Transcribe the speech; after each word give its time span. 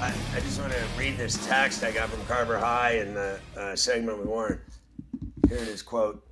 I, 0.00 0.14
I 0.32 0.40
just 0.40 0.60
want 0.60 0.72
to 0.72 0.84
read 0.96 1.16
this 1.16 1.44
text 1.48 1.82
I 1.82 1.90
got 1.90 2.08
from 2.08 2.24
Carver 2.26 2.56
High 2.56 2.98
in 2.98 3.14
the 3.14 3.40
uh, 3.56 3.74
segment 3.74 4.18
with 4.18 4.28
Warren. 4.28 4.60
Here 5.48 5.56
it 5.58 5.66
is, 5.66 5.82
quote, 5.82 6.24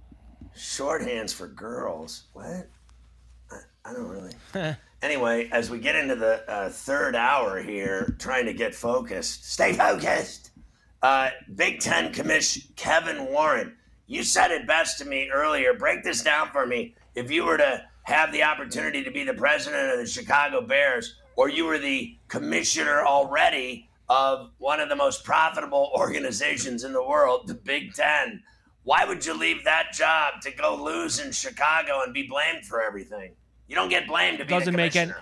shorthands 0.56 1.34
for 1.34 1.48
girls. 1.48 2.24
What? 2.32 2.68
I, 3.50 3.56
I 3.84 3.92
don't 3.92 4.06
really. 4.06 4.32
anyway, 5.02 5.48
as 5.50 5.68
we 5.68 5.80
get 5.80 5.96
into 5.96 6.14
the 6.14 6.48
uh, 6.48 6.68
third 6.68 7.16
hour 7.16 7.60
here, 7.60 8.14
trying 8.20 8.46
to 8.46 8.52
get 8.52 8.72
focused, 8.72 9.52
stay 9.52 9.72
focused. 9.72 10.52
Uh, 11.02 11.30
Big 11.56 11.80
Ten 11.80 12.12
Commission 12.12 12.62
Kevin 12.76 13.26
Warren, 13.26 13.74
you 14.06 14.22
said 14.22 14.52
it 14.52 14.68
best 14.68 14.98
to 14.98 15.04
me 15.04 15.28
earlier. 15.32 15.74
Break 15.74 16.04
this 16.04 16.22
down 16.22 16.50
for 16.52 16.66
me. 16.66 16.94
If 17.16 17.32
you 17.32 17.44
were 17.44 17.58
to 17.58 17.84
have 18.04 18.30
the 18.30 18.44
opportunity 18.44 19.02
to 19.02 19.10
be 19.10 19.24
the 19.24 19.34
president 19.34 19.90
of 19.92 19.98
the 19.98 20.06
Chicago 20.06 20.60
Bears, 20.60 21.16
or 21.36 21.48
you 21.48 21.66
were 21.66 21.78
the 21.78 22.16
commissioner 22.28 23.04
already 23.04 23.88
of 24.08 24.50
one 24.58 24.80
of 24.80 24.88
the 24.88 24.96
most 24.96 25.24
profitable 25.24 25.92
organizations 25.96 26.84
in 26.84 26.92
the 26.92 27.02
world, 27.02 27.46
the 27.46 27.54
Big 27.54 27.94
Ten, 27.94 28.42
why 28.82 29.04
would 29.04 29.24
you 29.24 29.34
leave 29.34 29.64
that 29.64 29.92
job 29.92 30.40
to 30.42 30.50
go 30.50 30.82
lose 30.82 31.18
in 31.18 31.32
Chicago 31.32 32.02
and 32.02 32.14
be 32.14 32.26
blamed 32.26 32.64
for 32.64 32.82
everything? 32.82 33.32
You 33.66 33.74
don't 33.74 33.88
get 33.88 34.06
blamed 34.06 34.38
to 34.38 34.44
be 34.44 34.50
doesn't 34.50 34.72
the 34.72 34.76
make 34.76 34.96
any 34.96 35.12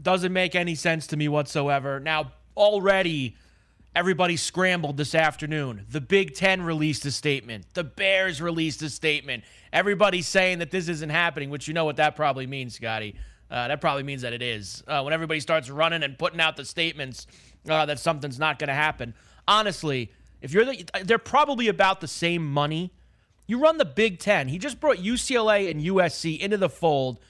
doesn't 0.00 0.32
make 0.32 0.54
any 0.54 0.74
sense 0.74 1.08
to 1.08 1.16
me 1.16 1.28
whatsoever. 1.28 2.00
Now 2.00 2.32
already 2.56 3.36
everybody 3.96 4.36
scrambled 4.36 4.96
this 4.96 5.14
afternoon. 5.14 5.86
The 5.90 6.00
Big 6.00 6.34
Ten 6.34 6.62
released 6.62 7.04
a 7.06 7.10
statement. 7.10 7.66
The 7.74 7.84
Bears 7.84 8.40
released 8.40 8.82
a 8.82 8.90
statement. 8.90 9.44
Everybody's 9.72 10.28
saying 10.28 10.60
that 10.60 10.70
this 10.70 10.88
isn't 10.88 11.10
happening, 11.10 11.50
which 11.50 11.68
you 11.68 11.74
know 11.74 11.84
what 11.84 11.96
that 11.96 12.16
probably 12.16 12.46
means, 12.46 12.74
Scotty. 12.74 13.16
Uh, 13.54 13.68
that 13.68 13.80
probably 13.80 14.02
means 14.02 14.22
that 14.22 14.32
it 14.32 14.42
is. 14.42 14.82
Uh, 14.88 15.00
when 15.02 15.14
everybody 15.14 15.38
starts 15.38 15.70
running 15.70 16.02
and 16.02 16.18
putting 16.18 16.40
out 16.40 16.56
the 16.56 16.64
statements 16.64 17.28
uh, 17.68 17.86
that 17.86 18.00
something's 18.00 18.36
not 18.36 18.58
going 18.58 18.66
to 18.66 18.74
happen. 18.74 19.14
Honestly, 19.46 20.10
if 20.42 20.52
you're 20.52 20.64
the, 20.64 20.84
they're 21.04 21.18
probably 21.18 21.68
about 21.68 22.00
the 22.00 22.08
same 22.08 22.44
money. 22.44 22.92
You 23.46 23.60
run 23.60 23.78
the 23.78 23.84
Big 23.84 24.18
Ten. 24.18 24.48
He 24.48 24.58
just 24.58 24.80
brought 24.80 24.96
UCLA 24.96 25.70
and 25.70 25.80
USC 25.80 26.36
into 26.40 26.56
the 26.56 26.68
fold. 26.68 27.20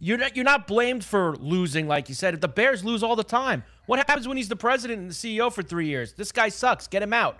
You're 0.00 0.18
not, 0.18 0.34
you're 0.34 0.44
not 0.44 0.66
blamed 0.66 1.04
for 1.04 1.36
losing, 1.36 1.86
like 1.86 2.08
you 2.08 2.16
said. 2.16 2.34
If 2.34 2.40
the 2.40 2.48
Bears 2.48 2.82
lose 2.82 3.04
all 3.04 3.14
the 3.14 3.22
time, 3.22 3.62
what 3.86 3.98
happens 4.00 4.26
when 4.26 4.36
he's 4.36 4.48
the 4.48 4.56
president 4.56 4.98
and 4.98 5.10
the 5.10 5.14
CEO 5.14 5.52
for 5.52 5.62
three 5.62 5.86
years? 5.86 6.14
This 6.14 6.32
guy 6.32 6.48
sucks. 6.48 6.88
Get 6.88 7.00
him 7.00 7.12
out. 7.12 7.38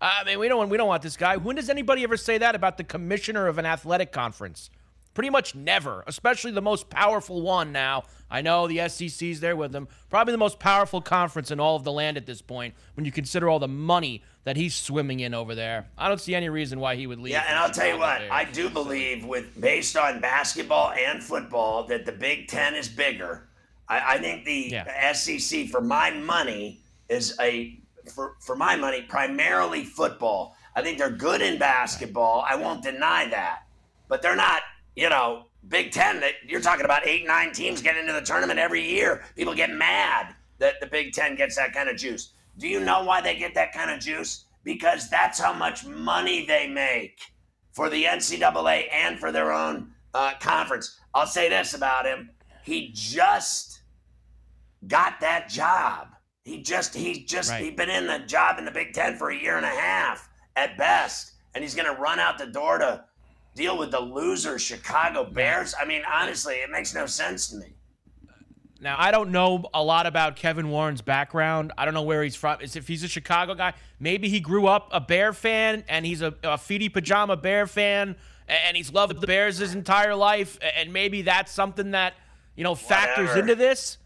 I 0.00 0.22
mean, 0.22 0.38
we 0.38 0.46
don't 0.46 0.68
we 0.68 0.76
don't 0.76 0.88
want 0.88 1.02
this 1.02 1.16
guy. 1.16 1.36
When 1.36 1.56
does 1.56 1.68
anybody 1.68 2.04
ever 2.04 2.16
say 2.16 2.38
that 2.38 2.54
about 2.54 2.76
the 2.76 2.84
commissioner 2.84 3.48
of 3.48 3.58
an 3.58 3.66
athletic 3.66 4.12
conference? 4.12 4.70
Pretty 5.14 5.28
much 5.28 5.54
never, 5.54 6.02
especially 6.06 6.52
the 6.52 6.62
most 6.62 6.88
powerful 6.88 7.42
one 7.42 7.70
now. 7.70 8.04
I 8.30 8.40
know 8.40 8.66
the 8.66 8.88
SEC's 8.88 9.40
there 9.40 9.54
with 9.54 9.70
them. 9.72 9.88
Probably 10.08 10.32
the 10.32 10.38
most 10.38 10.58
powerful 10.58 11.02
conference 11.02 11.50
in 11.50 11.60
all 11.60 11.76
of 11.76 11.84
the 11.84 11.92
land 11.92 12.16
at 12.16 12.24
this 12.24 12.40
point 12.40 12.74
when 12.94 13.04
you 13.04 13.12
consider 13.12 13.48
all 13.50 13.58
the 13.58 13.68
money 13.68 14.22
that 14.44 14.56
he's 14.56 14.74
swimming 14.74 15.20
in 15.20 15.34
over 15.34 15.54
there. 15.54 15.86
I 15.98 16.08
don't 16.08 16.20
see 16.20 16.34
any 16.34 16.48
reason 16.48 16.80
why 16.80 16.96
he 16.96 17.06
would 17.06 17.18
leave. 17.18 17.32
Yeah, 17.32 17.44
and 17.46 17.58
I'll 17.58 17.70
tell 17.70 17.86
you 17.88 17.98
what, 17.98 18.20
Bears. 18.20 18.30
I 18.32 18.44
do 18.44 18.70
believe 18.70 19.26
with 19.26 19.60
based 19.60 19.98
on 19.98 20.20
basketball 20.20 20.92
and 20.92 21.22
football 21.22 21.86
that 21.88 22.06
the 22.06 22.12
Big 22.12 22.48
Ten 22.48 22.74
is 22.74 22.88
bigger. 22.88 23.48
I, 23.88 24.14
I 24.14 24.18
think 24.18 24.46
the 24.46 24.70
Yeah. 24.72 25.12
SEC, 25.12 25.68
for 25.68 25.82
my 25.82 26.10
money, 26.10 26.80
is 27.10 27.36
a 27.38 27.78
for 28.14 28.36
for 28.40 28.56
my 28.56 28.76
money 28.76 29.02
primarily 29.02 29.84
football. 29.84 30.56
I 30.74 30.80
think 30.80 30.96
they're 30.96 31.10
good 31.10 31.42
in 31.42 31.58
basketball. 31.58 32.46
I 32.48 32.56
won't 32.56 32.82
deny 32.82 33.28
that, 33.28 33.64
but 34.08 34.22
they're 34.22 34.36
not. 34.36 34.62
You 34.96 35.08
know, 35.08 35.46
Big 35.68 35.90
Ten. 35.90 36.20
That 36.20 36.34
you're 36.46 36.60
talking 36.60 36.84
about 36.84 37.06
eight, 37.06 37.26
nine 37.26 37.52
teams 37.52 37.82
getting 37.82 38.02
into 38.02 38.12
the 38.12 38.20
tournament 38.20 38.58
every 38.58 38.86
year. 38.88 39.24
People 39.36 39.54
get 39.54 39.70
mad 39.70 40.34
that 40.58 40.80
the 40.80 40.86
Big 40.86 41.12
Ten 41.12 41.34
gets 41.34 41.56
that 41.56 41.72
kind 41.72 41.88
of 41.88 41.96
juice. 41.96 42.32
Do 42.58 42.68
you 42.68 42.80
know 42.80 43.04
why 43.04 43.20
they 43.20 43.36
get 43.36 43.54
that 43.54 43.72
kind 43.72 43.90
of 43.90 44.00
juice? 44.00 44.44
Because 44.64 45.08
that's 45.08 45.40
how 45.40 45.52
much 45.52 45.84
money 45.86 46.44
they 46.46 46.68
make 46.68 47.18
for 47.72 47.88
the 47.88 48.04
NCAA 48.04 48.86
and 48.92 49.18
for 49.18 49.32
their 49.32 49.52
own 49.52 49.92
uh, 50.14 50.34
conference. 50.40 50.98
I'll 51.14 51.26
say 51.26 51.48
this 51.48 51.74
about 51.74 52.06
him: 52.06 52.30
he 52.62 52.90
just 52.92 53.82
got 54.86 55.20
that 55.20 55.48
job. 55.48 56.08
He 56.44 56.62
just 56.62 56.94
he 56.94 57.24
just 57.24 57.50
Right. 57.50 57.62
he'd 57.64 57.76
been 57.76 57.90
in 57.90 58.06
the 58.06 58.18
job 58.20 58.58
in 58.58 58.64
the 58.64 58.70
Big 58.70 58.92
Ten 58.92 59.16
for 59.16 59.30
a 59.30 59.36
year 59.36 59.56
and 59.56 59.64
a 59.66 59.68
half 59.70 60.28
at 60.56 60.76
best, 60.76 61.32
and 61.54 61.64
he's 61.64 61.74
going 61.74 61.92
to 61.92 62.00
run 62.00 62.18
out 62.18 62.36
the 62.38 62.46
door 62.46 62.78
to 62.78 63.04
deal 63.54 63.78
with 63.78 63.90
the 63.90 64.00
loser 64.00 64.58
Chicago 64.58 65.24
Bears. 65.24 65.74
I 65.80 65.84
mean, 65.84 66.02
honestly, 66.10 66.56
it 66.56 66.70
makes 66.70 66.94
no 66.94 67.06
sense 67.06 67.48
to 67.48 67.56
me. 67.56 67.74
Now, 68.80 68.96
I 68.98 69.12
don't 69.12 69.30
know 69.30 69.64
a 69.72 69.82
lot 69.82 70.06
about 70.06 70.34
Kevin 70.34 70.68
Warren's 70.68 71.02
background. 71.02 71.72
I 71.78 71.84
don't 71.84 71.94
know 71.94 72.02
where 72.02 72.24
he's 72.24 72.34
from. 72.34 72.60
Is 72.60 72.74
if 72.74 72.88
he's 72.88 73.04
a 73.04 73.08
Chicago 73.08 73.54
guy, 73.54 73.74
maybe 74.00 74.28
he 74.28 74.40
grew 74.40 74.66
up 74.66 74.88
a 74.90 75.00
Bear 75.00 75.32
fan 75.32 75.84
and 75.88 76.04
he's 76.04 76.20
a, 76.20 76.34
a 76.42 76.58
Feety 76.58 76.92
Pajama 76.92 77.36
Bear 77.36 77.68
fan 77.68 78.16
and 78.48 78.76
he's 78.76 78.92
loved 78.92 79.20
the 79.20 79.26
Bears 79.26 79.58
his 79.58 79.76
entire 79.76 80.16
life. 80.16 80.58
And 80.76 80.92
maybe 80.92 81.22
that's 81.22 81.52
something 81.52 81.92
that, 81.92 82.14
you 82.56 82.64
know, 82.64 82.74
factors 82.74 83.28
Whatever. 83.28 83.40
into 83.40 83.54
this. 83.54 83.98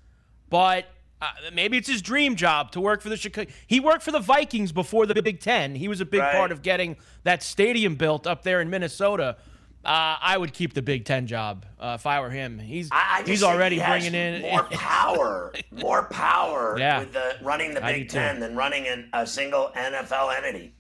But 0.51 0.85
uh, 1.23 1.27
maybe 1.53 1.77
it's 1.79 1.89
his 1.89 2.03
dream 2.03 2.37
job 2.37 2.71
to 2.73 2.81
work 2.81 3.01
for 3.01 3.09
the 3.09 3.17
Chicago. 3.17 3.51
He 3.67 3.81
worked 3.81 4.03
for 4.03 4.13
the 4.13 4.19
Vikings 4.21 4.73
before 4.73 5.07
the 5.07 5.21
Big 5.23 5.41
Ten. 5.41 5.75
He 5.75 5.89
was 5.89 6.01
a 6.01 6.05
big 6.05 6.21
Right. 6.21 6.35
part 6.35 6.53
of 6.53 6.63
getting 6.63 6.97
that 7.25 7.43
stadium 7.43 7.95
built 7.95 8.27
up 8.27 8.43
there 8.43 8.61
in 8.61 8.69
Minnesota. 8.71 9.37
Uh, 9.85 10.17
I 10.21 10.37
would 10.37 10.53
keep 10.53 10.75
the 10.75 10.83
Big 10.83 11.05
Ten 11.05 11.27
job 11.29 11.65
uh, 11.79 11.97
if 11.99 12.07
I 12.07 12.21
were 12.21 12.29
him. 12.31 12.59
He's 12.59 12.89
I, 12.91 13.21
I 13.21 13.23
he's 13.25 13.43
already 13.45 13.79
he 13.79 13.87
bringing 13.87 14.15
in 14.15 14.43
more 14.43 14.65
power, 14.73 15.53
more 15.71 16.03
power 16.05 16.77
Yeah. 16.79 16.99
with 17.01 17.13
the 17.13 17.37
running 17.41 17.73
the 17.73 17.81
Big 17.81 18.09
do 18.09 18.15
too. 18.15 18.19
Ten 18.19 18.41
than 18.41 18.57
running 18.57 18.87
an, 18.89 19.09
a 19.13 19.27
single 19.27 19.71
NFL 19.77 20.37
entity. 20.37 20.75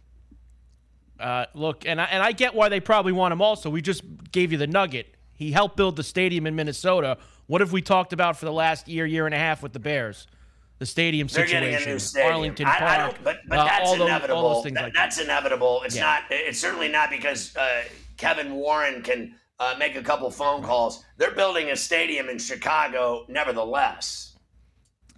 Uh, 1.19 1.46
look, 1.55 1.87
and 1.87 2.00
I, 2.00 2.05
and 2.06 2.22
I 2.22 2.32
get 2.32 2.55
why 2.55 2.69
they 2.69 2.81
probably 2.81 3.12
want 3.12 3.32
him. 3.32 3.40
Also, 3.40 3.70
we 3.70 3.81
just 3.81 4.02
gave 4.32 4.52
you 4.52 4.58
the 4.58 4.66
nugget. 4.66 5.14
He 5.34 5.50
helped 5.52 5.76
build 5.76 5.96
the 5.96 6.02
stadium 6.02 6.46
in 6.46 6.55
Minnesota. 6.56 7.16
What 7.46 7.60
have 7.60 7.72
we 7.72 7.81
talked 7.82 8.12
about 8.12 8.37
for 8.37 8.44
the 8.44 8.52
last 8.52 8.88
year, 8.88 9.06
year 9.06 9.25
and 9.26 9.34
a 9.34 9.38
half 9.38 9.62
with 9.62 9.72
the 9.72 9.78
Bears? 9.78 10.26
The 10.78 10.87
stadium 10.87 11.26
They're 11.28 11.46
situation, 11.46 11.70
getting 11.70 11.88
a 11.88 11.93
new 11.93 11.99
stadium. 11.99 12.32
Arlington 12.34 12.67
I- 12.67 12.70
I 12.75 12.78
Park, 12.78 12.99
don't- 13.14 13.25
but 13.25 13.37
but 13.49 13.58
uh, 13.58 13.64
that's 13.64 13.87
all 13.88 13.96
those, 13.96 14.06
inevitable. 14.08 14.37
all 14.46 14.55
those 14.56 14.64
things 14.64 14.75
That- 14.75 14.82
like 14.84 14.93
that. 14.93 14.99
that's 15.05 15.19
inevitable. 15.20 15.82
It's 15.84 15.96
Yeah. 15.96 16.02
not. 16.02 16.23
It's 16.31 16.58
certainly 16.58 16.88
not 16.88 17.08
because 17.11 17.56
uh, 17.56 17.84
Kevin 18.19 18.52
Warren 18.55 19.02
can 19.02 19.34
uh, 19.58 19.75
make 19.78 19.96
a 19.96 20.02
couple 20.02 20.31
phone 20.31 20.62
calls. 20.62 21.02
They're 21.17 21.31
building 21.34 21.70
a 21.70 21.76
stadium 21.76 22.28
in 22.28 22.38
Chicago, 22.38 23.25
nevertheless. 23.28 24.34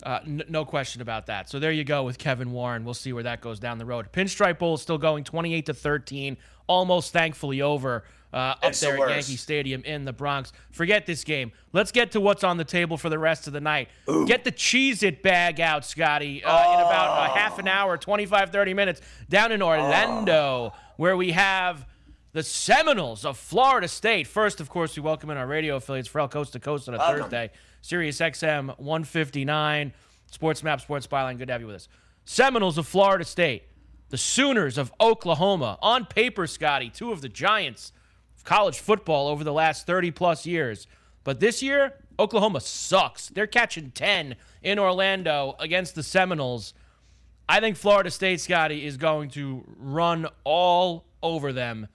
Uh, 0.04 0.20
n- 0.24 0.44
no 0.48 0.64
question 0.64 1.02
about 1.02 1.26
that. 1.26 1.50
So 1.50 1.58
there 1.58 1.72
you 1.72 1.82
go 1.82 2.04
with 2.04 2.18
Kevin 2.18 2.52
Warren. 2.52 2.84
We'll 2.84 2.94
see 2.94 3.12
where 3.12 3.24
that 3.24 3.40
goes 3.40 3.58
down 3.58 3.78
the 3.78 3.84
road. 3.84 4.12
Pinstripe 4.12 4.58
Bowl 4.60 4.74
is 4.74 4.82
still 4.82 4.96
going 4.98 5.24
28 5.24 5.66
to 5.66 5.74
13, 5.74 6.36
almost 6.68 7.12
thankfully 7.12 7.60
over 7.62 8.04
uh, 8.32 8.36
up 8.36 8.58
It's 8.64 8.80
the 8.80 8.86
there 8.88 9.08
at. 9.08 9.10
Yankee 9.10 9.36
Stadium 9.36 9.82
in 9.84 10.04
the 10.04 10.12
Bronx. 10.12 10.52
Forget 10.70 11.06
this 11.06 11.24
game. 11.24 11.52
Let's 11.72 11.92
get 11.92 12.12
to 12.12 12.20
what's 12.20 12.44
on 12.44 12.56
the 12.56 12.64
table 12.64 12.96
for 12.96 13.08
the 13.08 13.18
rest 13.18 13.46
of 13.46 13.52
the 13.52 13.60
night. 13.60 13.88
Get 14.26 14.44
the 14.44 14.52
Cheez 14.52 15.02
It 15.02 15.22
bag 15.22 15.60
out, 15.60 15.84
Scotty, 15.84 16.44
uh, 16.44 16.74
in 16.74 16.80
about 16.80 17.30
a 17.30 17.38
half 17.38 17.58
an 17.58 17.68
hour, 17.68 17.96
25, 17.96 18.50
30 18.50 18.74
minutes, 18.74 19.00
down 19.28 19.52
in 19.52 19.62
Orlando, 19.62 20.72
where 20.96 21.16
we 21.16 21.32
have 21.32 21.86
the 22.32 22.42
Seminoles 22.42 23.24
of 23.24 23.38
Florida 23.38 23.88
State. 23.88 24.26
First, 24.26 24.60
of 24.60 24.68
course, 24.68 24.94
we 24.96 25.02
welcome 25.02 25.30
in 25.30 25.36
our 25.36 25.46
radio 25.46 25.76
affiliates 25.76 26.08
for 26.08 26.20
El 26.20 26.28
Coast 26.28 26.52
to 26.52 26.60
Coast 26.60 26.88
on 26.88 26.94
a 26.94 26.98
Welcome. 26.98 27.22
Thursday. 27.22 27.50
Sirius 27.80 28.18
XM 28.18 28.78
159, 28.78 29.92
Sports 30.26 30.62
Map, 30.62 30.80
Sports 30.80 31.06
Byline. 31.06 31.38
Good 31.38 31.46
to 31.46 31.52
have 31.52 31.60
you 31.62 31.66
with 31.66 31.76
us. 31.76 31.88
Seminoles 32.24 32.76
of 32.76 32.86
Florida 32.86 33.24
State, 33.24 33.62
the 34.10 34.18
Sooners 34.18 34.76
of 34.76 34.92
Oklahoma. 35.00 35.78
On 35.80 36.04
paper, 36.04 36.46
Scotty, 36.46 36.90
two 36.90 37.12
of 37.12 37.22
the 37.22 37.28
giants 37.28 37.92
college 38.44 38.78
football 38.78 39.28
over 39.28 39.44
the 39.44 39.52
last 39.52 39.86
30 39.86 40.10
plus 40.10 40.46
years. 40.46 40.86
But 41.24 41.40
this 41.40 41.62
year, 41.62 41.94
Oklahoma 42.18 42.60
sucks. 42.60 43.28
They're 43.28 43.46
catching 43.46 43.90
10 43.90 44.36
in 44.62 44.78
Orlando 44.78 45.54
against 45.58 45.94
the 45.94 46.02
Seminoles. 46.02 46.74
I 47.48 47.60
think 47.60 47.76
Florida 47.76 48.10
State, 48.10 48.40
Scotty, 48.40 48.84
is 48.84 48.96
going 48.96 49.30
to 49.30 49.64
run 49.78 50.26
all 50.44 51.06
over 51.22 51.52
them 51.52 51.88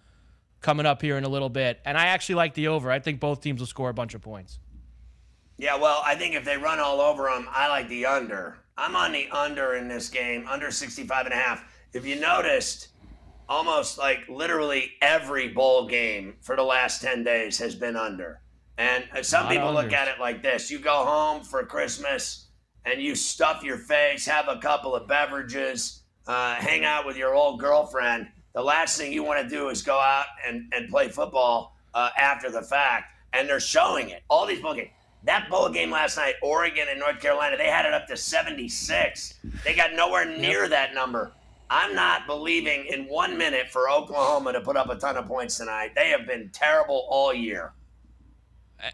coming 0.61 0.85
up 0.85 1.01
here 1.01 1.17
in 1.17 1.23
a 1.23 1.29
little 1.29 1.49
bit. 1.49 1.79
And 1.85 1.97
I 1.97 2.07
actually 2.07 2.35
like 2.35 2.53
the 2.53 2.69
over. 2.69 2.89
I 2.89 2.99
think 2.99 3.19
both 3.19 3.41
teams 3.41 3.59
will 3.59 3.67
score 3.67 3.89
a 3.89 3.93
bunch 3.93 4.13
of 4.13 4.21
points. 4.21 4.59
Yeah, 5.57 5.75
well, 5.77 6.01
I 6.03 6.15
think 6.15 6.33
if 6.35 6.43
they 6.45 6.57
run 6.57 6.79
all 6.79 6.99
over 6.99 7.23
them, 7.23 7.47
I 7.51 7.67
like 7.67 7.87
the 7.87 8.05
under. 8.05 8.57
I'm 8.77 8.95
on 8.95 9.11
the 9.11 9.27
under 9.29 9.75
in 9.75 9.87
this 9.87 10.09
game, 10.09 10.47
under 10.47 10.71
65 10.71 11.25
and 11.25 11.33
a 11.33 11.37
half. 11.37 11.63
If 11.93 12.05
you 12.05 12.19
noticed, 12.19 12.87
almost 13.53 13.99
like 13.99 14.27
literally 14.27 14.93
every 14.99 15.47
bowl 15.47 15.87
game 15.87 16.33
for 16.41 16.55
the 16.55 16.63
last 16.63 17.03
10 17.03 17.23
days 17.23 17.59
has 17.59 17.75
been 17.75 17.95
under. 17.95 18.41
And 18.79 19.03
uh, 19.15 19.21
some 19.21 19.45
of 19.45 19.51
people 19.51 19.71
look 19.71 19.93
at 19.93 20.07
it 20.07 20.19
like 20.19 20.41
this 20.41 20.71
you 20.71 20.79
go 20.79 21.05
home 21.05 21.43
for 21.43 21.63
Christmas 21.63 22.47
and 22.83 22.99
you 22.99 23.13
stuff 23.13 23.63
your 23.63 23.77
face, 23.77 24.25
have 24.25 24.47
a 24.47 24.57
couple 24.57 24.95
of 24.95 25.07
beverages, 25.07 26.01
uh, 26.25 26.55
hang 26.55 26.83
out 26.83 27.05
with 27.05 27.15
your 27.15 27.35
old 27.35 27.59
girlfriend. 27.59 28.27
The 28.55 28.63
last 28.63 28.97
thing 28.97 29.13
you 29.13 29.23
want 29.23 29.47
to 29.47 29.55
do 29.55 29.69
is 29.69 29.83
go 29.83 29.99
out 29.99 30.25
and, 30.47 30.73
and 30.73 30.89
play 30.89 31.09
football 31.09 31.77
uh, 31.93 32.09
after 32.17 32.49
the 32.49 32.63
fact. 32.63 33.05
And 33.33 33.47
they're 33.47 33.59
showing 33.59 34.09
it. 34.09 34.23
All 34.29 34.47
these 34.47 34.61
bowl 34.61 34.73
games. 34.73 34.89
That 35.25 35.47
bowl 35.49 35.69
game 35.69 35.91
last 35.91 36.17
night, 36.17 36.35
Oregon 36.41 36.87
and 36.89 36.99
North 36.99 37.21
Carolina, 37.21 37.55
they 37.55 37.69
had 37.69 37.85
it 37.85 37.93
up 37.93 38.07
to 38.07 38.17
76. 38.17 39.35
They 39.63 39.75
got 39.75 39.93
nowhere 39.93 40.25
near 40.25 40.67
that 40.67 40.93
number. 40.95 41.33
I'm 41.73 41.95
not 41.95 42.27
believing 42.27 42.85
in 42.85 43.05
one 43.05 43.35
minute 43.35 43.67
for 43.71 43.89
Oklahoma 43.89 44.53
to 44.53 44.61
put 44.61 44.77
up 44.77 44.91
a 44.91 44.95
ton 44.95 45.17
of 45.17 45.25
points 45.25 45.57
tonight. 45.57 45.93
They 45.95 46.09
have 46.09 46.27
been 46.27 46.51
terrible 46.53 47.07
all 47.09 47.33
year. 47.33 47.73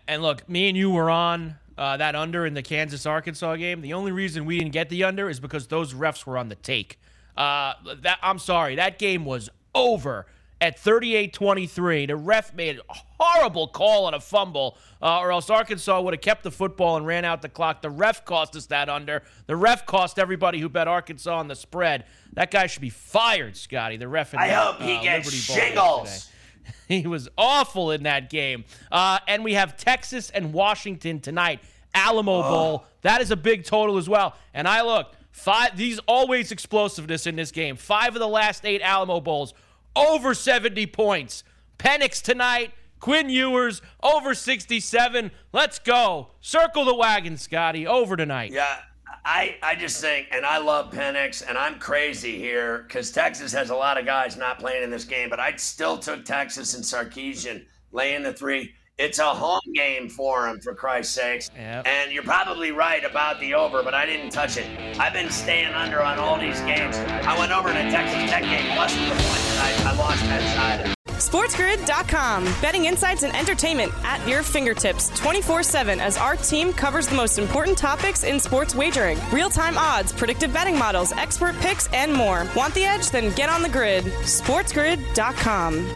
And 0.07 0.21
look, 0.21 0.47
me 0.47 0.69
and 0.69 0.77
you 0.77 0.89
were 0.89 1.09
on 1.09 1.57
uh, 1.77 1.97
that 1.97 2.15
under 2.15 2.45
in 2.45 2.53
the 2.53 2.61
Kansas 2.61 3.05
Arkansas 3.05 3.57
game. 3.57 3.81
The 3.81 3.91
only 3.91 4.13
reason 4.13 4.45
we 4.45 4.59
didn't 4.59 4.71
get 4.71 4.87
the 4.87 5.03
under 5.03 5.29
is 5.29 5.41
because 5.41 5.67
those 5.67 5.93
refs 5.93 6.25
were 6.25 6.37
on 6.37 6.47
the 6.47 6.55
take. 6.55 6.97
Uh, 7.35 7.73
that 8.01 8.17
I'm 8.23 8.39
sorry, 8.39 8.75
that 8.75 8.97
game 8.97 9.25
was 9.25 9.49
over 9.75 10.25
at 10.61 10.77
38-23. 10.77 12.07
The 12.07 12.15
ref 12.15 12.53
made 12.53 12.79
a 12.79 12.94
horrible 13.19 13.67
call 13.67 14.06
on 14.06 14.13
a 14.13 14.19
fumble, 14.19 14.77
uh, 15.01 15.19
or 15.19 15.31
else 15.31 15.50
Arkansas 15.50 16.01
would 16.01 16.13
have 16.13 16.21
kept 16.21 16.44
the 16.44 16.51
football 16.51 16.97
and 16.97 17.06
ran 17.06 17.25
out 17.25 17.41
the 17.41 17.50
clock. 17.50 17.81
The 17.81 17.89
ref 17.89 18.25
cost 18.25 18.56
us 18.56 18.65
that 18.67 18.89
under. 18.89 19.23
The 19.47 19.56
ref 19.56 19.85
cost 19.85 20.19
everybody 20.19 20.59
who 20.59 20.69
bet 20.69 20.88
Arkansas 20.88 21.38
on 21.38 21.47
the 21.47 21.56
spread. 21.56 22.06
That 22.33 22.51
guy 22.51 22.67
should 22.67 22.81
be 22.81 22.89
fired, 22.89 23.56
Scotty. 23.57 23.97
The 23.97 24.07
ref. 24.07 24.33
In 24.33 24.39
I 24.39 24.47
that, 24.50 24.63
hope 24.63 24.81
he 24.81 24.95
uh, 24.97 25.01
gets 25.03 25.31
shingles. 25.31 26.29
He 26.88 27.05
was 27.05 27.29
awful 27.38 27.91
in 27.91 28.03
that 28.03 28.29
game. 28.31 28.65
Uh, 28.91 29.19
and 29.27 29.44
we 29.44 29.53
have 29.53 29.77
Texas 29.77 30.31
and 30.31 30.53
Washington 30.53 31.19
tonight. 31.19 31.62
Alamo 31.94 32.41
Bowl. 32.41 32.85
That 33.01 33.21
is 33.21 33.31
a 33.31 33.35
big 33.35 33.63
total 33.63 33.97
as 33.97 34.09
well. 34.09 34.35
And 34.53 34.67
I 34.67 34.81
looked. 34.81 35.15
Five. 35.31 35.77
These 35.77 36.00
always 36.07 36.51
explosiveness 36.51 37.27
in 37.27 37.35
this 37.35 37.51
game. 37.51 37.75
Five 37.75 38.15
of 38.15 38.19
the 38.19 38.27
last 38.27 38.65
eight 38.65 38.81
Alamo 38.81 39.21
Bowls 39.21 39.53
over 40.00 40.34
70 40.34 40.88
points. 40.88 41.44
Penix 41.78 42.22
tonight. 42.22 42.74
Quinn 43.00 43.30
Ewers 43.30 43.81
over 44.04 44.34
67. 44.34 45.31
Let's 45.54 45.80
go. 45.80 46.31
Circle 46.42 46.86
the 46.86 46.96
wagon, 46.96 47.38
Scotty. 47.38 47.88
Over 47.88 48.18
tonight. 48.18 48.51
Yeah, 48.51 48.80
I, 49.24 49.57
I 49.63 49.75
just 49.75 50.01
think, 50.01 50.28
and 50.31 50.46
I 50.46 50.57
love 50.57 50.92
Penix, 50.92 51.44
and 51.48 51.57
I'm 51.57 51.80
crazy 51.80 52.38
here 52.38 52.80
because 52.88 53.12
Texas 53.12 53.51
has 53.54 53.69
a 53.69 53.75
lot 53.75 53.98
of 53.98 54.06
guys 54.06 54.36
not 54.36 54.60
playing 54.60 54.84
in 54.84 54.90
this 54.90 55.06
game, 55.06 55.30
but 55.30 55.40
I 55.40 55.56
still 55.56 55.98
took 55.98 56.25
Texas 56.25 56.74
and 56.74 56.84
Sarkisian 56.84 57.66
laying 57.92 58.24
the 58.24 58.34
three. 58.34 58.74
It's 59.00 59.18
a 59.18 59.34
home 59.34 59.62
game 59.74 60.10
for 60.10 60.46
him, 60.50 60.60
for 60.60 60.75
Christ's 60.75 61.16
sakes. 61.16 61.50
Yep. 61.56 61.88
And 61.88 62.12
you're 62.12 62.22
probably 62.22 62.74
right 62.74 63.01
about 63.06 63.40
the 63.40 63.54
over, 63.54 63.81
but 63.81 63.94
I 63.94 64.06
didn't 64.06 64.30
touch 64.31 64.57
it. 64.57 64.68
I've 65.00 65.13
been 65.13 65.31
staying 65.31 65.74
under 65.74 66.04
on 66.04 66.19
all 66.19 66.38
these 66.38 66.60
games. 66.62 66.98
I 66.98 67.40
went 67.40 67.54
over 67.54 67.69
to 67.69 67.80
Texas 67.90 68.30
Tech 68.30 68.44
game, 68.44 68.75
plus 68.75 68.94
the 68.94 69.00
points, 69.00 69.51
and 69.51 69.88
I, 69.88 69.94
I 69.94 69.96
lost 69.96 70.22
that 70.24 70.84
side. 70.84 70.94
SportsGrid.com. 71.07 72.44
Betting 72.62 72.86
insights 72.86 73.24
and 73.24 73.34
entertainment 73.38 73.94
at 74.04 74.25
your 74.28 74.44
fingertips 74.44 75.18
24 75.18 75.63
7 75.63 76.01
as 76.01 76.18
our 76.18 76.36
team 76.36 76.74
covers 76.74 77.07
the 77.07 77.16
most 77.16 77.40
important 77.40 77.78
topics 77.78 78.25
in 78.25 78.38
sports 78.38 78.75
wagering 78.75 79.18
real 79.31 79.50
time 79.50 79.78
odds, 79.78 80.12
predictive 80.12 80.51
betting 80.51 80.78
models, 80.78 81.13
expert 81.13 81.56
picks, 81.60 81.88
and 81.94 82.13
more. 82.13 82.46
Want 82.54 82.74
the 82.74 82.84
edge? 82.84 83.10
Then 83.12 83.34
get 83.36 83.48
on 83.48 83.62
the 83.62 83.69
grid. 83.69 84.04
SportsGrid.com. 84.04 85.96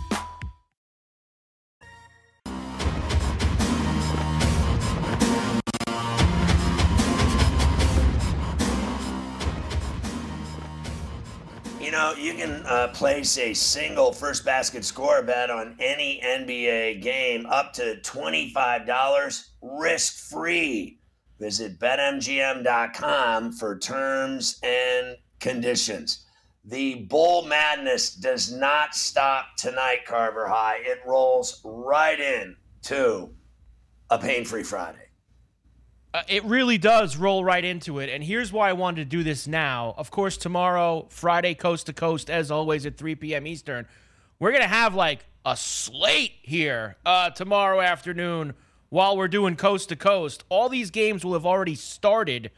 You 11.91 11.97
know, 11.97 12.13
you 12.13 12.35
can 12.35 12.65
uh, 12.67 12.87
place 12.93 13.37
a 13.37 13.53
single 13.53 14.13
first 14.13 14.45
basket 14.45 14.85
score 14.85 15.21
bet 15.23 15.49
on 15.49 15.75
any 15.77 16.21
NBA 16.25 17.01
game 17.01 17.45
up 17.45 17.73
to 17.73 17.99
$25 18.01 19.43
risk 19.61 20.29
free. 20.29 21.01
Visit 21.37 21.79
betmgm.com 21.79 23.51
for 23.51 23.77
terms 23.77 24.57
and 24.63 25.17
conditions. 25.41 26.25
The 26.63 26.95
bull 27.09 27.45
madness 27.47 28.15
does 28.15 28.53
not 28.53 28.95
stop 28.95 29.57
tonight, 29.57 30.05
Carver 30.07 30.47
High. 30.47 30.77
It 30.83 30.99
rolls 31.05 31.59
right 31.65 32.21
in 32.21 32.55
to 32.83 33.31
a 34.09 34.17
pain 34.17 34.45
free 34.45 34.63
Friday. 34.63 35.10
Uh, 36.13 36.23
it 36.27 36.43
really 36.43 36.77
does 36.77 37.15
roll 37.15 37.43
right 37.43 37.63
into 37.63 37.99
it. 37.99 38.09
And 38.09 38.23
here's 38.23 38.51
why 38.51 38.69
I 38.69 38.73
wanted 38.73 38.97
to 38.97 39.05
do 39.05 39.23
this 39.23 39.47
now. 39.47 39.93
Of 39.97 40.11
course, 40.11 40.35
tomorrow, 40.35 41.07
Friday, 41.09 41.53
coast 41.53 41.85
to 41.85 41.93
coast, 41.93 42.29
as 42.29 42.51
always, 42.51 42.85
at 42.85 42.97
3 42.97 43.15
p.m. 43.15 43.47
Eastern, 43.47 43.87
we're 44.37 44.51
going 44.51 44.63
to 44.63 44.67
have 44.67 44.93
like 44.93 45.25
a 45.45 45.55
slate 45.55 46.33
here 46.41 46.97
uh, 47.05 47.29
tomorrow 47.29 47.79
afternoon 47.79 48.53
while 48.89 49.15
we're 49.15 49.29
doing 49.29 49.55
coast 49.55 49.89
to 49.89 49.95
coast. 49.95 50.43
All 50.49 50.67
these 50.67 50.91
games 50.91 51.23
will 51.23 51.33
have 51.33 51.45
already 51.45 51.75
started 51.75 52.51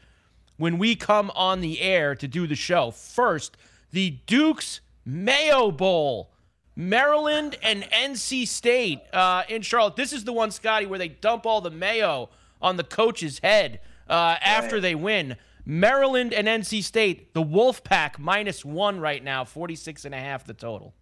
when 0.56 0.78
we 0.78 0.96
come 0.96 1.30
on 1.36 1.60
the 1.60 1.80
air 1.80 2.16
to 2.16 2.26
do 2.26 2.48
the 2.48 2.56
show. 2.56 2.90
First, 2.90 3.56
the 3.92 4.18
Duke's 4.26 4.80
Mayo 5.04 5.70
Bowl. 5.70 6.30
Maryland 6.76 7.56
and 7.62 7.84
NC 7.84 8.48
State 8.48 9.00
uh, 9.12 9.44
in 9.48 9.62
Charlotte. 9.62 9.94
This 9.94 10.12
is 10.12 10.24
the 10.24 10.32
one, 10.32 10.50
Scotty, 10.50 10.86
where 10.86 10.98
they 10.98 11.06
dump 11.06 11.46
all 11.46 11.60
the 11.60 11.70
mayo 11.70 12.30
on 12.64 12.76
the 12.78 12.82
coach's 12.84 13.38
head 13.40 13.80
uh, 14.08 14.36
after 14.42 14.80
they 14.80 14.94
win. 14.94 15.36
Maryland 15.66 16.34
and 16.34 16.48
NC 16.48 16.82
State, 16.82 17.32
the 17.32 17.40
Wolf 17.42 17.84
Pack 17.84 18.18
minus 18.18 18.64
one 18.64 18.98
right 19.00 19.22
now, 19.22 19.44
46 19.44 20.04
and 20.04 20.14
a 20.14 20.18
half 20.18 20.44
the 20.44 20.54
total. 20.54 20.94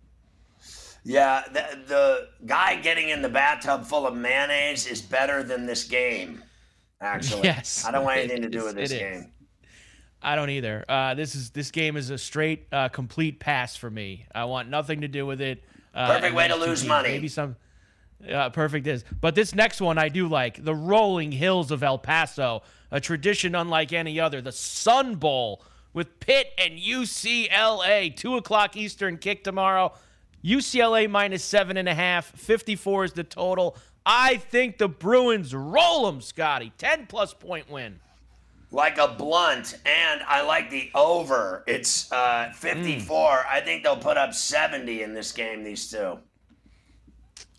Yeah, 1.04 1.42
the, 1.52 1.78
the 1.88 2.28
guy 2.46 2.76
getting 2.80 3.08
in 3.08 3.22
the 3.22 3.28
bathtub 3.28 3.84
full 3.86 4.06
of 4.06 4.16
mayonnaise 4.16 4.86
is 4.86 5.02
better 5.02 5.42
than 5.42 5.66
this 5.66 5.82
game, 5.84 6.42
actually. 7.00 7.42
Yes. 7.44 7.84
I 7.84 7.90
don't 7.90 8.04
want 8.04 8.18
anything 8.18 8.42
to 8.42 8.48
do 8.48 8.62
with 8.64 8.72
It 8.72 8.82
this 8.82 8.92
is. 8.92 8.98
game. 8.98 9.32
I 10.24 10.36
don't 10.36 10.50
either. 10.50 10.84
Uh, 10.88 11.14
this 11.14 11.34
is 11.34 11.50
this 11.50 11.72
game 11.72 11.96
is 11.96 12.10
a 12.10 12.18
straight, 12.18 12.68
uh, 12.70 12.88
complete 12.88 13.40
pass 13.40 13.74
for 13.74 13.90
me. 13.90 14.26
I 14.32 14.44
want 14.44 14.68
nothing 14.68 15.00
to 15.00 15.08
do 15.08 15.26
with 15.26 15.40
it. 15.40 15.64
Uh, 15.92 16.14
Perfect 16.14 16.36
way 16.36 16.46
to 16.46 16.54
lose 16.54 16.82
teams, 16.82 16.88
money. 16.88 17.08
Maybe 17.08 17.26
some. 17.26 17.56
Uh, 18.30 18.50
perfect 18.50 18.86
is, 18.86 19.04
but 19.20 19.34
this 19.34 19.54
next 19.54 19.80
one 19.80 19.98
I 19.98 20.08
do 20.08 20.28
like 20.28 20.64
the 20.64 20.74
rolling 20.74 21.32
hills 21.32 21.70
of 21.70 21.82
El 21.82 21.98
Paso, 21.98 22.62
a 22.90 23.00
tradition 23.00 23.54
unlike 23.54 23.92
any 23.92 24.20
other. 24.20 24.40
The 24.40 24.52
Sun 24.52 25.16
Bowl 25.16 25.62
with 25.92 26.20
Pitt 26.20 26.52
and 26.56 26.78
UCLA, 26.78 28.14
two 28.14 28.36
o'clock 28.36 28.76
Eastern 28.76 29.18
kick 29.18 29.42
tomorrow. 29.42 29.92
UCLA 30.44 31.08
minus 31.08 31.44
seven 31.44 31.76
and 31.76 31.88
a 31.88 31.94
half. 31.94 32.26
54 32.38 33.04
is 33.04 33.12
the 33.12 33.24
total. 33.24 33.76
I 34.04 34.36
think 34.36 34.78
the 34.78 34.88
Bruins 34.88 35.54
roll 35.54 36.06
them, 36.06 36.20
Scotty. 36.20 36.72
10 36.78 37.06
plus 37.06 37.34
point 37.34 37.70
win. 37.70 38.00
Like 38.72 38.98
a 38.98 39.08
blunt, 39.08 39.78
and 39.84 40.22
I 40.26 40.42
like 40.42 40.70
the 40.70 40.90
over. 40.94 41.62
It's 41.66 42.10
uh, 42.10 42.50
54. 42.54 43.44
I 43.46 43.60
think 43.60 43.84
they'll 43.84 43.96
put 43.96 44.16
up 44.16 44.32
70 44.32 45.02
in 45.02 45.12
this 45.12 45.30
game, 45.30 45.62
these 45.62 45.90
two. 45.90 46.18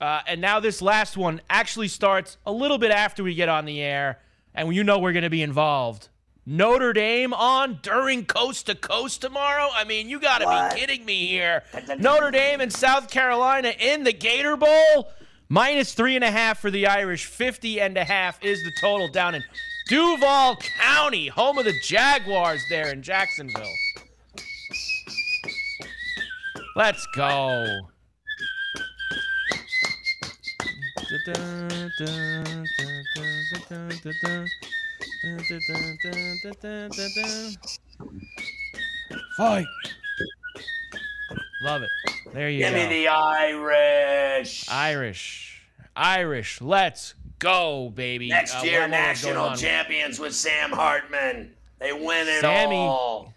Uh, 0.03 0.21
and 0.27 0.41
now 0.41 0.59
this 0.59 0.81
last 0.81 1.15
one 1.15 1.39
actually 1.49 1.87
starts 1.87 2.35
a 2.45 2.51
little 2.51 2.77
bit 2.77 2.91
after 2.91 3.23
we 3.23 3.33
get 3.33 3.47
on 3.47 3.63
the 3.63 3.79
air, 3.79 4.19
and 4.53 4.75
you 4.75 4.83
know 4.83 4.99
we're 4.99 5.13
going 5.13 5.23
to 5.23 5.29
be 5.29 5.41
involved. 5.41 6.09
Notre 6.45 6.91
Dame 6.91 7.33
on 7.33 7.79
during 7.81 8.25
Coast 8.25 8.65
to 8.65 8.75
Coast 8.75 9.21
tomorrow? 9.21 9.69
I 9.73 9.85
mean, 9.85 10.09
you 10.09 10.19
got 10.19 10.39
to 10.39 10.73
be 10.75 10.77
kidding 10.77 11.05
me 11.05 11.25
here. 11.27 11.63
Notre 11.99 12.31
Dame 12.31 12.59
and 12.59 12.73
South 12.73 13.09
Carolina 13.09 13.71
in 13.79 14.03
the 14.03 14.11
Gator 14.11 14.57
Bowl. 14.57 15.13
Minus 15.47 15.93
three 15.93 16.17
and 16.17 16.23
a 16.25 16.31
half 16.31 16.59
for 16.59 16.69
the 16.69 16.85
Irish. 16.85 17.25
50 17.27 17.79
and 17.79 17.97
a 17.97 18.03
half 18.03 18.43
is 18.43 18.61
the 18.61 18.73
total 18.81 19.07
down 19.07 19.35
in 19.35 19.43
Duval 19.87 20.57
County, 20.57 21.27
home 21.27 21.57
of 21.59 21.63
the 21.63 21.79
Jaguars 21.81 22.61
there 22.69 22.91
in 22.91 23.03
Jacksonville. 23.03 23.73
Let's 26.75 27.07
go. 27.15 27.87
Fight. 39.37 39.65
Love 41.61 41.83
it. 41.83 41.89
There 42.33 42.49
you 42.49 42.59
Give 42.59 42.71
go. 42.71 42.77
Give 42.79 42.89
me 42.89 42.95
the 43.03 43.07
Irish. 43.09 44.65
Irish. 44.69 45.61
Irish. 45.95 46.61
Let's 46.61 47.13
go, 47.39 47.89
baby. 47.93 48.29
Next 48.29 48.55
Uh, 48.55 48.63
year, 48.63 48.81
what- 48.81 48.89
what 48.91 49.09
was 49.09 49.21
going 49.21 49.35
national 49.35 49.55
champions 49.57 50.19
with 50.19 50.33
Sam 50.35 50.71
Hartman. 50.71 51.55
They 51.79 51.93
win 51.93 52.27
it 52.27 52.41
Sammy. 52.41 52.75
all. 52.75 53.33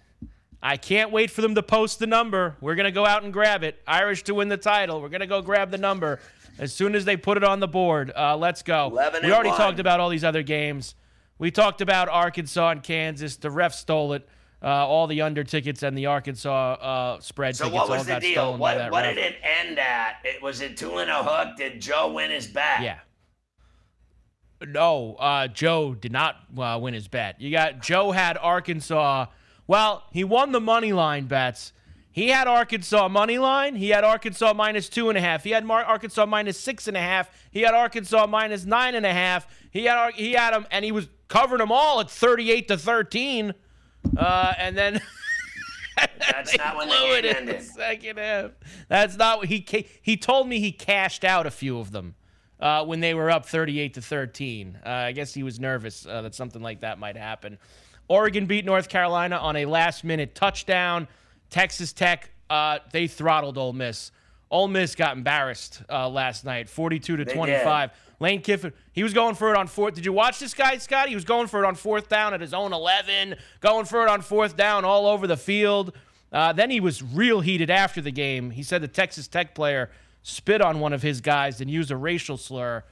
I 0.63 0.77
can't 0.77 1.11
wait 1.11 1.31
for 1.31 1.43
them 1.43 1.55
to 1.55 1.63
post 1.63 1.99
the 1.99 2.07
number. 2.07 2.57
We're 2.61 2.75
going 2.75 2.87
to 2.87 2.91
go 2.93 3.07
out 3.07 3.23
and 3.23 3.33
grab 3.33 3.63
it. 3.63 3.81
Irish 3.87 4.25
to 4.25 4.35
win 4.35 4.49
the 4.49 4.57
title. 4.57 5.01
We're 5.01 5.11
going 5.11 5.21
to 5.21 5.27
go 5.27 5.43
grab 5.43 5.71
the 5.71 5.79
number 5.79 6.19
as 6.59 6.73
soon 6.73 6.95
as 6.95 7.05
they 7.05 7.17
put 7.17 7.37
it 7.37 7.45
on 7.45 7.61
the 7.61 7.69
board. 7.69 8.13
Uh, 8.15 8.37
let's 8.37 8.63
go. 8.63 8.89
we 8.89 9.33
already 9.33 9.51
one. 9.51 9.59
talked 9.59 9.79
about 9.79 10.01
all 10.01 10.09
these 10.09 10.25
other 10.25 10.43
games. 10.43 10.95
We 11.39 11.51
talked 11.51 11.81
about 11.81 12.09
Arkansas 12.09 12.71
and 12.71 12.83
Kansas. 12.83 13.37
The 13.37 13.51
ref 13.51 13.75
stole 13.75 14.15
it. 14.15 14.29
Uh, 14.63 14.69
all 14.69 15.07
the 15.07 15.21
under 15.21 15.45
tickets 15.45 15.83
and 15.83 15.97
the 15.97 16.07
Arkansas 16.07 16.73
uh, 16.75 17.21
spread 17.21 17.55
So 17.57 17.65
tickets 17.65 17.75
what 17.75 17.91
all 17.91 17.97
was 17.99 18.07
the 18.07 18.13
got 18.13 18.23
deal? 18.23 18.57
What, 18.57 18.91
what 18.91 19.03
did 19.03 19.19
it 19.19 19.37
end 19.43 19.79
at? 19.79 20.17
It 20.25 20.43
was 20.43 20.63
it 20.63 20.79
two 20.79 20.97
and 20.97 21.11
a 21.11 21.23
hook? 21.23 21.57
Did 21.59 21.81
Joe 21.81 22.13
win 22.13 22.31
his 22.31 22.47
bet? 22.47 22.83
Yeah. 22.83 22.99
No, 24.67 25.17
uh, 25.17 25.49
Joe 25.49 25.95
did 25.95 26.13
not 26.13 26.37
uh, 26.57 26.79
win 26.81 26.95
his 26.95 27.07
bet. 27.07 27.39
You 27.39 27.51
got 27.51 27.83
Joe 27.83 28.13
had 28.13 28.39
Arkansas. 28.39 29.27
Well, 29.67 30.05
he 30.11 30.25
won 30.25 30.53
the 30.53 30.61
money 30.61 30.95
line 30.95 31.27
bets. 31.27 31.75
He 32.17 32.29
had 32.29 32.49
Arkansas 32.49 33.09
money 33.09 33.37
line. 33.37 33.75
He 33.77 33.91
had 33.91 34.03
Arkansas 34.03 34.55
minus 34.55 34.89
two 34.89 35.11
and 35.11 35.19
a 35.19 35.21
half. 35.21 35.45
He 35.45 35.51
had 35.51 35.67
Mar- 35.67 35.85
Arkansas 35.85 36.25
minus 36.25 36.59
six 36.59 36.89
and 36.89 36.97
a 36.97 37.01
half. 37.01 37.31
He 37.51 37.61
had 37.61 37.75
Arkansas 37.75 38.27
minus 38.27 38.65
nine 38.65 38.95
and 38.95 39.05
a 39.05 39.13
half. 39.13 39.47
He 39.71 39.85
had 39.85 40.15
he 40.15 40.33
had 40.33 40.55
him, 40.55 40.67
and 40.71 40.83
he 40.83 40.93
was 40.93 41.09
covering 41.29 41.59
them 41.59 41.71
all 41.71 42.01
at 42.01 42.11
thirty-eight 42.11 42.69
to 42.69 42.79
thirteen. 42.79 43.53
Uh, 44.17 44.55
and 44.57 44.75
then 44.79 44.99
That's 46.19 46.57
not 46.57 46.79
when 46.79 46.89
blew 46.89 47.17
it 47.17 47.23
game 47.25 47.37
in 47.37 47.45
the 47.47 47.53
ended. 47.57 47.65
second 47.71 48.19
half. 48.19 48.51
That's 48.89 49.17
not 49.19 49.41
what 49.41 49.49
he 49.49 49.61
ca- 49.61 49.87
he 50.01 50.17
told 50.17 50.49
me 50.49 50.59
he 50.59 50.73
cashed 50.73 51.23
out 51.23 51.47
a 51.47 51.51
few 51.51 51.79
of 51.81 51.91
them 51.93 52.15
uh, 52.61 52.83
when 52.87 53.01
they 53.01 53.13
were 53.13 53.31
up 53.31 53.45
38 53.45 53.93
to 53.93 54.01
13. 54.01 54.79
Uh, 54.85 54.89
I 54.89 55.13
guess 55.13 55.35
he 55.35 55.43
was 55.43 55.61
nervous 55.61 56.07
uh, 56.07 56.23
that 56.23 56.35
something 56.35 56.63
like 56.63 56.81
that 56.81 56.99
might 56.99 57.19
happen. 57.19 57.59
Oregon 58.09 58.47
beat 58.47 58.65
North 58.65 58.89
Carolina 58.89 59.37
on 59.37 59.57
a 59.57 59.67
last 59.67 60.03
minute 60.03 60.35
touchdown. 60.35 61.09
Texas 61.51 61.93
Tech 61.93 62.31
uh, 62.51 62.79
they 62.93 63.07
throttled 63.07 63.59
Ole 63.59 63.73
Miss. 63.73 64.13
Ole 64.51 64.69
Miss 64.69 64.95
got 64.95 65.17
embarrassed 65.17 65.83
uh, 65.91 66.09
last 66.09 66.45
night, 66.45 66.69
42 66.69 67.17
to 67.17 67.25
They 67.25 67.33
25. 67.33 67.91
Lane 68.19 68.41
Kiffin, 68.41 68.73
he 68.93 69.03
was 69.03 69.13
going 69.13 69.35
for 69.35 69.51
it 69.51 69.57
on 69.57 69.67
fourth. 69.67 69.95
Did 69.95 70.07
you 70.07 70.13
watch 70.13 70.39
this 70.39 70.55
guy, 70.55 70.79
Scott? 70.79 71.09
He 71.09 71.15
was 71.15 71.25
going 71.25 71.49
for 71.49 71.63
it 71.63 71.67
on 71.67 71.75
fourth 71.75 72.09
down 72.09 72.33
at 72.33 72.41
his 72.41 72.55
own 72.55 72.73
11, 72.73 73.37
going 73.61 73.85
for 73.85 74.03
it 74.03 74.09
on 74.09 74.23
fourth 74.23 74.57
down 74.57 74.85
all 74.85 75.07
over 75.07 75.27
the 75.27 75.37
field. 75.37 75.93
Uh, 76.33 76.53
then 76.53 76.71
he 76.71 76.81
was 76.81 77.03
real 77.03 77.41
heated 77.41 77.69
after 77.69 78.01
the 78.01 78.11
game. 78.11 78.51
He 78.51 78.63
said 78.63 78.81
the 78.81 78.89
Texas 78.89 79.29
Tech 79.29 79.55
player 79.55 79.91
spit 80.23 80.63
on 80.63 80.81
one 80.81 80.93
of 80.93 81.03
his 81.03 81.21
guys 81.21 81.61
and 81.61 81.71
used 81.71 81.91
a 81.91 81.97
racial 81.97 82.37
slur. 82.37 82.85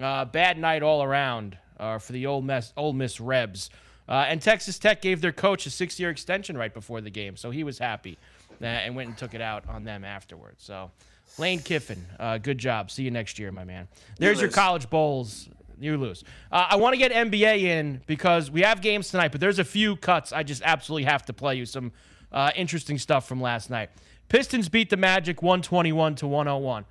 Uh, 0.00 0.24
bad 0.24 0.58
night 0.58 0.82
all 0.82 1.02
around 1.02 1.58
uh, 1.80 1.98
for 1.98 2.12
the 2.12 2.26
Ole 2.26 2.42
Miss, 2.42 2.72
Ole 2.76 2.92
Miss 2.92 3.20
Rebs. 3.20 3.70
Uh, 4.08 4.24
and 4.28 4.40
Texas 4.40 4.78
Tech 4.78 5.02
gave 5.02 5.20
their 5.20 5.32
coach 5.32 5.66
a 5.66 5.70
six-year 5.70 6.10
extension 6.10 6.56
right 6.56 6.72
before 6.72 7.00
the 7.00 7.10
game, 7.10 7.36
so 7.36 7.50
he 7.50 7.62
was 7.62 7.78
happy 7.78 8.16
uh, 8.62 8.64
and 8.64 8.96
went 8.96 9.08
and 9.08 9.18
took 9.18 9.34
it 9.34 9.40
out 9.40 9.68
on 9.68 9.84
them 9.84 10.04
afterwards. 10.04 10.64
So, 10.64 10.90
Lane 11.36 11.60
Kiffin, 11.60 12.04
uh, 12.18 12.38
good 12.38 12.58
job. 12.58 12.90
See 12.90 13.02
you 13.02 13.10
next 13.10 13.38
year, 13.38 13.52
my 13.52 13.64
man. 13.64 13.86
There's 14.18 14.40
your 14.40 14.50
college 14.50 14.88
bowls. 14.88 15.48
You 15.80 15.96
lose. 15.96 16.24
Uh, 16.50 16.66
I 16.70 16.76
want 16.76 16.94
to 16.94 16.98
get 16.98 17.12
NBA 17.12 17.62
in 17.62 18.00
because 18.06 18.50
we 18.50 18.62
have 18.62 18.80
games 18.80 19.10
tonight, 19.10 19.30
but 19.30 19.40
there's 19.40 19.60
a 19.60 19.64
few 19.64 19.94
cuts 19.94 20.32
I 20.32 20.42
just 20.42 20.62
absolutely 20.64 21.04
have 21.04 21.24
to 21.26 21.32
play 21.32 21.54
you. 21.54 21.66
Some 21.66 21.92
uh, 22.32 22.50
interesting 22.56 22.98
stuff 22.98 23.28
from 23.28 23.40
last 23.40 23.70
night. 23.70 23.90
Pistons 24.28 24.68
beat 24.68 24.90
the 24.90 24.96
Magic 24.96 25.40
121 25.40 26.16
to 26.16 26.26
101. 26.26 26.84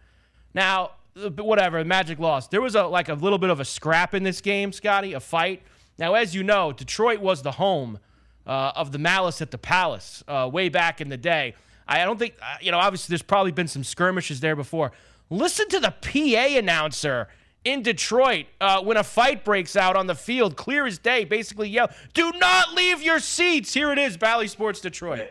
Now, 0.53 0.91
whatever, 1.35 1.83
Magic 1.83 2.17
lost. 2.19 2.49
There 2.49 2.61
was 2.61 2.75
a 2.75 2.83
like 2.87 3.09
a 3.09 3.13
little 3.13 3.37
bit 3.37 3.49
of 3.49 3.59
a 3.59 3.65
scrap 3.65 4.13
in 4.13 4.23
this 4.23 4.39
game, 4.39 4.71
Scotty, 4.71 5.13
a 5.13 5.19
fight. 5.19 5.63
Now, 5.99 6.13
as 6.13 6.35
you 6.35 6.43
know, 6.43 6.71
Detroit 6.71 7.19
was 7.19 7.41
the 7.41 7.53
home 7.53 7.99
uh, 8.45 8.71
of 8.75 8.91
the 8.91 8.99
Malice 8.99 9.41
at 9.41 9.51
the 9.51 9.57
Palace 9.57 10.23
uh, 10.27 10.49
way 10.51 10.69
back 10.69 11.01
in 11.01 11.09
the 11.09 11.17
day. 11.17 11.55
I 11.87 12.03
don't 12.05 12.19
think, 12.19 12.35
uh, 12.41 12.57
you 12.61 12.71
know, 12.71 12.79
obviously 12.79 13.13
there's 13.13 13.21
probably 13.21 13.51
been 13.51 13.67
some 13.67 13.83
skirmishes 13.83 14.39
there 14.39 14.55
before. 14.55 14.91
Listen 15.29 15.67
to 15.69 15.79
the 15.79 15.91
PA 16.01 16.57
announcer 16.57 17.27
in 17.65 17.81
Detroit 17.81 18.45
uh, 18.61 18.81
when 18.81 18.95
a 18.97 19.03
fight 19.03 19.43
breaks 19.43 19.75
out 19.75 19.95
on 19.95 20.07
the 20.07 20.15
field, 20.15 20.55
clear 20.55 20.85
as 20.85 20.97
day, 20.97 21.25
basically 21.25 21.67
yell, 21.69 21.89
Do 22.13 22.31
not 22.33 22.73
leave 22.73 23.01
your 23.01 23.19
seats. 23.19 23.73
Here 23.73 23.91
it 23.91 23.99
is, 23.99 24.15
Bally 24.17 24.47
Sports 24.47 24.79
Detroit. 24.79 25.27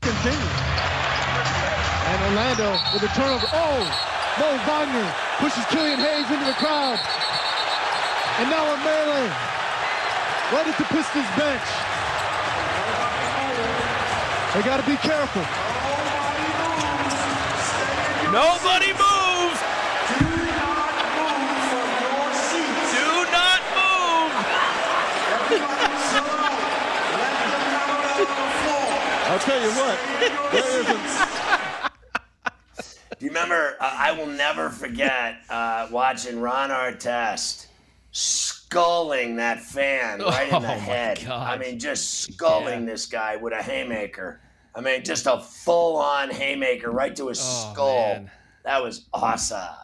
continue. 0.00 0.38
And 2.06 2.22
Orlando 2.22 2.70
with 2.94 3.02
a 3.02 3.08
turnover. 3.14 3.46
Oh, 3.52 4.12
Mo 4.38 4.56
Wagner 4.64 5.14
pushes 5.38 5.64
Killian 5.66 5.98
Hayes 5.98 6.30
into 6.30 6.44
the 6.46 6.52
crowd. 6.54 6.98
And 8.38 8.48
now 8.48 8.72
a 8.72 8.76
melee. 8.84 9.32
Right 10.52 10.68
at 10.68 10.78
the 10.78 10.84
Pistons 10.84 11.26
bench. 11.36 11.68
They 14.54 14.62
got 14.62 14.78
to 14.78 14.86
be 14.86 14.96
careful. 14.98 15.42
Nobody 18.30 18.92
moves. 18.94 19.58
Do 20.14 20.30
not 20.86 21.02
move. 21.10 21.10
From 21.26 21.42
your 21.98 22.30
seat. 22.46 22.78
Do 22.94 23.26
not 23.34 23.60
move. 23.74 24.32
I'll 29.26 29.42
tell 29.42 29.60
you 29.60 29.72
what, 29.72 29.98
there 30.52 30.80
isn't. 30.80 31.04
Do 33.18 33.24
you 33.24 33.30
remember? 33.30 33.76
Uh, 33.80 33.94
I 33.98 34.12
will 34.12 34.28
never 34.28 34.70
forget 34.70 35.38
uh, 35.50 35.88
watching 35.90 36.40
Ron 36.40 36.70
Artest 36.70 37.65
sculling 38.76 39.36
that 39.36 39.60
fan 39.60 40.20
right 40.20 40.52
Oh, 40.52 40.56
in 40.56 40.62
the 40.62 40.68
my 40.68 40.74
head. 40.74 41.22
God. 41.24 41.48
I 41.48 41.58
mean, 41.58 41.78
just 41.78 42.20
sculling 42.32 42.80
Yeah. 42.80 42.86
this 42.92 43.06
guy 43.06 43.36
with 43.36 43.52
a 43.52 43.62
haymaker. 43.62 44.40
I 44.74 44.80
mean, 44.80 45.02
just 45.04 45.26
a 45.26 45.40
full-on 45.40 46.30
haymaker 46.30 46.90
right 46.90 47.14
to 47.16 47.28
his 47.28 47.40
Oh, 47.40 47.72
skull. 47.72 47.96
man. 48.14 48.30
That 48.64 48.82
was 48.82 49.06
awesome. 49.12 49.58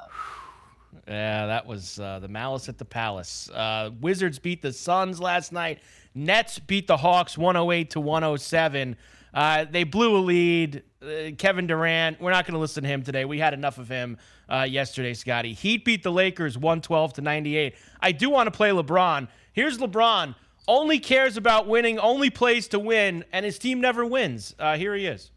Yeah, 1.08 1.46
that 1.46 1.66
was 1.66 1.98
uh, 1.98 2.20
the 2.20 2.28
malice 2.28 2.68
at 2.68 2.78
the 2.78 2.84
palace. 2.84 3.50
Uh, 3.52 3.90
Wizards 4.00 4.38
beat 4.38 4.62
the 4.62 4.72
Suns 4.72 5.18
last 5.18 5.50
night. 5.50 5.80
Nets 6.14 6.60
beat 6.60 6.86
the 6.86 6.96
Hawks 6.96 7.36
108 7.36 7.90
to 7.90 8.00
107. 8.00 8.96
Uh, 9.34 9.64
they 9.70 9.84
blew 9.84 10.16
a 10.16 10.20
lead. 10.20 10.82
Uh, 11.02 11.30
Kevin 11.36 11.66
Durant, 11.66 12.20
we're 12.20 12.30
not 12.30 12.46
going 12.46 12.54
to 12.54 12.60
listen 12.60 12.82
to 12.82 12.88
him 12.88 13.02
today. 13.02 13.24
We 13.24 13.38
had 13.38 13.54
enough 13.54 13.78
of 13.78 13.88
him 13.88 14.18
uh, 14.48 14.66
yesterday, 14.68 15.14
Scotty. 15.14 15.52
Heat 15.52 15.84
beat 15.84 16.02
the 16.02 16.12
Lakers 16.12 16.56
112 16.56 17.14
to 17.14 17.20
98. 17.22 17.74
I 18.00 18.12
do 18.12 18.30
want 18.30 18.46
to 18.46 18.50
play 18.50 18.70
LeBron. 18.70 19.28
Here's 19.52 19.78
LeBron. 19.78 20.34
Only 20.68 20.98
cares 21.00 21.36
about 21.36 21.66
winning, 21.66 21.98
only 21.98 22.30
plays 22.30 22.68
to 22.68 22.78
win, 22.78 23.24
and 23.32 23.44
his 23.44 23.58
team 23.58 23.80
never 23.80 24.06
wins. 24.06 24.54
Uh, 24.58 24.76
here 24.76 24.94
he 24.94 25.06
is. 25.06 25.32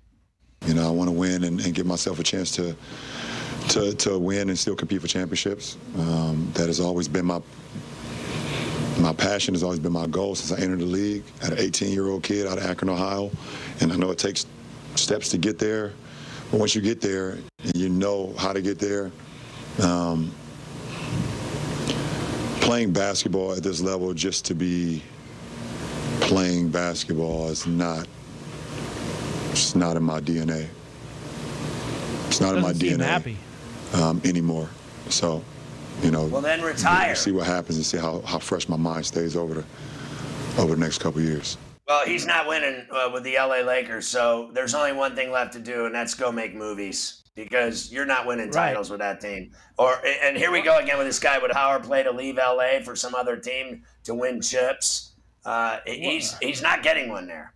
You 0.67 0.75
know, 0.75 0.87
I 0.87 0.91
want 0.91 1.09
to 1.09 1.15
win 1.15 1.43
and, 1.43 1.59
and 1.61 1.73
give 1.73 1.85
myself 1.85 2.19
a 2.19 2.23
chance 2.23 2.51
to 2.51 2.75
to 3.69 3.93
to 3.95 4.19
win 4.19 4.49
and 4.49 4.57
still 4.57 4.75
compete 4.75 5.01
for 5.01 5.07
championships. 5.07 5.77
Um, 5.97 6.51
that 6.53 6.67
has 6.67 6.79
always 6.79 7.07
been 7.07 7.25
my 7.25 7.41
my 8.99 9.13
passion. 9.13 9.53
Has 9.53 9.63
always 9.63 9.79
been 9.79 9.91
my 9.91 10.07
goal 10.07 10.35
since 10.35 10.57
I 10.57 10.63
entered 10.63 10.79
the 10.79 10.85
league. 10.85 11.23
At 11.41 11.53
an 11.53 11.59
18 11.59 11.91
year 11.91 12.07
old 12.07 12.23
kid 12.23 12.47
out 12.47 12.57
of 12.57 12.65
Akron, 12.65 12.89
Ohio, 12.89 13.31
and 13.81 13.91
I 13.91 13.95
know 13.95 14.11
it 14.11 14.17
takes 14.17 14.45
steps 14.95 15.29
to 15.29 15.37
get 15.37 15.59
there. 15.59 15.93
But 16.51 16.59
once 16.59 16.75
you 16.75 16.81
get 16.81 17.01
there, 17.01 17.37
and 17.63 17.75
you 17.75 17.89
know 17.89 18.33
how 18.37 18.53
to 18.53 18.61
get 18.61 18.79
there. 18.79 19.11
Um, 19.81 20.31
playing 22.61 22.93
basketball 22.93 23.53
at 23.53 23.61
this 23.61 23.81
level 23.81 24.13
just 24.13 24.45
to 24.45 24.55
be 24.55 25.03
playing 26.21 26.69
basketball 26.69 27.49
is 27.49 27.67
not 27.67 28.07
it's 29.51 29.73
not 29.73 29.95
in 29.95 30.03
my 30.03 30.19
DNA. 30.19 30.67
It's 32.27 32.41
not 32.41 32.55
in 32.55 32.61
my 32.61 32.73
DNA 32.73 33.37
um, 33.93 34.21
anymore. 34.25 34.69
So, 35.07 35.41
you 36.01 36.11
know, 36.11 36.25
Well, 36.25 36.41
then 36.41 36.61
retire. 36.61 37.15
see 37.15 37.31
what 37.31 37.47
happens 37.47 37.77
and 37.77 37.85
see 37.85 37.97
how, 37.97 38.21
how 38.21 38.39
fresh 38.39 38.67
my 38.69 38.77
mind 38.77 39.05
stays 39.05 39.35
over 39.35 39.53
the 39.55 39.63
over 40.57 40.73
the 40.75 40.79
next 40.79 40.99
couple 40.99 41.19
of 41.19 41.25
years. 41.27 41.57
Well, 41.87 42.05
he's 42.05 42.25
not 42.25 42.47
winning 42.47 42.85
uh, 42.91 43.09
with 43.13 43.23
the 43.23 43.35
LA 43.35 43.57
Lakers, 43.59 44.07
so 44.07 44.49
there's 44.53 44.73
only 44.73 44.93
one 44.93 45.15
thing 45.15 45.31
left 45.31 45.53
to 45.53 45.59
do, 45.59 45.85
and 45.85 45.93
that's 45.93 46.13
go 46.15 46.31
make 46.31 46.55
movies 46.55 47.23
because 47.35 47.91
you're 47.91 48.05
not 48.05 48.25
winning 48.25 48.45
Right. 48.47 48.69
titles 48.69 48.89
with 48.89 48.99
that 49.01 49.19
team. 49.19 49.51
Or 49.77 50.01
and 50.23 50.37
here 50.37 50.51
we 50.51 50.61
go 50.61 50.77
again 50.79 50.97
with 50.97 51.05
this 51.07 51.19
guy 51.19 51.37
with 51.39 51.51
Howard 51.51 51.83
play 51.83 52.03
to 52.03 52.11
leave 52.11 52.37
LA 52.37 52.79
for 52.83 52.95
some 52.95 53.13
other 53.13 53.35
team 53.35 53.83
to 54.05 54.13
win 54.15 54.39
chips. 54.41 55.11
Uh, 55.43 55.79
he's 55.85 56.37
he's 56.39 56.61
not 56.61 56.81
getting 56.81 57.09
one 57.09 57.27
there. 57.27 57.53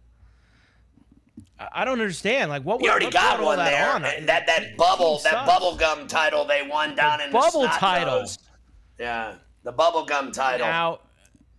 I 1.60 1.68
I 1.82 1.86
don't 1.86 2.00
understand. 2.00 2.50
Like, 2.50 2.63
what? 2.63 2.82
He 2.82 2.89
already 2.89 3.10
got 3.10 3.42
one 3.42 3.58
that 3.58 3.70
there. 3.72 3.89
on? 3.94 4.06
and 4.06 4.28
that 4.30 4.48
that 4.48 4.77
bubble 4.77 5.20
that 5.24 5.46
bubble 5.46 5.75
gum 5.75 6.07
title 6.07 6.46
they 6.46 6.62
won 6.68 6.96
down 6.96 7.22
in 7.22 7.29
the 7.31 7.38
bubble 7.38 7.68
title. 7.68 8.20
nose. 8.22 8.38
Yeah, 9.00 9.36
the 9.64 9.72
bubble 9.72 10.05
gum 10.05 10.31
title. 10.31 10.66
Now, 10.68 11.00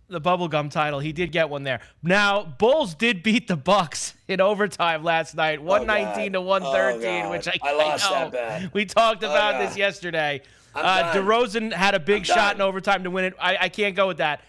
the 0.09 0.19
bubblegum 0.21 0.69
title, 0.69 0.99
he 0.99 1.13
did 1.13 1.31
get 1.31 1.49
one 1.49 1.63
there. 1.63 1.79
Now, 2.03 2.43
Bulls 2.43 2.93
did 2.95 3.23
beat 3.23 3.47
the 3.47 3.55
Bucks 3.55 4.13
in 4.27 4.41
overtime 4.41 5.03
last 5.05 5.35
night, 5.35 5.61
119 5.63 6.33
to 6.33 6.39
Oh, 6.39 6.41
113, 6.41 7.23
God. 7.23 7.31
which 7.31 7.47
I, 7.47 7.53
I 7.63 7.73
lost 7.73 8.11
know. 8.11 8.29
that 8.29 8.31
bet. 8.61 8.73
We 8.73 8.83
talked 8.85 9.23
Oh, 9.23 9.29
about 9.31 9.53
God. 9.53 9.61
this 9.69 9.77
yesterday. 9.77 10.41
I'm 10.75 10.85
Uh, 10.85 11.13
done. 11.13 11.25
DeRozan 11.25 11.73
had 11.73 11.95
a 11.95 11.99
big 11.99 12.19
I'm 12.19 12.23
shot 12.25 12.35
done. 12.35 12.55
in 12.57 12.61
overtime 12.61 13.03
to 13.05 13.09
win 13.09 13.23
it. 13.25 13.33
I, 13.39 13.57
I 13.61 13.69
can't 13.69 13.95
go 13.95 14.07
with 14.07 14.17
that. 14.17 14.41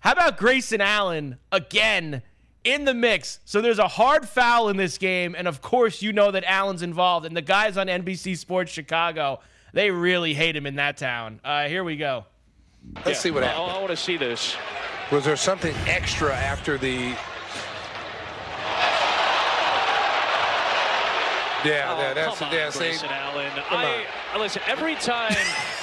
How 0.00 0.12
about 0.12 0.36
Grayson 0.36 0.80
Allen 0.80 1.38
again 1.52 2.22
in 2.64 2.84
the 2.84 2.94
mix? 2.94 3.40
So 3.44 3.60
there's 3.60 3.78
a 3.78 3.88
hard 3.88 4.28
foul 4.28 4.68
in 4.68 4.76
this 4.76 4.98
game, 4.98 5.34
and 5.36 5.46
of 5.46 5.60
course 5.60 6.02
you 6.02 6.12
know 6.12 6.30
that 6.30 6.44
Allen's 6.44 6.82
involved. 6.82 7.26
And 7.26 7.36
the 7.36 7.42
guys 7.42 7.76
on 7.76 7.86
NBC 7.86 8.36
Sports 8.36 8.72
Chicago, 8.72 9.40
they 9.72 9.90
really 9.90 10.34
hate 10.34 10.56
him 10.56 10.66
in 10.66 10.76
that 10.76 10.96
town. 10.96 11.40
Uh, 11.44 11.68
here 11.68 11.84
we 11.84 11.96
go. 11.96 12.24
Let's 13.04 13.20
see 13.20 13.30
what 13.30 13.42
happened. 13.42 13.70
I, 13.70 13.78
want 13.78 13.90
to 13.90 13.96
see 13.96 14.16
this. 14.16 14.56
Was 15.10 15.24
there 15.24 15.36
something 15.36 15.74
extra 15.86 16.34
after 16.34 16.78
the? 16.78 17.14
Yeah, 21.64 21.94
Oh, 21.96 22.00
yeah, 22.00 22.14
that's 22.14 22.38
come 22.38 22.48
on, 22.48 22.54
yeah. 22.54 22.70
See, 22.70 22.78
Grayson 22.80 23.08
Allen. 23.10 23.50
come 23.52 23.78
I, 23.78 24.04
I- 24.34 24.38
listen. 24.38 24.62
Every 24.66 24.94
time 24.96 25.34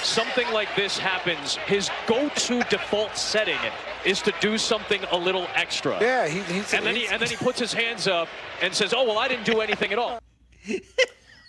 something 0.04 0.50
like 0.52 0.76
this 0.76 0.98
happens, 0.98 1.56
his 1.65 1.89
go-to 2.08 2.62
default 2.70 3.17
setting 3.17 3.58
is 4.06 4.22
to 4.22 4.34
do 4.41 4.58
something 4.58 5.02
a 5.12 5.17
little 5.17 5.48
extra. 5.56 5.98
yeah, 6.02 6.28
he, 6.28 6.39
he's 6.54 6.74
And 6.74 6.86
then 6.86 6.96
he 6.96 7.08
and 7.08 7.22
then 7.22 7.30
he 7.30 7.36
puts 7.36 7.60
his 7.60 7.74
hands 7.74 8.08
up 8.08 8.28
and 8.62 8.74
says, 8.74 8.94
"Oh 8.96 9.06
well, 9.06 9.17
I 9.17 9.28
didn't 9.28 9.46
do 9.46 9.62
anything 9.62 9.91
at 9.91 9.98
all." 10.00 10.20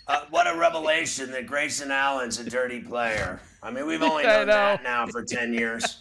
Uh, 0.05 0.19
what 0.31 0.53
a 0.53 0.57
revelation 0.59 1.31
that 1.31 1.47
Grayson 1.47 1.89
Allen's 1.89 2.37
a 2.37 2.43
dirty 2.43 2.81
player. 2.81 3.39
I 3.63 3.71
mean, 3.71 3.87
we've 3.87 4.01
only 4.03 4.23
known 4.23 4.47
know. 4.47 4.53
that 4.53 4.83
now 4.83 5.07
for 5.07 5.23
10 5.23 5.53
years. 5.53 5.99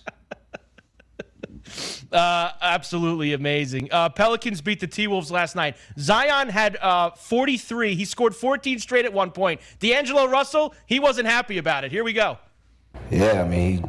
Uh, 2.13 2.53
absolutely 2.61 3.33
amazing. 3.33 3.89
Uh, 3.91 4.09
Pelicans 4.09 4.61
beat 4.61 4.81
the 4.81 4.87
T 4.87 5.07
Wolves 5.07 5.31
last 5.31 5.57
night. 5.57 5.77
Zion 5.99 6.49
had 6.49 6.77
uh, 6.77 7.11
43. 7.11 7.95
He 7.95 8.05
scored 8.05 8.35
14 8.35 8.79
straight 8.79 9.05
at 9.05 9.13
one 9.13 9.31
point. 9.31 9.61
D'Angelo 9.79 10.27
Russell, 10.27 10.75
he 10.87 11.01
wasn't 11.01 11.27
happy 11.27 11.59
about 11.59 11.85
it. 11.85 11.91
Here 11.91 12.05
we 12.05 12.13
go. 12.13 12.39
Yeah, 13.11 13.43
I 13.43 13.49
mean, 13.49 13.79
he 13.79 13.85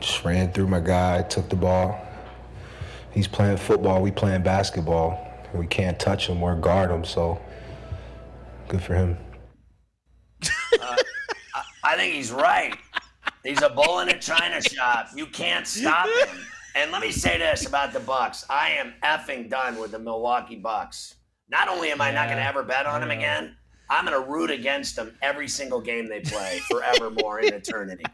just 0.00 0.24
ran 0.24 0.52
through 0.52 0.68
my 0.68 0.80
guy, 0.80 1.22
took 1.22 1.48
the 1.48 1.56
ball. 1.56 1.98
He's 3.12 3.28
playing 3.28 3.58
football, 3.58 4.02
we 4.02 4.10
playing 4.10 4.42
basketball. 4.42 5.28
We 5.54 5.66
can't 5.66 5.98
touch 5.98 6.28
him 6.28 6.42
or 6.42 6.54
guard 6.56 6.90
him, 6.90 7.04
so 7.04 7.40
good 8.68 8.82
for 8.82 8.94
him. 8.94 9.18
I 11.84 11.96
think 11.96 12.14
he's 12.14 12.32
right. 12.32 12.76
He's 13.44 13.60
a 13.60 13.68
bull 13.68 14.00
in 14.00 14.08
a 14.08 14.18
china 14.18 14.62
shop. 14.62 15.08
You 15.14 15.26
can't 15.26 15.66
stop 15.66 16.06
him. 16.06 16.38
And 16.74 16.90
let 16.90 17.02
me 17.02 17.10
say 17.12 17.38
this 17.38 17.66
about 17.66 17.92
the 17.92 18.00
Bucks. 18.00 18.44
I 18.48 18.70
am 18.70 18.94
effing 19.02 19.50
done 19.50 19.78
with 19.78 19.90
the 19.90 19.98
Milwaukee 19.98 20.56
Bucks. 20.56 21.16
Not 21.50 21.68
only 21.68 21.90
am 21.90 22.00
I 22.00 22.10
not 22.10 22.26
going 22.28 22.38
to 22.38 22.44
ever 22.46 22.62
bet 22.62 22.86
on 22.86 23.00
them 23.02 23.10
again, 23.10 23.56
I'm 23.90 24.06
going 24.06 24.18
to 24.22 24.26
root 24.30 24.50
against 24.50 24.96
them 24.96 25.14
every 25.20 25.48
single 25.48 25.80
game 25.82 26.08
they 26.08 26.20
play 26.20 26.60
forevermore 26.70 27.40
in 27.40 27.52
eternity. 27.54 28.04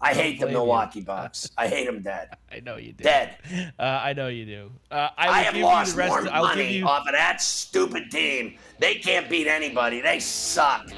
I 0.00 0.14
hate 0.14 0.38
the 0.38 0.46
blame 0.46 0.52
you. 0.52 0.58
Milwaukee 0.58 1.00
Bucks. 1.02 1.50
I 1.58 1.68
hate 1.68 1.84
them 1.86 2.00
dead. 2.00 2.30
I 2.50 2.60
know 2.60 2.76
you 2.76 2.92
do. 2.92 3.04
Dead. 3.04 3.36
Uh, 3.78 3.82
I 3.82 4.14
know 4.14 4.28
you 4.28 4.46
do. 4.46 4.72
Uh, 4.90 5.08
I, 5.18 5.28
I 5.28 5.42
have 5.42 5.56
lost 5.56 5.92
the 5.92 5.98
rest. 5.98 6.08
more 6.10 6.20
of- 6.20 6.32
money 6.32 6.76
you. 6.78 6.86
off 6.86 7.06
of 7.06 7.12
that 7.12 7.42
stupid 7.42 8.10
team. 8.10 8.56
They 8.78 8.94
can't 8.94 9.28
beat 9.28 9.46
anybody. 9.46 10.00
They 10.00 10.20
suck. 10.20 10.88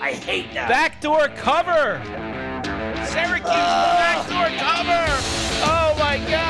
I 0.00 0.12
hate 0.12 0.52
them. 0.54 0.68
Backdoor 0.68 1.28
cover. 1.30 2.00
Syracuse 3.06 3.42
backdoor 3.44 4.56
cover. 4.58 5.06
Oh 5.62 5.96
my 5.98 6.16
God. 6.30 6.49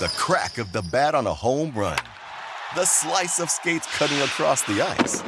The 0.00 0.08
crack 0.16 0.56
of 0.56 0.72
the 0.72 0.80
bat 0.80 1.14
on 1.14 1.26
a 1.26 1.34
home 1.34 1.70
run. 1.74 1.98
The 2.74 2.86
slice 2.86 3.38
of 3.38 3.50
skates 3.50 3.86
cutting 3.98 4.18
across 4.22 4.62
the 4.62 4.80
ice. 4.80 5.22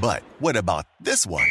But 0.00 0.22
what 0.38 0.56
about 0.56 0.86
this 1.00 1.26
one? 1.26 1.46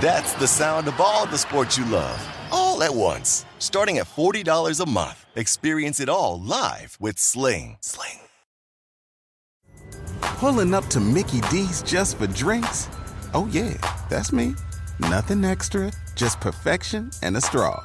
That's 0.00 0.32
the 0.34 0.46
sound 0.46 0.88
of 0.88 0.98
all 1.02 1.26
the 1.26 1.36
sports 1.36 1.76
you 1.76 1.84
love, 1.84 2.18
all 2.50 2.82
at 2.82 2.94
once. 2.94 3.44
Starting 3.58 3.98
at 3.98 4.06
$40 4.06 4.80
a 4.80 4.88
month. 4.88 5.26
Experience 5.36 6.00
it 6.00 6.08
all 6.08 6.40
live 6.40 6.96
with 6.98 7.18
Sling. 7.18 7.76
Sling. 7.82 8.20
Pulling 10.22 10.72
up 10.72 10.86
to 10.86 10.98
Mickey 10.98 11.42
D's 11.50 11.82
just 11.82 12.16
for 12.16 12.26
drinks? 12.26 12.88
Oh, 13.34 13.46
yeah, 13.52 13.76
that's 14.08 14.32
me. 14.32 14.54
Nothing 14.98 15.44
extra, 15.44 15.92
just 16.14 16.40
perfection 16.40 17.10
and 17.22 17.36
a 17.36 17.40
straw. 17.42 17.84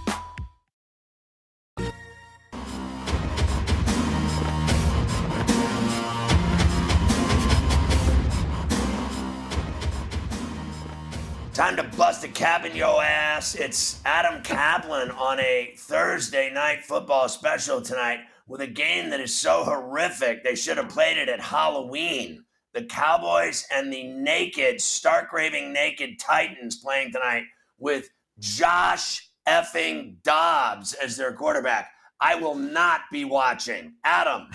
Time 11.61 11.75
to 11.75 11.83
bust 11.95 12.23
a 12.23 12.27
cap 12.27 12.65
in 12.65 12.75
your 12.75 13.03
ass. 13.03 13.53
It's 13.53 14.01
Adam 14.03 14.41
Kaplan 14.41 15.11
on 15.11 15.39
a 15.39 15.75
Thursday 15.77 16.51
night 16.51 16.83
football 16.83 17.29
special 17.29 17.83
tonight 17.83 18.21
with 18.47 18.61
a 18.61 18.67
game 18.67 19.11
that 19.11 19.19
is 19.19 19.31
so 19.31 19.63
horrific 19.63 20.43
they 20.43 20.55
should 20.55 20.77
have 20.77 20.89
played 20.89 21.19
it 21.19 21.29
at 21.29 21.39
Halloween. 21.39 22.43
The 22.73 22.85
Cowboys 22.85 23.67
and 23.71 23.93
the 23.93 24.07
naked, 24.07 24.81
stark 24.81 25.31
raving 25.31 25.71
naked 25.71 26.17
Titans 26.17 26.77
playing 26.77 27.11
tonight 27.11 27.43
with 27.77 28.09
Josh 28.39 29.29
effing 29.47 30.15
Dobbs 30.23 30.93
as 30.93 31.15
their 31.15 31.31
quarterback. 31.31 31.91
I 32.19 32.33
will 32.33 32.55
not 32.55 33.01
be 33.11 33.23
watching. 33.23 33.93
Adam. 34.03 34.47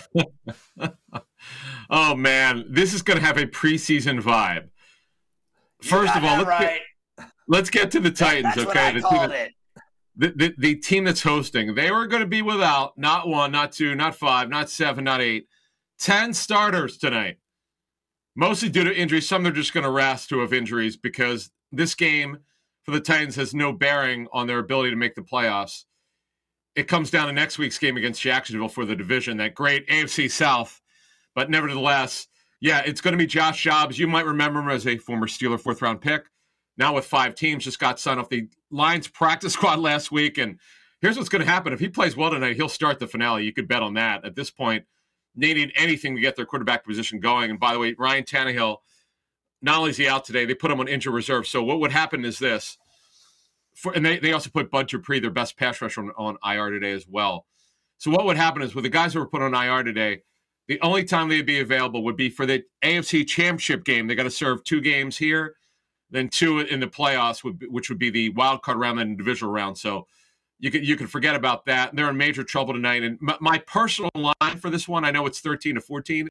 oh 1.88 2.16
man, 2.16 2.64
this 2.68 2.92
is 2.92 3.02
going 3.02 3.20
to 3.20 3.24
have 3.24 3.36
a 3.36 3.46
preseason 3.46 4.20
vibe. 4.20 4.70
First 5.82 6.16
of 6.16 6.24
all, 6.24 6.38
let's, 6.38 6.48
right. 6.48 6.60
get, 6.60 6.80
let's 7.48 7.70
get 7.70 7.90
to 7.92 8.00
the 8.00 8.10
Titans. 8.10 8.54
That's 8.54 8.68
okay, 8.68 8.92
the 8.92 9.00
team, 9.00 9.28
that, 9.28 9.50
the, 10.16 10.28
the, 10.36 10.54
the 10.58 10.74
team 10.76 11.04
that's 11.04 11.22
hosting. 11.22 11.74
They 11.74 11.90
were 11.90 12.06
going 12.06 12.22
to 12.22 12.26
be 12.26 12.42
without 12.42 12.96
not 12.96 13.28
one, 13.28 13.52
not 13.52 13.72
two, 13.72 13.94
not 13.94 14.14
five, 14.14 14.48
not 14.48 14.70
seven, 14.70 15.04
not 15.04 15.20
eight, 15.20 15.46
ten 15.98 16.32
starters 16.32 16.96
tonight. 16.96 17.38
Mostly 18.34 18.68
due 18.68 18.84
to 18.84 18.94
injuries. 18.94 19.28
Some 19.28 19.42
they're 19.42 19.52
just 19.52 19.72
going 19.72 19.84
to 19.84 19.90
rest 19.90 20.28
to 20.28 20.40
have 20.40 20.52
injuries 20.52 20.96
because 20.96 21.50
this 21.72 21.94
game 21.94 22.38
for 22.84 22.92
the 22.92 23.00
Titans 23.00 23.36
has 23.36 23.54
no 23.54 23.72
bearing 23.72 24.28
on 24.32 24.46
their 24.46 24.58
ability 24.58 24.90
to 24.90 24.96
make 24.96 25.14
the 25.14 25.22
playoffs. 25.22 25.84
It 26.74 26.88
comes 26.88 27.10
down 27.10 27.26
to 27.26 27.32
next 27.32 27.58
week's 27.58 27.78
game 27.78 27.96
against 27.96 28.20
Jacksonville 28.20 28.68
for 28.68 28.84
the 28.84 28.94
division, 28.94 29.38
that 29.38 29.54
great 29.54 29.88
AFC 29.88 30.30
South. 30.30 30.80
But 31.34 31.50
nevertheless, 31.50 32.28
yeah, 32.60 32.82
it's 32.84 33.00
going 33.00 33.12
to 33.12 33.18
be 33.18 33.26
Josh 33.26 33.64
Dobbs. 33.64 33.98
You 33.98 34.06
might 34.06 34.26
remember 34.26 34.60
him 34.60 34.68
as 34.68 34.86
a 34.86 34.98
former 34.98 35.26
Steeler 35.26 35.60
fourth 35.60 35.80
round 35.82 36.00
pick. 36.00 36.26
Now 36.76 36.94
with 36.94 37.06
five 37.06 37.34
teams, 37.34 37.64
just 37.64 37.78
got 37.78 37.98
signed 37.98 38.20
off 38.20 38.28
the 38.28 38.48
Lions 38.70 39.08
practice 39.08 39.52
squad 39.54 39.78
last 39.78 40.12
week. 40.12 40.38
And 40.38 40.58
here's 41.00 41.16
what's 41.16 41.28
going 41.28 41.44
to 41.44 41.50
happen: 41.50 41.72
if 41.72 41.80
he 41.80 41.88
plays 41.88 42.16
well 42.16 42.30
tonight, 42.30 42.56
he'll 42.56 42.68
start 42.68 42.98
the 42.98 43.06
finale. 43.06 43.44
You 43.44 43.52
could 43.52 43.68
bet 43.68 43.82
on 43.82 43.94
that. 43.94 44.24
At 44.24 44.34
this 44.34 44.50
point, 44.50 44.84
they 45.34 45.54
need 45.54 45.72
anything 45.76 46.14
to 46.16 46.22
get 46.22 46.36
their 46.36 46.46
quarterback 46.46 46.84
position 46.84 47.20
going. 47.20 47.50
And 47.50 47.60
by 47.60 47.72
the 47.72 47.78
way, 47.78 47.94
Ryan 47.98 48.24
Tannehill, 48.24 48.78
not 49.62 49.78
only 49.78 49.90
is 49.90 49.96
he 49.96 50.08
out 50.08 50.24
today, 50.24 50.44
they 50.44 50.54
put 50.54 50.70
him 50.70 50.80
on 50.80 50.88
injured 50.88 51.14
reserve. 51.14 51.46
So 51.46 51.62
what 51.62 51.80
would 51.80 51.92
happen 51.92 52.24
is 52.24 52.38
this: 52.38 52.78
for, 53.74 53.92
and 53.92 54.04
they, 54.04 54.18
they 54.18 54.32
also 54.32 54.50
put 54.50 54.70
Bud 54.70 54.88
Dupree, 54.88 55.20
their 55.20 55.30
best 55.30 55.56
pass 55.56 55.80
rusher, 55.80 56.02
on, 56.02 56.36
on 56.44 56.56
IR 56.56 56.70
today 56.70 56.92
as 56.92 57.06
well. 57.08 57.46
So 57.98 58.10
what 58.10 58.26
would 58.26 58.36
happen 58.36 58.60
is 58.60 58.74
with 58.74 58.84
the 58.84 58.90
guys 58.90 59.14
who 59.14 59.20
were 59.20 59.26
put 59.26 59.40
on 59.40 59.54
IR 59.54 59.82
today 59.82 60.22
the 60.68 60.80
only 60.80 61.04
time 61.04 61.28
they'd 61.28 61.46
be 61.46 61.60
available 61.60 62.02
would 62.04 62.16
be 62.16 62.28
for 62.28 62.44
the 62.44 62.64
AFC 62.82 63.26
Championship 63.26 63.84
game. 63.84 64.06
They 64.06 64.14
got 64.14 64.24
to 64.24 64.30
serve 64.30 64.64
two 64.64 64.80
games 64.80 65.16
here, 65.16 65.54
then 66.10 66.28
two 66.28 66.60
in 66.60 66.80
the 66.80 66.86
playoffs, 66.86 67.40
which 67.68 67.88
would 67.88 67.98
be 67.98 68.10
the 68.10 68.30
wild 68.30 68.62
card 68.62 68.78
round 68.78 69.00
and 69.00 69.18
divisional 69.18 69.52
round. 69.52 69.76
So 69.76 70.06
you 70.58 70.70
can 70.70 70.84
you 70.84 70.96
can 70.96 71.06
forget 71.06 71.34
about 71.34 71.64
that. 71.66 71.94
They're 71.94 72.10
in 72.10 72.16
major 72.16 72.44
trouble 72.44 72.74
tonight. 72.74 73.02
And 73.02 73.18
my, 73.20 73.36
my 73.40 73.58
personal 73.58 74.10
line 74.14 74.58
for 74.58 74.70
this 74.70 74.88
one, 74.88 75.04
I 75.04 75.10
know 75.10 75.26
it's 75.26 75.40
thirteen 75.40 75.74
to 75.74 75.80
fourteen, 75.80 76.28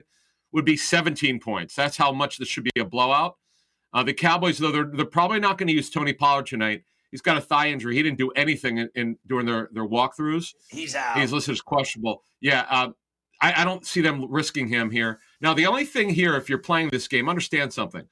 would 0.51 0.65
be 0.65 0.77
seventeen 0.77 1.39
points. 1.39 1.75
That's 1.75 1.97
how 1.97 2.11
much 2.11 2.37
this 2.37 2.47
should 2.47 2.63
be 2.63 2.79
a 2.79 2.85
blowout. 2.85 3.37
Uh, 3.93 4.03
the 4.03 4.13
Cowboys, 4.13 4.57
though, 4.57 4.71
they're 4.71 4.89
they're 4.91 5.05
probably 5.05 5.39
not 5.39 5.57
going 5.57 5.67
to 5.67 5.73
use 5.73 5.89
Tony 5.89 6.13
Pollard 6.13 6.47
tonight. 6.47 6.83
He's 7.11 7.21
got 7.21 7.37
a 7.37 7.41
thigh 7.41 7.69
injury. 7.69 7.95
He 7.95 8.03
didn't 8.03 8.17
do 8.17 8.31
anything 8.31 8.77
in, 8.79 8.89
in 8.95 9.17
during 9.27 9.45
their 9.45 9.69
their 9.71 9.87
walkthroughs. 9.87 10.53
He's 10.69 10.95
out. 10.95 11.17
He's 11.17 11.31
listed 11.31 11.53
as 11.53 11.61
questionable. 11.61 12.23
Yeah. 12.41 12.65
Uh, 12.69 12.89
I, 13.41 13.61
I 13.61 13.65
don't 13.65 13.85
see 13.85 14.01
them 14.01 14.31
risking 14.31 14.67
him 14.67 14.89
here. 14.89 15.19
Now, 15.41 15.53
the 15.53 15.65
only 15.65 15.85
thing 15.85 16.09
here, 16.09 16.35
if 16.35 16.49
you're 16.49 16.57
playing 16.57 16.89
this 16.89 17.07
game, 17.07 17.29
understand 17.29 17.73
something. 17.73 18.07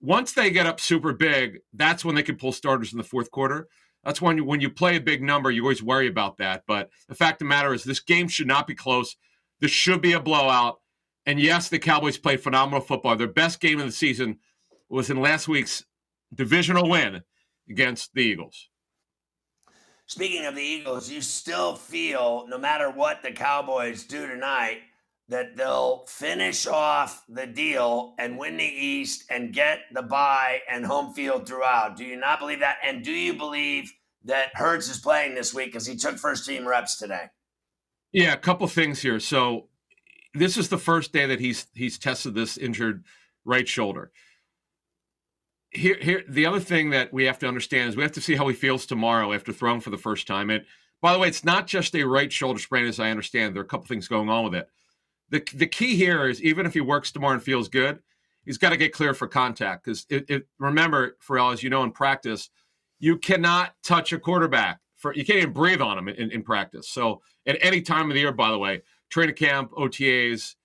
Once 0.00 0.32
they 0.32 0.50
get 0.50 0.66
up 0.66 0.80
super 0.80 1.12
big, 1.12 1.60
that's 1.74 2.04
when 2.04 2.14
they 2.14 2.22
can 2.22 2.36
pull 2.36 2.52
starters 2.52 2.92
in 2.92 2.98
the 2.98 3.04
fourth 3.04 3.30
quarter. 3.30 3.68
That's 4.04 4.22
when 4.22 4.38
you, 4.38 4.44
when 4.44 4.60
you 4.60 4.70
play 4.70 4.96
a 4.96 5.00
big 5.00 5.22
number, 5.22 5.50
you 5.50 5.62
always 5.62 5.82
worry 5.82 6.08
about 6.08 6.38
that. 6.38 6.62
But 6.66 6.88
the 7.08 7.14
fact 7.14 7.34
of 7.34 7.38
the 7.40 7.50
matter 7.50 7.74
is, 7.74 7.84
this 7.84 8.00
game 8.00 8.28
should 8.28 8.46
not 8.46 8.66
be 8.66 8.74
close. 8.74 9.16
This 9.60 9.70
should 9.70 10.00
be 10.00 10.12
a 10.12 10.20
blowout. 10.20 10.80
And 11.26 11.38
yes, 11.38 11.68
the 11.68 11.78
Cowboys 11.78 12.16
played 12.16 12.40
phenomenal 12.40 12.80
football. 12.80 13.14
Their 13.16 13.28
best 13.28 13.60
game 13.60 13.78
of 13.78 13.84
the 13.84 13.92
season 13.92 14.38
was 14.88 15.10
in 15.10 15.20
last 15.20 15.48
week's 15.48 15.84
divisional 16.34 16.88
win 16.88 17.22
against 17.68 18.14
the 18.14 18.22
Eagles. 18.22 18.68
Speaking 20.06 20.46
of 20.46 20.54
the 20.54 20.62
Eagles, 20.62 21.10
you 21.10 21.20
still 21.20 21.76
feel 21.76 22.46
no 22.48 22.58
matter 22.58 22.90
what 22.90 23.22
the 23.22 23.30
Cowboys 23.30 24.04
do 24.04 24.26
tonight 24.26 24.78
that 25.30 25.56
they'll 25.56 26.04
finish 26.06 26.66
off 26.66 27.24
the 27.28 27.46
deal 27.46 28.14
and 28.18 28.38
win 28.38 28.56
the 28.56 28.64
East 28.64 29.24
and 29.30 29.52
get 29.52 29.80
the 29.92 30.02
bye 30.02 30.60
and 30.70 30.84
home 30.84 31.14
field 31.14 31.48
throughout. 31.48 31.96
Do 31.96 32.04
you 32.04 32.16
not 32.16 32.38
believe 32.38 32.60
that? 32.60 32.76
And 32.84 33.04
do 33.04 33.12
you 33.12 33.34
believe 33.34 33.92
that 34.24 34.50
Hurts 34.54 34.88
is 34.88 34.98
playing 34.98 35.34
this 35.34 35.54
week 35.54 35.66
because 35.66 35.86
he 35.86 35.96
took 35.96 36.18
first 36.18 36.46
team 36.46 36.66
reps 36.66 36.96
today? 36.96 37.26
Yeah, 38.12 38.34
a 38.34 38.36
couple 38.36 38.66
things 38.66 39.00
here. 39.00 39.20
So 39.20 39.68
this 40.34 40.56
is 40.56 40.68
the 40.68 40.78
first 40.78 41.12
day 41.12 41.26
that 41.26 41.40
he's 41.40 41.66
he's 41.74 41.98
tested 41.98 42.34
this 42.34 42.58
injured 42.58 43.04
right 43.44 43.66
shoulder 43.66 44.10
here, 45.70 45.96
here, 46.00 46.24
the 46.28 46.46
other 46.46 46.60
thing 46.60 46.90
that 46.90 47.12
we 47.12 47.24
have 47.24 47.38
to 47.40 47.48
understand 47.48 47.88
is 47.88 47.96
we 47.96 48.02
have 48.02 48.12
to 48.12 48.20
see 48.20 48.34
how 48.34 48.48
he 48.48 48.54
feels 48.54 48.86
tomorrow 48.86 49.32
after 49.32 49.52
throwing 49.52 49.80
for 49.80 49.90
the 49.90 49.98
first 49.98 50.26
time. 50.26 50.50
And 50.50 50.64
by 51.00 51.12
the 51.12 51.18
way, 51.18 51.28
it's 51.28 51.44
not 51.44 51.66
just 51.66 51.94
a 51.94 52.04
right 52.04 52.30
shoulder 52.32 52.58
sprain, 52.58 52.86
as 52.86 53.00
I 53.00 53.10
understand. 53.10 53.54
There 53.54 53.62
are 53.62 53.64
a 53.64 53.68
couple 53.68 53.86
things 53.86 54.08
going 54.08 54.28
on 54.28 54.44
with 54.44 54.54
it. 54.54 54.68
The, 55.30 55.42
the 55.54 55.66
key 55.66 55.96
here 55.96 56.28
is 56.28 56.42
even 56.42 56.66
if 56.66 56.74
he 56.74 56.80
works 56.80 57.12
tomorrow 57.12 57.34
and 57.34 57.42
feels 57.42 57.68
good, 57.68 58.00
he's 58.44 58.58
got 58.58 58.70
to 58.70 58.76
get 58.76 58.92
clear 58.92 59.14
for 59.14 59.28
contact. 59.28 59.84
Because 59.84 60.06
remember, 60.58 61.16
Ferrall, 61.20 61.52
as 61.52 61.62
you 61.62 61.70
know 61.70 61.82
in 61.82 61.92
practice, 61.92 62.50
you 62.98 63.16
cannot 63.16 63.74
touch 63.82 64.12
a 64.12 64.18
quarterback. 64.18 64.80
For 64.96 65.14
you 65.14 65.24
can't 65.24 65.38
even 65.38 65.52
breathe 65.54 65.80
on 65.80 65.96
him 65.96 66.08
in, 66.08 66.30
in 66.30 66.42
practice. 66.42 66.90
So 66.90 67.22
at 67.46 67.56
any 67.62 67.80
time 67.80 68.10
of 68.10 68.14
the 68.14 68.20
year, 68.20 68.32
by 68.32 68.50
the 68.50 68.58
way, 68.58 68.82
training 69.08 69.36
camp, 69.36 69.70
OTAs, 69.70 70.56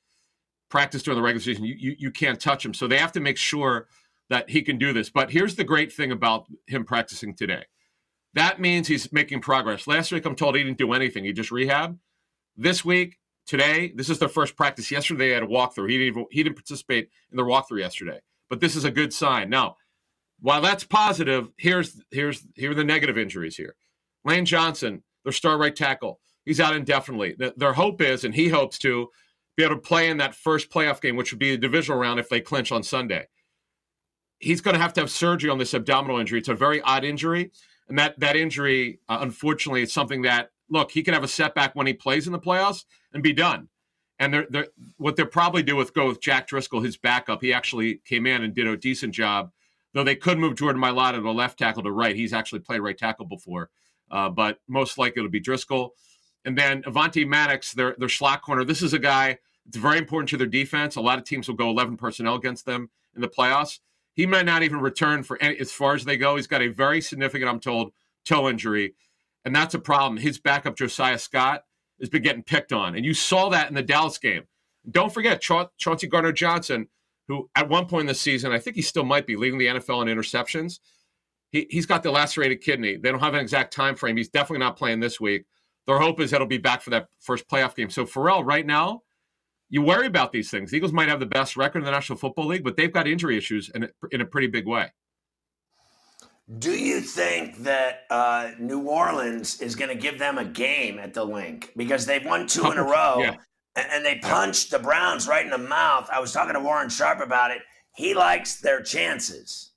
practice 0.68 1.04
during 1.04 1.18
the 1.18 1.24
regular 1.24 1.42
season, 1.42 1.64
you, 1.64 1.76
you, 1.78 1.96
you 1.98 2.12
can't 2.12 2.38
touch 2.38 2.66
him. 2.66 2.74
So 2.74 2.86
they 2.86 2.98
have 2.98 3.14
to 3.14 3.22
make 3.22 3.38
sure– 3.38 3.88
that 4.30 4.50
he 4.50 4.62
can 4.62 4.78
do 4.78 4.94
this. 4.94 5.10
But 5.10 5.30
here's 5.30 5.56
the 5.56 5.64
great 5.64 5.92
thing 5.92 6.12
about 6.12 6.48
him 6.68 6.84
practicing 6.84 7.36
today. 7.36 7.64
That 8.34 8.60
means 8.60 8.88
he's 8.88 9.12
making 9.14 9.42
progress. 9.42 9.88
Last 9.88 10.12
week, 10.12 10.26
I'm 10.26 10.36
told 10.36 10.56
he 10.56 10.64
didn't 10.64 10.78
do 10.78 10.94
anything. 10.94 11.24
He 11.24 11.34
just 11.34 11.52
rehab. 11.52 11.98
This 12.58 12.84
week, 12.84 13.18
today, 13.46 13.92
this 13.96 14.10
is 14.10 14.20
their 14.20 14.30
first 14.30 14.56
practice. 14.56 14.92
Yesterday, 14.92 15.30
they 15.30 15.34
had 15.34 15.44
a 15.44 15.48
walkthrough. 15.48 15.90
He 15.90 15.98
didn't, 15.98 16.28
he 16.32 16.44
didn't 16.44 16.56
participate 16.56 17.10
in 17.32 17.38
the 17.38 17.44
walkthrough 17.44 17.80
yesterday. 17.80 18.20
But 18.50 18.60
this 18.60 18.76
is 18.76 18.86
a 18.86 18.92
good 18.92 19.14
sign. 19.14 19.50
Now, 19.50 19.78
while 20.40 20.62
that's 20.62 20.84
positive, 20.84 21.50
here's 21.58 22.02
here's 22.12 22.46
here 22.56 22.72
are 22.72 22.76
the 22.76 22.84
negative 22.84 23.18
injuries 23.18 23.56
here. 23.56 23.76
Lane 24.24 24.46
Johnson, 24.46 25.04
their 25.24 25.34
star 25.34 25.58
right 25.58 25.76
tackle, 25.76 26.20
he's 26.46 26.60
out 26.60 26.76
indefinitely. 26.76 27.36
their 27.58 27.74
hope 27.74 28.02
is, 28.02 28.24
and 28.24 28.36
he 28.36 28.50
hopes 28.50 28.78
to, 28.80 29.10
be 29.56 29.64
able 29.64 29.76
to 29.76 29.82
play 29.82 30.10
in 30.10 30.18
that 30.18 30.36
first 30.36 30.70
playoff 30.70 31.00
game, 31.00 31.16
which 31.16 31.32
would 31.32 31.40
be 31.40 31.52
the 31.52 31.58
divisional 31.58 31.98
round 31.98 32.20
if 32.20 32.28
they 32.28 32.42
clinch 32.42 32.72
on 32.72 32.84
Sunday 32.84 33.26
he's 34.40 34.62
going 34.62 34.76
to 34.76 34.82
have 34.82 34.94
to 34.94 35.02
have 35.02 35.10
surgery 35.10 35.50
on 35.50 35.58
this 35.58 35.74
abdominal 35.74 36.20
injury. 36.20 36.40
It's 36.40 36.50
a 36.50 36.56
very 36.56 36.82
odd 36.82 37.04
injury, 37.04 37.52
and 37.88 37.98
that 37.98 38.20
that 38.20 38.36
injury, 38.36 39.00
uh, 39.10 39.20
unfortunately, 39.22 39.82
is 39.82 39.94
something 39.94 40.24
that 40.24 40.52
look, 40.70 40.92
he 40.92 41.04
can 41.04 41.14
have 41.14 41.24
a 41.24 41.28
setback 41.28 41.76
when 41.76 41.88
he 41.88 41.94
plays 41.94 42.28
in 42.28 42.34
the 42.34 42.40
playoffs 42.40 42.86
and 43.14 43.24
be 43.24 43.34
done. 43.34 43.70
And 44.20 44.34
they're, 44.34 44.48
they're, 44.50 44.68
what 44.98 45.16
they'll 45.16 45.26
probably 45.26 45.64
do 45.64 45.76
with 45.76 45.94
go 45.94 46.08
with 46.08 46.22
Jack 46.22 46.48
Driscoll, 46.48 46.82
his 46.82 46.98
backup. 46.98 47.42
He 47.42 47.52
actually 47.52 47.96
came 48.06 48.26
in 48.26 48.44
and 48.44 48.54
did 48.54 48.68
a 48.68 48.78
decent 48.78 49.14
job, 49.14 49.52
though 49.94 50.04
they 50.04 50.16
could 50.16 50.40
move 50.40 50.56
Jordan 50.56 50.82
Mailata 50.82 51.22
to 51.22 51.32
left 51.32 51.60
tackle 51.60 51.84
to 51.84 51.92
right. 51.92 52.16
He's 52.16 52.34
actually 52.34 52.60
played 52.60 52.80
right 52.80 52.98
tackle 52.98 53.26
before, 53.26 53.70
uh, 54.12 54.30
but 54.30 54.60
most 54.68 54.98
likely 54.98 55.20
it'll 55.20 55.32
be 55.32 55.42
Driscoll. 55.42 55.96
And 56.46 56.58
then 56.58 56.84
Avonte 56.84 57.28
Maddox, 57.28 57.74
their 57.74 57.96
their 57.98 58.08
slot 58.08 58.42
corner. 58.42 58.64
This 58.64 58.82
is 58.82 58.94
a 58.94 59.00
guy. 59.00 59.40
It's 59.68 59.78
very 59.78 59.98
important 59.98 60.30
to 60.30 60.38
their 60.38 60.48
defense. 60.48 60.96
A 60.96 61.02
lot 61.02 61.18
of 61.18 61.26
teams 61.26 61.48
will 61.48 61.56
go 61.56 61.70
11 61.70 61.98
personnel 61.98 62.36
against 62.36 62.66
them 62.66 62.90
in 63.16 63.22
the 63.22 63.28
playoffs. 63.28 63.80
He 64.14 64.26
might 64.26 64.46
not 64.46 64.64
even 64.64 64.80
return 64.80 65.24
for 65.24 65.42
any, 65.42 65.58
as 65.58 65.72
far 65.72 65.96
as 65.96 66.06
they 66.06 66.18
go. 66.18 66.36
He's 66.36 66.48
got 66.48 66.62
a 66.62 66.68
very 66.68 67.02
significant, 67.02 67.50
I'm 67.50 67.60
told, 67.60 67.92
toe 68.24 68.48
injury, 68.48 68.94
and 69.46 69.56
that's 69.56 69.76
a 69.76 69.80
problem. 69.80 70.18
His 70.18 70.40
backup 70.40 70.76
Josiah 70.76 71.20
Scott 71.20 71.64
has 72.00 72.10
been 72.10 72.24
getting 72.24 72.44
picked 72.44 72.74
on. 72.74 72.96
And 72.96 73.06
you 73.06 73.14
saw 73.14 73.50
that 73.50 73.70
in 73.70 73.76
the 73.76 73.84
Dallas 73.84 74.18
game. 74.18 74.44
Don't 74.90 75.14
forget 75.14 75.42
Cha- 75.42 75.70
Chauncey 75.78 76.08
Gardner 76.08 76.32
Johnson, 76.32 76.88
who 77.28 77.50
at 77.56 77.70
one 77.70 77.86
point 77.86 78.02
in 78.02 78.08
the 78.08 78.16
season, 78.16 78.52
I 78.52 78.60
think 78.60 78.76
he 78.76 78.82
still 78.82 79.06
might 79.06 79.26
be 79.26 79.36
leading 79.36 79.60
the 79.60 79.68
NFL 79.68 80.02
in 80.08 80.16
interceptions. 80.16 80.80
He, 81.52 81.68
he's 81.70 81.86
got 81.86 82.04
the 82.04 82.12
lacerated 82.12 82.62
kidney. 82.62 82.98
They 82.98 83.12
don't 83.12 83.22
have 83.22 83.34
an 83.34 83.40
exact 83.40 83.74
time 83.74 83.96
frame. 83.96 84.18
He's 84.18 84.30
definitely 84.30 84.60
not 84.60 84.78
playing 84.78 85.00
this 85.00 85.22
week. 85.22 85.46
Their 85.88 86.00
hope 86.00 86.20
is 86.20 86.32
that 86.32 86.42
he'll 86.42 86.48
be 86.48 86.58
back 86.58 86.82
for 86.82 86.90
that 86.90 87.08
first 87.20 87.48
playoff 87.48 87.76
game. 87.76 87.90
So 87.90 88.06
Ferrall, 88.06 88.44
right 88.44 88.66
now, 88.66 89.02
you 89.70 89.82
worry 89.82 90.08
about 90.08 90.32
these 90.32 90.50
things. 90.50 90.72
The 90.72 90.78
Eagles 90.78 90.94
might 90.94 91.10
have 91.10 91.20
the 91.20 91.26
best 91.26 91.56
record 91.56 91.80
in 91.80 91.86
the 91.86 91.92
National 91.92 92.18
Football 92.18 92.48
League, 92.48 92.64
but 92.64 92.78
they've 92.78 92.92
got 92.92 93.08
injury 93.08 93.38
issues 93.38 93.70
in 93.70 93.84
a, 93.84 93.90
in 94.12 94.22
a 94.22 94.26
pretty 94.26 94.48
big 94.48 94.68
way. 94.68 94.92
Do 96.60 96.72
you 96.72 97.02
think 97.02 97.58
that 97.64 98.02
uh, 98.12 98.52
New 98.60 98.82
Orleans 98.82 99.62
is 99.62 99.76
going 99.76 99.90
to 99.90 99.96
give 99.96 100.20
them 100.20 100.38
a 100.38 100.46
game 100.46 101.00
at 101.00 101.14
the 101.14 101.24
Linc 101.24 101.72
because 101.76 102.06
they've 102.06 102.24
won 102.26 102.46
two 102.46 102.72
in 102.72 102.78
a 102.78 102.84
row 102.84 103.18
Yeah. 103.20 103.36
and, 103.76 103.88
and 103.92 104.06
they 104.06 104.20
punched 104.20 104.70
the 104.70 104.78
Browns 104.78 105.28
right 105.28 105.44
in 105.44 105.50
the 105.50 105.58
mouth? 105.58 106.08
I 106.12 106.20
was 106.20 106.32
talking 106.32 106.54
to 106.54 106.60
Warren 106.60 106.90
Sharp 106.90 107.20
about 107.20 107.50
it. 107.50 107.62
He 107.96 108.14
likes 108.14 108.60
their 108.62 108.84
chances. 108.84 109.72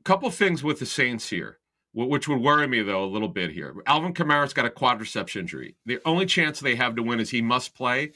A 0.00 0.04
couple 0.04 0.30
things 0.30 0.62
with 0.62 0.78
the 0.78 0.86
Saints 0.86 1.28
here, 1.28 1.58
which 1.92 2.28
would 2.28 2.40
worry 2.40 2.68
me 2.68 2.80
though 2.82 3.02
a 3.04 3.06
little 3.06 3.28
bit 3.28 3.50
here. 3.50 3.74
Alvin 3.86 4.14
Kamara's 4.14 4.52
got 4.54 4.64
a 4.66 4.70
quadriceps 4.70 5.34
injury. 5.34 5.74
The 5.86 5.98
only 6.04 6.24
chance 6.26 6.60
they 6.60 6.76
have 6.76 6.94
to 6.94 7.02
win 7.02 7.18
is 7.18 7.30
he 7.30 7.42
must 7.42 7.74
play. 7.74 8.12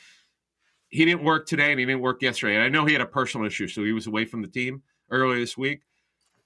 He 0.91 1.05
didn't 1.05 1.25
work 1.25 1.47
today 1.49 1.73
and 1.73 1.81
he 1.81 1.87
didn't 1.87 2.03
work 2.03 2.23
yesterday. 2.23 2.55
And 2.55 2.63
I 2.63 2.69
know 2.69 2.85
he 2.87 2.93
had 2.93 3.03
a 3.03 3.07
personal 3.07 3.47
issue, 3.49 3.67
so 3.67 3.83
he 3.83 3.93
was 3.93 4.07
away 4.07 4.25
from 4.27 4.43
the 4.43 4.49
team 4.49 4.83
earlier 5.11 5.41
this 5.41 5.59
week. 5.59 5.81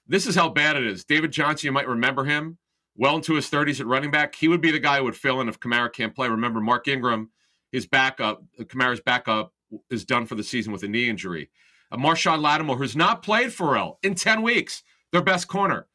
This 0.09 0.25
is 0.25 0.35
how 0.35 0.49
bad 0.49 0.75
it 0.75 0.87
is. 0.87 1.05
David 1.05 1.31
Johnson, 1.31 1.67
you 1.67 1.71
might 1.71 1.87
remember 1.87 2.25
him, 2.25 2.57
well 2.95 3.15
into 3.15 3.35
his 3.35 3.47
30s 3.47 3.79
at 3.79 3.85
running 3.85 4.09
back. 4.09 4.33
He 4.33 4.47
would 4.47 4.59
be 4.59 4.71
the 4.71 4.79
guy 4.79 4.97
who 4.97 5.03
would 5.03 5.15
fill 5.15 5.39
in 5.39 5.47
if 5.47 5.59
Kamara 5.59 5.93
can't 5.93 6.15
play. 6.15 6.27
Remember, 6.27 6.59
Mark 6.59 6.87
Ingram, 6.87 7.29
his 7.71 7.85
backup, 7.85 8.43
Kamara's 8.59 9.01
backup, 9.01 9.53
is 9.91 10.03
done 10.03 10.25
for 10.25 10.33
the 10.33 10.43
season 10.43 10.73
with 10.73 10.81
a 10.81 10.87
knee 10.87 11.09
injury. 11.09 11.51
Uh, 11.91 11.97
Marshon 11.97 12.41
Lattimore, 12.41 12.77
who's 12.77 12.95
not 12.95 13.21
played 13.21 13.53
for 13.53 13.77
L 13.77 13.99
in 14.01 14.15
10 14.15 14.41
weeks, 14.41 14.81
their 15.11 15.21
best 15.21 15.47
corner. 15.47 15.87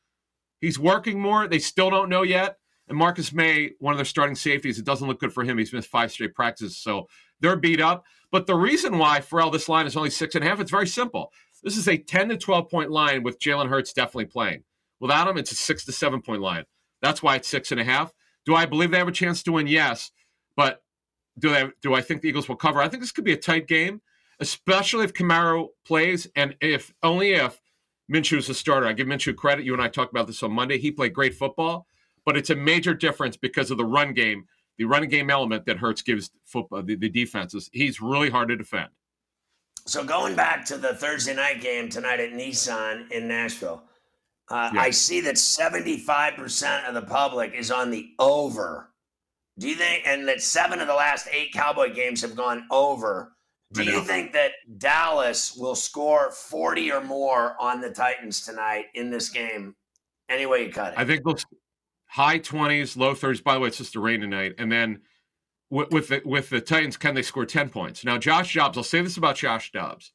He's 0.61 0.79
working 0.79 1.21
more. 1.21 1.49
They 1.49 1.59
still 1.59 1.91
don't 1.91 2.09
know 2.09 2.23
yet. 2.23 2.59
And 2.87 2.97
Marcus 2.97 3.33
Maye, 3.33 3.73
one 3.81 3.95
of 3.95 3.99
their 3.99 4.05
starting 4.05 4.37
safeties, 4.37 4.79
it 4.79 4.85
doesn't 4.85 5.09
look 5.09 5.19
good 5.19 5.33
for 5.33 5.43
him. 5.43 5.59
He's 5.59 5.73
missed 5.73 5.89
five 5.89 6.13
straight 6.13 6.35
practices, 6.35 6.77
so 6.77 7.09
they're 7.41 7.57
beat 7.57 7.81
up. 7.81 8.05
But 8.31 8.47
the 8.47 8.55
reason 8.55 8.99
why 8.99 9.21
Ferrall 9.21 9.51
this 9.51 9.69
line 9.69 9.87
is 9.87 9.97
only 9.97 10.11
six 10.11 10.35
and 10.35 10.45
a 10.45 10.49
half, 10.49 10.61
it's 10.61 10.71
very 10.71 10.87
simple. 10.87 11.33
This 11.65 11.79
is 11.79 11.89
a 11.89 11.97
10 11.97 12.29
to 12.29 12.37
12 12.37 12.71
point 12.71 12.91
line 12.91 13.23
with 13.23 13.41
Jalen 13.41 13.71
Hurts 13.71 13.95
definitely 13.95 14.27
playing. 14.27 14.65
Without 15.01 15.27
him, 15.27 15.39
it's 15.39 15.51
a 15.51 15.57
six 15.57 15.85
to 15.87 15.93
seven 15.93 16.21
point 16.21 16.43
line. 16.43 16.65
That's 17.01 17.23
why 17.23 17.37
it's 17.37 17.49
six 17.49 17.73
and 17.73 17.81
a 17.81 17.85
half. 17.85 18.13
Do 18.45 18.55
I 18.55 18.67
believe 18.67 18.91
they 18.91 18.99
have 18.99 19.09
a 19.09 19.13
chance 19.13 19.43
to 19.45 19.53
win? 19.53 19.67
Yes. 19.67 20.11
But 20.57 20.83
do 21.39 21.49
they 21.49 21.65
do 21.83 21.95
I 21.95 22.03
think 22.03 22.21
the 22.23 22.29
Eagles 22.29 22.49
will 22.49 22.57
cover? 22.57 22.81
I 22.81 22.89
think 22.89 23.03
this 23.03 23.13
could 23.13 23.25
be 23.25 23.33
a 23.33 23.37
tight 23.37 23.67
game, 23.67 24.03
especially 24.41 25.05
if 25.05 25.15
Kamara 25.15 25.67
plays 25.87 26.29
and 26.37 26.55
if 26.61 26.93
only 27.03 27.33
if 27.33 27.61
Minshew 28.13 28.39
is 28.39 28.47
the 28.47 28.55
starter. 28.55 28.87
I 28.87 28.93
give 28.93 29.07
Minshew 29.07 29.35
credit. 29.35 29.65
You 29.65 29.73
and 29.73 29.83
I 29.83 29.89
talked 29.89 30.13
about 30.13 30.27
this 30.27 30.43
on 30.43 30.53
Monday. 30.53 30.79
He 30.79 30.91
played 30.91 31.15
great 31.15 31.35
football, 31.35 31.87
but 32.27 32.37
it's 32.37 32.51
a 32.51 32.57
major 32.57 32.93
difference 32.93 33.39
because 33.39 33.71
of 33.71 33.79
the 33.79 33.87
run 33.87 34.13
game, 34.13 34.45
the 34.77 34.85
running 34.85 35.09
game 35.09 35.31
element 35.31 35.65
that 35.65 35.79
Hurts 35.79 36.03
gives 36.03 36.31
football 36.45 36.83
the, 36.83 36.95
the 36.95 37.09
defenses. 37.09 37.71
He's 37.73 38.03
really 38.03 38.29
hard 38.29 38.49
to 38.49 38.57
defend. 38.57 38.91
So 39.87 40.03
going 40.03 40.35
back 40.35 40.65
to 40.67 40.79
the 40.79 40.95
Thursday 40.95 41.35
night 41.35 41.61
game 41.61 41.89
tonight 41.89 42.21
at 42.21 42.31
Nissan 42.33 43.11
in 43.11 43.29
Nashville, 43.29 43.83
uh, 44.49 44.71
Yeah. 44.75 44.81
I 44.81 44.91
see 44.91 45.21
that 45.23 45.37
75% 45.37 46.87
of 46.89 46.95
the 46.95 47.03
public 47.03 47.53
is 47.55 47.71
on 47.71 47.91
the 47.91 48.15
over. 48.19 48.91
Do 49.59 49.69
you 49.69 49.75
think, 49.75 50.07
and 50.07 50.27
that 50.29 50.43
seven 50.43 50.81
of 50.81 50.87
the 50.89 50.95
last 50.95 51.29
eight 51.31 51.53
Cowboy 51.53 51.95
games 51.95 52.23
have 52.23 52.35
gone 52.35 52.67
over? 52.71 53.37
Do 53.73 53.83
you 53.83 54.03
think 54.03 54.33
that 54.33 54.53
Dallas 54.79 55.57
will 55.57 55.75
score 55.75 56.31
40 56.31 56.93
or 56.93 57.01
more 57.03 57.57
on 57.61 57.81
the 57.81 57.91
Titans 57.91 58.41
tonight 58.45 58.87
in 58.95 59.11
this 59.11 59.29
game? 59.29 59.75
Any 60.29 60.47
way 60.47 60.67
you 60.67 60.73
cut 60.73 60.93
it. 60.93 60.99
I 60.99 61.05
think 61.05 61.25
those 61.25 61.45
high 62.07 62.39
twenties, 62.39 62.97
low 62.97 63.15
thirties. 63.15 63.43
By 63.43 63.55
the 63.55 63.61
way, 63.61 63.69
it's 63.69 63.77
just 63.77 63.97
a 63.97 64.01
rain 64.01 64.21
tonight. 64.21 64.55
And 64.59 64.71
then 64.73 65.03
with, 65.75 65.91
with 65.91 66.09
the 66.09 66.23
with 66.25 66.51
the 66.51 66.61
Titans, 66.61 66.97
can 66.97 67.15
they 67.15 67.23
score 67.23 67.45
ten 67.45 67.69
points? 67.69 68.05
Now, 68.05 68.17
Josh 68.17 68.55
Dobbs. 68.55 68.79
I'll 68.79 68.85
say 68.85 69.03
this 69.03 69.17
about 69.17 69.37
Josh 69.37 69.73
Dobbs. 69.73 70.13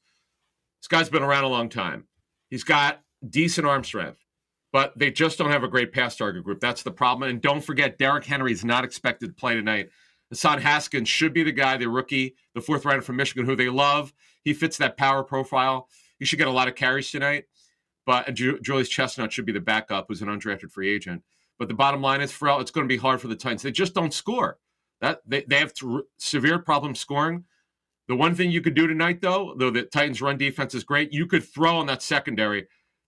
This 0.82 0.88
guy's 0.88 1.10
been 1.10 1.24
around 1.24 1.44
a 1.44 1.50
long 1.50 1.68
time. 1.68 2.06
He's 2.50 2.64
got 2.64 3.02
decent 3.30 3.68
arm 3.68 3.84
strength, 3.84 4.24
but 4.72 4.98
they 4.98 5.12
just 5.12 5.38
don't 5.38 5.52
have 5.52 5.66
a 5.66 5.68
great 5.68 5.92
pass 5.92 6.16
target 6.16 6.46
group. 6.46 6.62
That's 6.62 6.84
the 6.84 6.92
problem. 6.92 7.30
And 7.30 7.42
don't 7.42 7.64
forget, 7.64 7.98
Derrick 7.98 8.24
Henry 8.24 8.54
is 8.54 8.64
not 8.64 8.86
expected 8.86 9.28
to 9.28 9.34
play 9.34 9.56
tonight. 9.56 9.90
Hassan 10.30 10.62
Haskins 10.62 11.10
should 11.10 11.34
be 11.34 11.44
the 11.44 11.52
guy, 11.52 11.76
the 11.76 11.90
rookie, 11.90 12.36
the 12.56 12.62
fourth 12.62 12.86
rounder 12.86 13.02
from 13.02 13.18
Michigan, 13.18 13.46
who 13.46 13.56
they 13.56 13.70
love. 13.70 14.14
He 14.44 14.54
fits 14.54 14.78
that 14.78 14.96
power 14.96 15.24
profile. 15.24 15.90
He 16.20 16.26
should 16.26 16.40
get 16.40 16.48
a 16.48 16.52
lot 16.52 16.70
of 16.70 16.76
carries 16.76 17.12
tonight. 17.12 17.46
But 18.06 18.34
Ju- 18.34 18.60
Julius 18.62 18.88
Chestnut 18.88 19.34
should 19.34 19.46
be 19.46 19.52
the 19.52 19.60
backup, 19.60 20.06
who's 20.08 20.22
an 20.22 20.30
undrafted 20.30 20.72
free 20.72 20.90
agent. 20.90 21.24
But 21.58 21.68
the 21.68 21.74
bottom 21.74 22.02
line 22.02 22.22
is, 22.22 22.32
Ferrall, 22.32 22.62
it's 22.62 22.72
going 22.72 22.88
to 22.88 22.94
be 22.94 22.98
hard 22.98 23.20
for 23.20 23.28
the 23.28 23.36
Titans. 23.36 23.64
They 23.64 23.72
just 23.72 23.94
don't 23.94 24.14
score. 24.14 24.58
That 25.02 25.22
they, 25.26 25.44
they 25.44 25.58
have 25.60 25.74
tr- 25.74 26.00
severe 26.18 26.60
problem 26.60 26.96
scoring. 26.96 27.46
The 28.08 28.16
one 28.16 28.34
thing 28.36 28.52
you 28.52 28.62
could 28.62 28.74
do 28.74 28.88
tonight, 28.88 29.22
though, 29.22 29.54
though 29.58 29.70
the 29.70 29.84
Titans' 29.84 30.22
run 30.22 30.38
defense 30.38 30.74
is 30.74 30.84
great, 30.84 31.14
you 31.14 31.28
could 31.28 31.44
throw 31.44 31.78
on 31.78 31.86
that 31.88 32.02
secondary. 32.02 32.68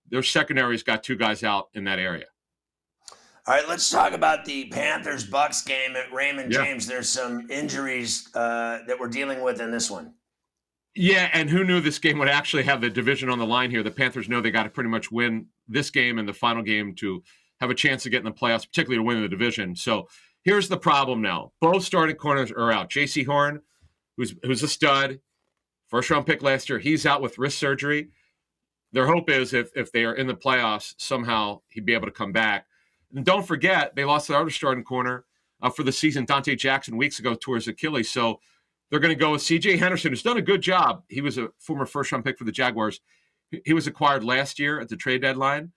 Their 0.10 0.24
secondary's 0.24 0.84
got 0.84 1.04
two 1.04 1.16
guys 1.16 1.44
out 1.44 1.70
in 1.74 1.86
that 1.86 2.00
area. 2.00 2.26
All 3.48 3.56
right, 3.56 3.68
let's 3.68 3.90
talk 3.90 4.14
about 4.14 4.46
the 4.46 4.66
Panthers 4.66 5.24
Bucks 5.24 5.64
game 5.64 5.96
at 5.96 6.14
Raymond 6.14 6.52
Yeah. 6.54 6.64
James. 6.64 6.86
There's 6.86 7.10
some 7.10 7.50
injuries 7.50 8.30
uh, 8.36 8.80
that 8.88 9.00
we're 9.00 9.08
dealing 9.08 9.42
with 9.42 9.60
in 9.60 9.72
this 9.72 9.90
one. 9.90 10.14
Yeah, 10.94 11.30
and 11.34 11.50
who 11.50 11.64
knew 11.64 11.80
this 11.80 11.98
game 11.98 12.20
would 12.20 12.28
actually 12.30 12.64
have 12.64 12.82
the 12.82 12.90
division 12.90 13.30
on 13.30 13.40
the 13.40 13.46
line 13.46 13.72
here? 13.72 13.82
The 13.82 13.90
Panthers 13.90 14.30
know 14.30 14.42
they 14.42 14.52
got 14.52 14.64
to 14.64 14.70
pretty 14.70 14.90
much 14.90 15.12
win 15.12 15.48
this 15.68 15.90
game 15.90 16.20
and 16.20 16.28
the 16.28 16.34
final 16.34 16.62
game 16.62 16.94
to 16.96 17.24
have 17.60 17.72
a 17.72 17.76
chance 17.76 18.04
to 18.04 18.10
get 18.10 18.20
in 18.20 18.26
the 18.26 18.32
playoffs, 18.32 18.68
particularly 18.68 18.98
to 18.98 19.04
win 19.04 19.22
the 19.22 19.30
division. 19.30 19.76
So 19.76 20.08
here's 20.44 20.68
the 20.70 20.78
problem 20.78 21.22
now: 21.22 21.52
both 21.62 21.84
starting 21.84 22.16
corners 22.16 22.52
are 22.52 22.72
out. 22.72 22.90
Jaycee 22.90 23.26
Horn, 23.26 23.62
who's 24.18 24.36
who's 24.44 24.64
a 24.64 24.68
stud, 24.68 25.20
first 25.88 26.10
round 26.10 26.26
pick 26.26 26.42
last 26.42 26.70
year, 26.70 26.80
he's 26.80 27.06
out 27.06 27.22
with 27.22 27.38
wrist 27.38 27.58
surgery. 27.58 28.10
Their 28.94 29.08
hope 29.08 29.30
is 29.30 29.54
if 29.54 29.72
if 29.76 29.92
they 29.92 30.04
are 30.04 30.14
in 30.14 30.28
the 30.28 30.36
playoffs, 30.36 30.96
somehow 30.98 31.62
he'd 31.70 31.86
be 31.86 31.94
able 31.94 32.08
to 32.08 32.12
come 32.12 32.32
back. 32.32 32.66
And 33.16 33.26
don't 33.26 33.46
forget, 33.46 33.96
they 33.96 34.06
lost 34.06 34.28
their 34.28 34.38
other 34.38 34.50
starting 34.50 34.84
corner 34.84 35.26
uh, 35.62 35.70
for 35.70 35.84
the 35.84 35.92
season, 35.92 36.26
Donte 36.26 36.58
Jackson, 36.58 36.98
weeks 36.98 37.20
ago 37.20 37.36
towards 37.36 37.68
Achilles. 37.68 38.10
So 38.10 38.40
they're 38.90 39.00
going 39.00 39.14
to 39.14 39.20
go 39.20 39.32
with 39.32 39.42
C.J. 39.42 39.78
Henderson, 39.78 40.12
who's 40.12 40.22
done 40.24 40.38
a 40.38 40.42
good 40.42 40.62
job. 40.62 41.04
He 41.08 41.22
was 41.22 41.38
a 41.38 41.50
former 41.60 41.86
first 41.86 42.12
round 42.12 42.26
pick 42.26 42.38
for 42.38 42.44
the 42.44 42.52
Jaguars. 42.52 43.00
He- 43.50 43.62
He 43.66 43.74
was 43.74 43.88
acquired 43.88 44.24
last 44.24 44.60
year 44.60 44.80
at 44.82 44.90
the 44.90 44.98
trade 44.98 45.22
deadline. 45.22 45.72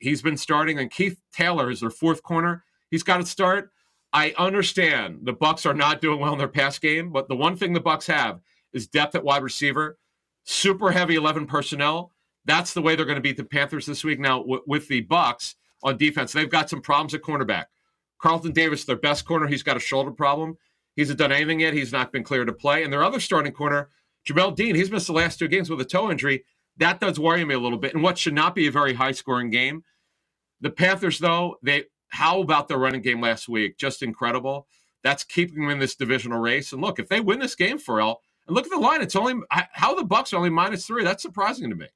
He's 0.00 0.22
been 0.22 0.36
starting, 0.36 0.78
and 0.78 0.88
Keith 0.90 1.20
Taylor 1.32 1.68
is 1.70 1.80
their 1.80 1.90
fourth 1.90 2.22
corner. 2.22 2.64
He's 2.90 3.02
got 3.02 3.16
to 3.16 3.26
start. 3.26 3.71
I 4.12 4.34
understand 4.36 5.20
the 5.22 5.32
Bucks 5.32 5.64
are 5.64 5.74
not 5.74 6.00
doing 6.00 6.20
well 6.20 6.32
in 6.32 6.38
their 6.38 6.48
pass 6.48 6.78
game, 6.78 7.10
but 7.10 7.28
the 7.28 7.36
one 7.36 7.56
thing 7.56 7.72
the 7.72 7.80
Bucks 7.80 8.06
have 8.06 8.40
is 8.72 8.86
depth 8.86 9.14
at 9.14 9.24
wide 9.24 9.42
receiver, 9.42 9.98
super 10.44 10.90
heavy 10.90 11.14
11 11.14 11.46
personnel. 11.46 12.12
That's 12.44 12.74
the 12.74 12.82
way 12.82 12.94
they're 12.94 13.06
going 13.06 13.16
to 13.16 13.22
beat 13.22 13.36
the 13.36 13.44
Panthers 13.44 13.86
this 13.86 14.04
week. 14.04 14.20
Now 14.20 14.40
w- 14.40 14.62
with 14.66 14.88
the 14.88 15.02
Bucks 15.02 15.54
on 15.82 15.96
defense, 15.96 16.32
they've 16.32 16.50
got 16.50 16.68
some 16.68 16.82
problems 16.82 17.14
at 17.14 17.22
cornerback. 17.22 17.66
Carlton 18.20 18.52
Davis, 18.52 18.84
their 18.84 18.96
best 18.96 19.24
corner, 19.24 19.46
he's 19.46 19.62
got 19.62 19.76
a 19.76 19.80
shoulder 19.80 20.10
problem. 20.10 20.58
He 20.94 21.02
hasn't 21.02 21.18
done 21.18 21.32
anything 21.32 21.60
yet. 21.60 21.74
He's 21.74 21.92
not 21.92 22.12
been 22.12 22.22
cleared 22.22 22.48
to 22.48 22.52
play. 22.52 22.84
And 22.84 22.92
their 22.92 23.04
other 23.04 23.20
starting 23.20 23.52
corner, 23.52 23.88
Jamel 24.28 24.54
Dean, 24.54 24.74
he's 24.74 24.90
missed 24.90 25.06
the 25.06 25.12
last 25.12 25.38
two 25.38 25.48
games 25.48 25.70
with 25.70 25.80
a 25.80 25.84
toe 25.84 26.10
injury. 26.10 26.44
That 26.76 27.00
does 27.00 27.18
worry 27.18 27.44
me 27.44 27.54
a 27.54 27.58
little 27.58 27.78
bit. 27.78 27.94
And 27.94 28.02
what 28.02 28.18
should 28.18 28.34
not 28.34 28.54
be 28.54 28.66
a 28.66 28.72
very 28.72 28.94
high 28.94 29.12
scoring 29.12 29.50
game. 29.50 29.84
The 30.60 30.70
Panthers, 30.70 31.18
though, 31.18 31.56
they 31.62 31.84
how 32.12 32.42
about 32.42 32.68
the 32.68 32.76
running 32.76 33.00
game 33.00 33.20
last 33.20 33.48
week? 33.48 33.78
Just 33.78 34.02
incredible. 34.02 34.66
That's 35.02 35.24
keeping 35.24 35.62
them 35.62 35.70
in 35.70 35.78
this 35.78 35.94
divisional 35.94 36.38
race. 36.38 36.72
And 36.72 36.82
look, 36.82 36.98
if 36.98 37.08
they 37.08 37.20
win 37.20 37.40
this 37.40 37.54
game, 37.54 37.78
Ferrall, 37.78 38.20
and 38.46 38.54
look 38.54 38.66
at 38.66 38.70
the 38.70 38.78
line, 38.78 39.00
it's 39.00 39.16
only 39.16 39.42
how 39.50 39.94
the 39.94 40.04
Bucks 40.04 40.32
are 40.32 40.36
only 40.36 40.50
minus 40.50 40.86
three. 40.86 41.04
That's 41.04 41.22
surprising 41.22 41.70
to 41.70 41.76
me. 41.76 41.86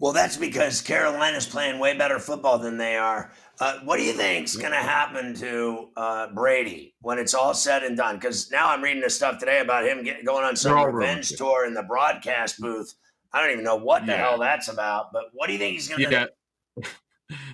Well, 0.00 0.12
that's 0.12 0.36
because 0.36 0.80
Carolina's 0.80 1.46
playing 1.46 1.78
way 1.78 1.96
better 1.96 2.18
football 2.18 2.58
than 2.58 2.76
they 2.76 2.96
are. 2.96 3.30
Uh, 3.60 3.78
what 3.84 3.96
do 3.96 4.02
you 4.02 4.12
think's 4.12 4.56
going 4.56 4.72
to 4.72 4.76
happen 4.76 5.34
to 5.34 5.88
uh, 5.96 6.26
Brady 6.34 6.96
when 7.00 7.20
it's 7.20 7.32
all 7.32 7.54
said 7.54 7.84
and 7.84 7.96
done? 7.96 8.16
Because 8.16 8.50
now 8.50 8.70
I'm 8.70 8.82
reading 8.82 9.00
this 9.00 9.14
stuff 9.14 9.38
today 9.38 9.60
about 9.60 9.86
him 9.86 10.02
get, 10.02 10.24
going 10.24 10.44
on 10.44 10.56
some 10.56 10.72
revenge 10.72 11.30
rumors. 11.30 11.32
tour 11.38 11.64
in 11.64 11.74
the 11.74 11.84
broadcast 11.84 12.60
booth. 12.60 12.92
I 13.32 13.40
don't 13.40 13.52
even 13.52 13.64
know 13.64 13.76
what 13.76 14.04
the 14.04 14.12
yeah. 14.12 14.18
hell 14.18 14.38
that's 14.38 14.68
about. 14.68 15.12
But 15.12 15.26
what 15.32 15.46
do 15.46 15.52
you 15.52 15.60
think 15.60 15.74
he's 15.74 15.88
going 15.88 16.02
to 16.02 16.10
yeah. 16.10 16.84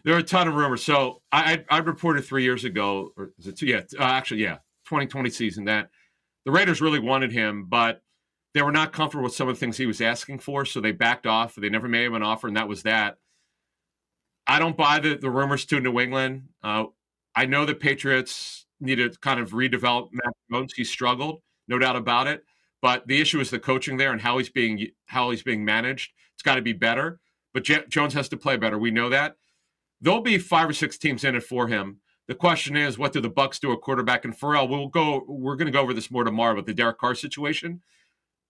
There 0.04 0.14
are 0.14 0.18
a 0.18 0.22
ton 0.22 0.48
of 0.48 0.54
rumors. 0.54 0.83
So 0.83 1.22
I, 1.33 1.64
I, 1.70 1.76
I 1.76 1.78
reported 1.78 2.24
three 2.24 2.42
years 2.42 2.64
ago, 2.64 3.12
or 3.16 3.30
is 3.38 3.46
it 3.46 3.56
two? 3.56 3.66
Yeah, 3.66 3.83
uh, 3.98 4.02
actually, 4.02 4.42
yeah, 4.42 4.56
2020 4.87 5.30
season 5.30 5.64
that 5.64 5.90
the 6.44 6.50
Raiders 6.50 6.80
really 6.80 6.98
wanted 6.98 7.33
him, 7.33 7.66
but 7.68 8.02
they 8.54 8.62
were 8.62 8.72
not 8.72 8.92
comfortable 8.92 9.24
with 9.24 9.35
some 9.35 9.48
of 9.48 9.54
the 9.54 9.61
things 9.61 9.76
he 9.76 9.87
was 9.87 10.00
asking 10.00 10.40
for, 10.40 10.64
so 10.64 10.80
they 10.80 10.92
backed 10.92 11.26
off. 11.26 11.54
They 11.54 11.68
never 11.68 11.88
made 11.88 12.06
him 12.06 12.14
an 12.14 12.22
offer, 12.22 12.48
and 12.48 12.56
that 12.56 12.68
was 12.68 12.83
that. 12.83 13.18
I 14.46 14.59
don't 14.59 14.76
buy 14.76 14.98
the, 14.98 15.16
the 15.16 15.30
rumors 15.30 15.64
to 15.66 15.80
New 15.80 16.00
England. 16.00 16.48
Uh, 16.62 16.87
I 17.37 17.46
know 17.46 17.64
the 17.64 17.74
Patriots 17.74 18.66
need 18.80 18.96
to 18.96 19.11
kind 19.20 19.38
of 19.38 19.50
redevelop 19.50 20.09
Mac 20.12 20.33
Jones. 20.50 20.72
He 20.74 20.83
struggled, 20.83 21.42
no 21.68 21.78
doubt 21.78 21.96
about 21.96 22.26
it. 22.26 22.42
But 22.83 23.06
the 23.06 23.20
issue 23.20 23.40
is 23.40 23.50
the 23.50 23.59
coaching 23.59 23.98
there 23.98 24.11
and 24.11 24.20
how 24.20 24.38
he's 24.38 24.48
being 24.48 24.88
how 25.06 25.30
he's 25.30 25.42
being 25.42 25.64
managed. 25.64 26.12
It's 26.35 26.42
got 26.42 26.54
to 26.54 26.62
be 26.62 26.72
better. 26.72 27.20
But 27.52 27.64
J- 27.64 27.85
Jones 27.88 28.14
has 28.14 28.28
to 28.30 28.37
play 28.37 28.56
better. 28.56 28.78
We 28.78 28.90
know 28.90 29.11
that. 29.11 29.37
There'll 30.01 30.21
be 30.21 30.39
five 30.39 30.69
or 30.69 30.73
six 30.73 30.97
teams 30.99 31.25
in 31.25 31.35
it 31.35 31.43
for 31.43 31.69
him. 31.69 31.99
The 32.27 32.35
question 32.35 32.77
is, 32.77 32.97
what 32.97 33.13
do 33.13 33.21
the 33.21 33.29
Bucks 33.29 33.59
do 33.59 33.73
a 33.73 33.77
quarterback? 33.77 34.25
And 34.25 34.37
Ferrall, 34.37 34.69
we'll 34.69 34.89
go. 34.89 35.25
We're 35.27 35.57
going 35.57 35.67
to 35.67 35.73
go 35.73 35.81
over 35.81 35.93
this 35.93 36.11
more 36.11 36.25
tomorrow 36.25 36.55
with 36.55 36.67
the 36.67 36.75
Derek 36.75 36.99
Carr 36.99 37.15
situation. 37.15 37.83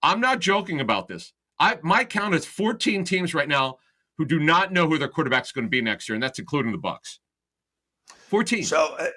I'm 0.03 0.19
not 0.19 0.39
joking 0.39 0.79
about 0.79 1.07
this. 1.07 1.33
I 1.59 1.77
my 1.81 2.03
count 2.03 2.35
is 2.35 2.45
14 2.45 3.03
teams 3.03 3.33
right 3.33 3.47
now 3.47 3.77
who 4.17 4.25
do 4.25 4.39
not 4.39 4.71
know 4.71 4.87
who 4.87 4.97
their 4.97 5.07
quarterback 5.07 5.45
is 5.45 5.51
going 5.51 5.65
to 5.65 5.69
be 5.69 5.81
next 5.81 6.07
year, 6.07 6.13
and 6.13 6.21
that's 6.21 6.39
including 6.39 6.71
the 6.71 6.77
Bucks. 6.77 7.19
14. 8.29 8.63
So, 8.63 8.95
uh, 8.99 9.07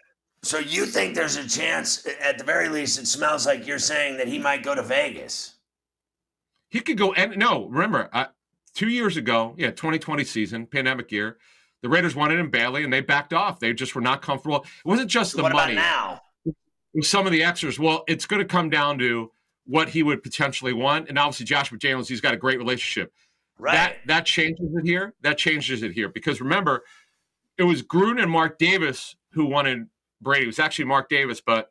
so 0.43 0.59
you 0.59 0.87
think 0.87 1.15
there's 1.15 1.37
a 1.37 1.49
chance, 1.49 2.07
at 2.21 2.39
the 2.39 2.45
very 2.45 2.69
least, 2.69 2.99
it 2.99 3.07
smells 3.07 3.47
like 3.47 3.67
you're 3.67 3.79
saying 3.79 4.17
that 4.17 4.29
he 4.29 4.39
might 4.39 4.63
go 4.63 4.75
to 4.75 4.83
Vegas. 4.83 5.57
He 6.71 6.81
could 6.81 6.99
go 6.99 7.13
and 7.13 7.37
no. 7.37 7.67
Remember, 7.67 8.09
uh, 8.13 8.27
two 8.75 8.89
years 8.89 9.17
ago, 9.17 9.55
yeah, 9.57 9.71
2020 9.71 10.25
season, 10.25 10.67
pandemic 10.67 11.13
year, 11.13 11.39
the 11.85 11.91
Raiders 11.91 12.17
wanted 12.17 12.39
him 12.39 12.49
badly, 12.49 12.83
and 12.83 12.91
they 12.91 13.03
backed 13.03 13.35
off. 13.35 13.61
They 13.61 13.75
just 13.75 13.95
were 13.95 14.01
not 14.01 14.23
comfortable. 14.23 14.63
It 14.63 14.89
wasn't 14.89 15.11
just 15.11 15.37
the 15.37 15.43
money. 15.43 15.55
what 15.55 15.65
money. 15.65 15.75
now? 15.75 16.23
Some 17.03 17.27
of 17.27 17.33
the 17.33 17.45
extras. 17.45 17.79
Well, 17.79 18.05
it's 18.09 18.25
going 18.25 18.41
to 18.41 18.49
come 18.49 18.71
down 18.71 18.99
to 19.01 19.31
what 19.67 19.91
he 19.91 20.03
would 20.03 20.23
potentially 20.23 20.73
want. 20.73 21.11
And 21.11 21.19
obviously, 21.19 21.45
Josh 21.45 21.71
McDaniels, 21.71 22.09
he's 22.09 22.23
got 22.23 22.33
a 22.33 22.39
great 22.39 22.57
relationship. 22.57 23.13
Right. 23.59 23.75
That 23.75 23.97
that 24.07 24.25
changes 24.25 24.67
it 24.75 24.87
here. 24.87 25.13
That 25.21 25.37
changes 25.37 25.83
it 25.83 25.93
here 25.93 26.09
because 26.09 26.41
remember, 26.41 26.85
it 27.59 27.65
was 27.65 27.83
Gruden 27.83 28.23
and 28.23 28.31
Mark 28.31 28.59
Davis 28.59 29.17
who 29.33 29.45
wanted 29.45 29.87
Brady. 30.23 30.45
It 30.45 30.47
was 30.47 30.59
actually 30.59 30.87
Mark 30.87 31.11
Davis, 31.11 31.43
but 31.43 31.69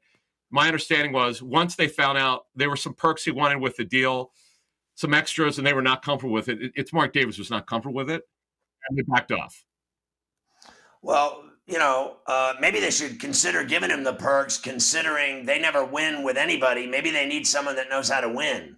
my 0.51 0.67
understanding 0.67 1.11
was 1.11 1.41
once 1.41 1.75
they 1.75 1.87
found 1.87 2.19
out 2.19 2.45
there 2.55 2.69
were 2.69 2.75
some 2.75 2.93
perks 2.93 3.25
he 3.25 3.31
wanted 3.31 3.57
with 3.57 3.77
the 3.77 3.83
deal, 3.83 4.31
some 4.93 5.15
extras, 5.15 5.57
and 5.57 5.65
they 5.65 5.73
were 5.73 5.81
not 5.81 6.05
comfortable 6.05 6.35
with 6.35 6.49
it. 6.49 6.71
It's 6.75 6.93
Mark 6.93 7.13
Davis 7.13 7.39
was 7.39 7.49
not 7.49 7.65
comfortable 7.65 7.95
with 7.95 8.11
it, 8.11 8.21
and 8.87 8.95
they 8.95 9.01
backed 9.01 9.31
off. 9.31 9.65
Well, 11.03 11.43
you 11.67 11.77
know, 11.77 12.17
uh, 12.25 12.53
maybe 12.59 12.79
they 12.79 12.89
should 12.89 13.19
consider 13.19 13.63
giving 13.63 13.89
him 13.89 14.03
the 14.03 14.13
perks, 14.13 14.57
considering 14.57 15.45
they 15.45 15.59
never 15.59 15.85
win 15.85 16.23
with 16.23 16.37
anybody. 16.37 16.87
Maybe 16.87 17.11
they 17.11 17.27
need 17.27 17.45
someone 17.45 17.75
that 17.75 17.89
knows 17.89 18.09
how 18.09 18.21
to 18.21 18.29
win. 18.29 18.77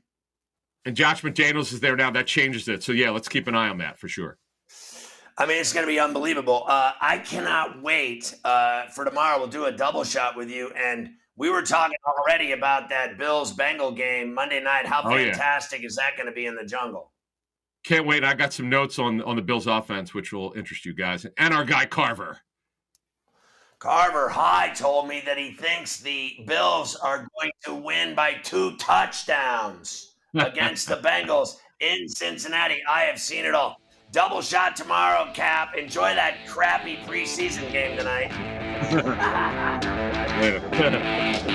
And 0.85 0.95
Josh 0.95 1.21
McDaniels 1.21 1.71
is 1.71 1.79
there 1.79 1.95
now. 1.95 2.11
That 2.11 2.27
changes 2.27 2.67
it. 2.67 2.83
So 2.83 2.91
yeah, 2.91 3.11
let's 3.11 3.29
keep 3.29 3.47
an 3.47 3.55
eye 3.55 3.69
on 3.69 3.77
that 3.77 3.99
for 3.99 4.07
sure. 4.07 4.37
I 5.37 5.45
mean, 5.45 5.59
it's 5.59 5.73
going 5.73 5.85
to 5.85 5.91
be 5.91 5.99
unbelievable. 5.99 6.63
Uh, 6.67 6.93
I 6.99 7.19
cannot 7.19 7.81
wait 7.81 8.33
uh, 8.43 8.87
for 8.87 9.03
tomorrow. 9.03 9.37
We'll 9.37 9.47
do 9.47 9.65
a 9.65 9.71
double 9.71 10.03
shot 10.03 10.37
with 10.37 10.49
you. 10.49 10.71
And 10.77 11.09
we 11.35 11.49
were 11.49 11.63
talking 11.63 11.97
already 12.07 12.53
about 12.53 12.89
that 12.89 13.17
Bills 13.17 13.51
Bengal 13.51 13.91
game 13.91 14.33
Monday 14.33 14.61
night. 14.63 14.85
How 14.85 15.01
oh, 15.03 15.09
fantastic 15.09 15.81
yeah. 15.81 15.87
is 15.87 15.95
that 15.97 16.15
going 16.15 16.27
to 16.27 16.31
be 16.31 16.45
in 16.45 16.55
the 16.55 16.63
jungle? 16.63 17.11
Can't 17.85 18.07
wait. 18.07 18.23
I 18.23 18.33
got 18.33 18.51
some 18.51 18.67
notes 18.67 18.97
on 18.97 19.21
on 19.21 19.35
the 19.35 19.43
Bills 19.43 19.67
offense, 19.67 20.13
which 20.13 20.33
will 20.33 20.53
interest 20.53 20.85
you 20.85 20.93
guys, 20.93 21.25
and 21.37 21.53
our 21.53 21.63
guy 21.63 21.85
Carver. 21.85 22.39
Carver 23.77 24.29
High 24.29 24.69
told 24.73 25.07
me 25.07 25.21
that 25.25 25.37
he 25.37 25.51
thinks 25.51 25.99
the 25.99 26.43
Bills 26.47 26.95
are 26.95 27.27
going 27.37 27.51
to 27.65 27.75
win 27.75 28.15
by 28.15 28.33
two 28.41 28.75
touchdowns 28.77 30.15
against 30.33 30.87
the 30.87 30.95
Bengals 30.95 31.57
in 31.79 32.07
Cincinnati. 32.07 32.81
I 32.89 33.01
have 33.01 33.19
seen 33.19 33.45
it 33.45 33.53
all. 33.53 33.79
Double 34.11 34.41
shot 34.41 34.75
tomorrow, 34.75 35.31
Cap. 35.33 35.75
Enjoy 35.77 36.15
that 36.15 36.47
crappy 36.47 36.95
preseason 37.05 37.71
game 37.71 37.97
tonight. 37.97 38.31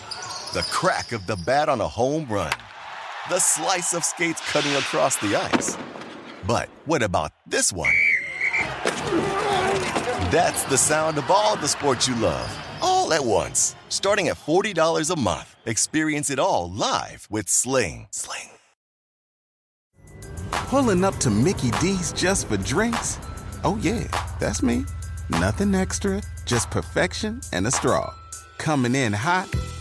the 0.53 0.61
crack 0.63 1.13
of 1.13 1.25
the 1.27 1.37
bat 1.37 1.69
on 1.69 1.79
a 1.79 1.87
home 1.87 2.25
run, 2.29 2.51
the 3.29 3.39
slice 3.39 3.93
of 3.93 4.03
skates 4.03 4.41
cutting 4.51 4.73
across 4.73 5.15
the 5.17 5.35
ice. 5.35 5.77
But 6.45 6.69
what 6.85 7.01
about 7.01 7.31
this 7.47 7.71
one? 7.71 7.93
That's 10.29 10.63
the 10.63 10.77
sound 10.77 11.17
of 11.17 11.31
all 11.31 11.55
the 11.55 11.67
sports 11.67 12.07
you 12.07 12.15
love, 12.15 12.51
all 12.81 13.13
at 13.13 13.23
once. 13.23 13.75
Starting 13.87 14.27
at 14.27 14.35
$40 14.35 15.09
a 15.09 15.19
month, 15.19 15.55
experience 15.65 16.29
it 16.29 16.39
all 16.39 16.69
live 16.69 17.27
with 17.29 17.47
Sling. 17.47 18.07
Sling. 18.11 18.49
Pulling 20.51 21.05
up 21.05 21.15
to 21.17 21.29
Mickey 21.29 21.71
D's 21.79 22.11
just 22.11 22.47
for 22.47 22.57
drinks? 22.57 23.19
Oh, 23.63 23.77
yeah, 23.81 24.07
that's 24.39 24.61
me. 24.61 24.83
Nothing 25.29 25.75
extra, 25.75 26.21
just 26.45 26.69
perfection 26.71 27.39
and 27.53 27.67
a 27.67 27.71
straw 27.71 28.13
coming 28.61 28.93
in 28.93 29.11
hot 29.11 29.49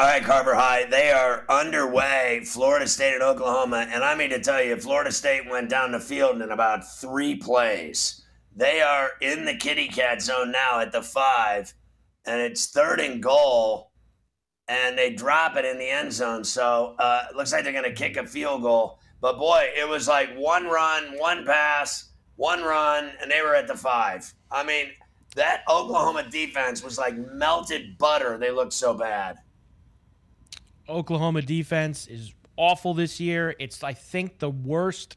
All 0.00 0.06
right, 0.06 0.24
Carver 0.24 0.54
High, 0.54 0.86
they 0.86 1.10
are 1.10 1.44
underway, 1.50 2.40
Florida 2.46 2.88
State 2.88 3.12
and 3.12 3.22
Oklahoma. 3.22 3.86
And 3.90 4.02
I 4.02 4.14
mean 4.14 4.30
to 4.30 4.40
tell 4.40 4.62
you, 4.62 4.78
Florida 4.78 5.12
State 5.12 5.46
went 5.46 5.68
down 5.68 5.92
the 5.92 6.00
field 6.00 6.40
in 6.40 6.50
about 6.52 6.90
three 6.90 7.36
plays. 7.36 8.24
They 8.56 8.80
are 8.80 9.10
in 9.20 9.44
the 9.44 9.54
kitty 9.54 9.88
cat 9.88 10.22
zone 10.22 10.52
now 10.52 10.80
at 10.80 10.90
the 10.90 11.02
five, 11.02 11.74
and 12.24 12.40
it's 12.40 12.68
third 12.68 12.98
and 12.98 13.22
goal, 13.22 13.92
and 14.68 14.96
they 14.96 15.12
drop 15.12 15.56
it 15.56 15.66
in 15.66 15.78
the 15.78 15.90
end 15.90 16.14
zone. 16.14 16.44
So 16.44 16.96
uh, 16.98 17.26
it 17.28 17.36
looks 17.36 17.52
like 17.52 17.64
they're 17.64 17.72
going 17.74 17.84
to 17.84 17.92
kick 17.92 18.16
a 18.16 18.26
field 18.26 18.62
goal. 18.62 19.00
But 19.20 19.36
boy, 19.38 19.68
it 19.76 19.86
was 19.86 20.08
like 20.08 20.34
one 20.34 20.64
run, 20.64 21.18
one 21.18 21.44
pass, 21.44 22.08
one 22.36 22.62
run, 22.62 23.10
and 23.20 23.30
they 23.30 23.42
were 23.42 23.54
at 23.54 23.66
the 23.66 23.76
five. 23.76 24.32
I 24.50 24.64
mean, 24.64 24.92
that 25.36 25.62
Oklahoma 25.68 26.26
defense 26.30 26.82
was 26.82 26.96
like 26.96 27.18
melted 27.34 27.98
butter. 27.98 28.38
They 28.38 28.50
looked 28.50 28.72
so 28.72 28.94
bad. 28.94 29.36
Oklahoma 30.90 31.42
defense 31.42 32.06
is 32.06 32.34
awful 32.56 32.94
this 32.94 33.20
year. 33.20 33.54
It's, 33.58 33.82
I 33.82 33.92
think, 33.94 34.38
the 34.38 34.50
worst 34.50 35.16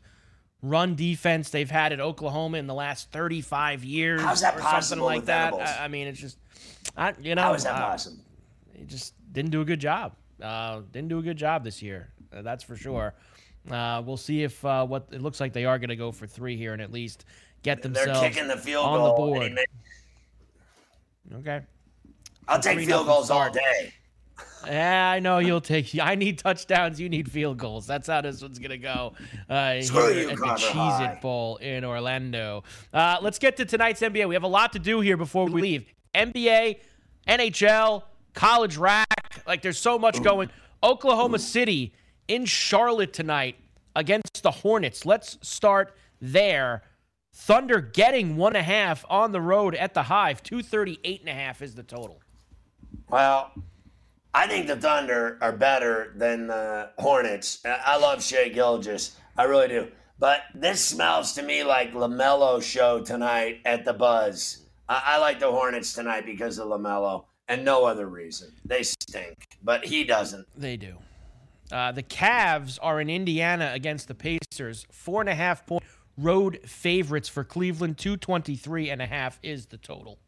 run 0.61 0.95
defense 0.95 1.49
they've 1.49 1.69
had 1.69 1.91
at 1.91 1.99
Oklahoma 1.99 2.57
in 2.57 2.67
the 2.67 2.73
last 2.73 3.11
35 3.11 3.83
years. 3.83 4.21
How's 4.21 4.41
that 4.41 4.55
or 4.55 4.61
possible 4.61 4.81
something 4.81 5.05
like 5.05 5.25
that. 5.25 5.53
I, 5.53 5.85
I 5.85 5.87
mean, 5.89 6.07
it's 6.07 6.19
just, 6.19 6.37
I, 6.95 7.13
you 7.21 7.35
know, 7.35 7.41
How 7.41 7.53
is 7.53 7.63
that 7.65 7.75
uh, 7.75 7.89
possible? 7.89 8.23
He 8.73 8.85
just 8.85 9.13
didn't 9.33 9.51
do 9.51 9.61
a 9.61 9.65
good 9.65 9.79
job. 9.79 10.13
Uh, 10.41 10.81
didn't 10.91 11.09
do 11.09 11.19
a 11.19 11.21
good 11.21 11.37
job 11.37 11.63
this 11.63 11.81
year. 11.81 12.09
Uh, 12.33 12.41
that's 12.41 12.63
for 12.63 12.75
sure. 12.75 13.13
Uh, 13.69 14.01
we'll 14.05 14.17
see 14.17 14.43
if 14.43 14.63
uh, 14.65 14.85
what 14.85 15.07
it 15.11 15.21
looks 15.21 15.39
like 15.39 15.53
they 15.53 15.65
are 15.65 15.77
going 15.79 15.89
to 15.89 15.95
go 15.95 16.11
for 16.11 16.27
three 16.27 16.55
here 16.57 16.73
and 16.73 16.81
at 16.81 16.91
least 16.91 17.25
get 17.61 17.81
They're 17.81 17.91
themselves 17.91 18.19
kicking 18.21 18.47
the 18.47 18.57
field 18.57 18.85
on 18.85 18.97
goal. 18.99 19.07
the 19.07 19.13
board. 19.39 19.51
made- 19.53 19.65
Okay. 21.35 21.61
I'll 22.47 22.59
take 22.59 22.79
field 22.79 23.07
goals 23.07 23.29
all 23.31 23.49
day. 23.49 23.93
Yeah, 24.65 25.11
I 25.11 25.19
know 25.19 25.39
you'll 25.39 25.61
take. 25.61 25.97
I 25.99 26.15
need 26.15 26.39
touchdowns. 26.39 26.99
You 26.99 27.09
need 27.09 27.31
field 27.31 27.57
goals. 27.57 27.85
That's 27.85 28.07
how 28.07 28.21
this 28.21 28.41
one's 28.41 28.59
gonna 28.59 28.77
go. 28.77 29.13
Uh, 29.49 29.81
Screw 29.81 30.13
here 30.13 30.23
you, 30.23 30.29
at 30.29 30.37
the 30.37 30.43
Carver 30.43 30.63
Cheez 30.63 31.13
It 31.13 31.21
Bowl 31.21 31.57
in 31.57 31.83
Orlando. 31.83 32.63
Uh, 32.93 33.17
let's 33.21 33.39
get 33.39 33.57
to 33.57 33.65
tonight's 33.65 34.01
NBA. 34.01 34.27
We 34.27 34.35
have 34.35 34.43
a 34.43 34.47
lot 34.47 34.73
to 34.73 34.79
do 34.79 35.01
here 35.01 35.17
before 35.17 35.45
we 35.47 35.61
leave. 35.61 35.85
NBA, 36.15 36.79
NHL, 37.27 38.03
college 38.33 38.77
rack. 38.77 39.43
Like 39.47 39.61
there's 39.61 39.79
so 39.79 39.97
much 39.97 40.21
going. 40.23 40.49
Oklahoma 40.83 41.39
City 41.39 41.93
in 42.27 42.45
Charlotte 42.45 43.13
tonight 43.13 43.55
against 43.95 44.43
the 44.43 44.51
Hornets. 44.51 45.05
Let's 45.05 45.37
start 45.41 45.95
there. 46.21 46.83
Thunder 47.33 47.81
getting 47.81 48.35
one 48.35 48.55
and 48.55 48.61
a 48.61 48.63
half 48.63 49.05
on 49.09 49.31
the 49.31 49.41
road 49.41 49.75
at 49.75 49.93
the 49.93 50.03
Hive. 50.03 50.43
238 50.43 51.21
and 51.21 51.29
a 51.29 51.33
half 51.33 51.61
is 51.61 51.73
the 51.73 51.83
total. 51.83 52.21
Well, 53.09 53.51
I 54.33 54.47
think 54.47 54.67
the 54.67 54.75
Thunder 54.75 55.37
are 55.41 55.51
better 55.51 56.13
than 56.15 56.47
the 56.47 56.89
Hornets. 56.97 57.59
I 57.65 57.79
I 57.85 57.97
love 57.97 58.23
Shai 58.23 58.49
Gilgeous. 58.49 59.15
I 59.37 59.43
really 59.43 59.67
do. 59.67 59.87
But 60.19 60.43
this 60.55 60.83
smells 60.83 61.33
to 61.33 61.43
me 61.43 61.63
like 61.63 61.93
LaMelo 61.93 62.61
show 62.61 63.01
tonight 63.01 63.59
at 63.65 63.83
the 63.85 63.93
Buzz. 63.93 64.65
I, 64.87 65.01
I 65.05 65.17
like 65.17 65.39
the 65.39 65.51
Hornets 65.51 65.93
tonight 65.93 66.25
because 66.25 66.59
of 66.59 66.67
LaMelo 66.67 67.25
and 67.47 67.65
no 67.65 67.85
other 67.85 68.07
reason. 68.07 68.51
They 68.65 68.83
stink, 68.83 69.57
but 69.63 69.85
he 69.85 70.03
doesn't. 70.03 70.47
They 70.55 70.77
do. 70.77 70.97
Uh, 71.71 71.91
the 71.91 72.03
Cavs 72.03 72.77
are 72.81 73.01
in 73.01 73.09
Indiana 73.09 73.71
against 73.73 74.07
the 74.07 74.15
Pacers. 74.15 74.85
Four 74.91 75.21
and 75.21 75.29
a 75.29 75.35
half 75.35 75.65
point 75.65 75.83
road 76.17 76.59
favorites 76.65 77.29
for 77.29 77.43
Cleveland. 77.43 77.97
223 77.97 78.89
and 78.89 79.01
a 79.01 79.05
half 79.05 79.39
is 79.43 79.67
the 79.67 79.77
total. 79.77 80.19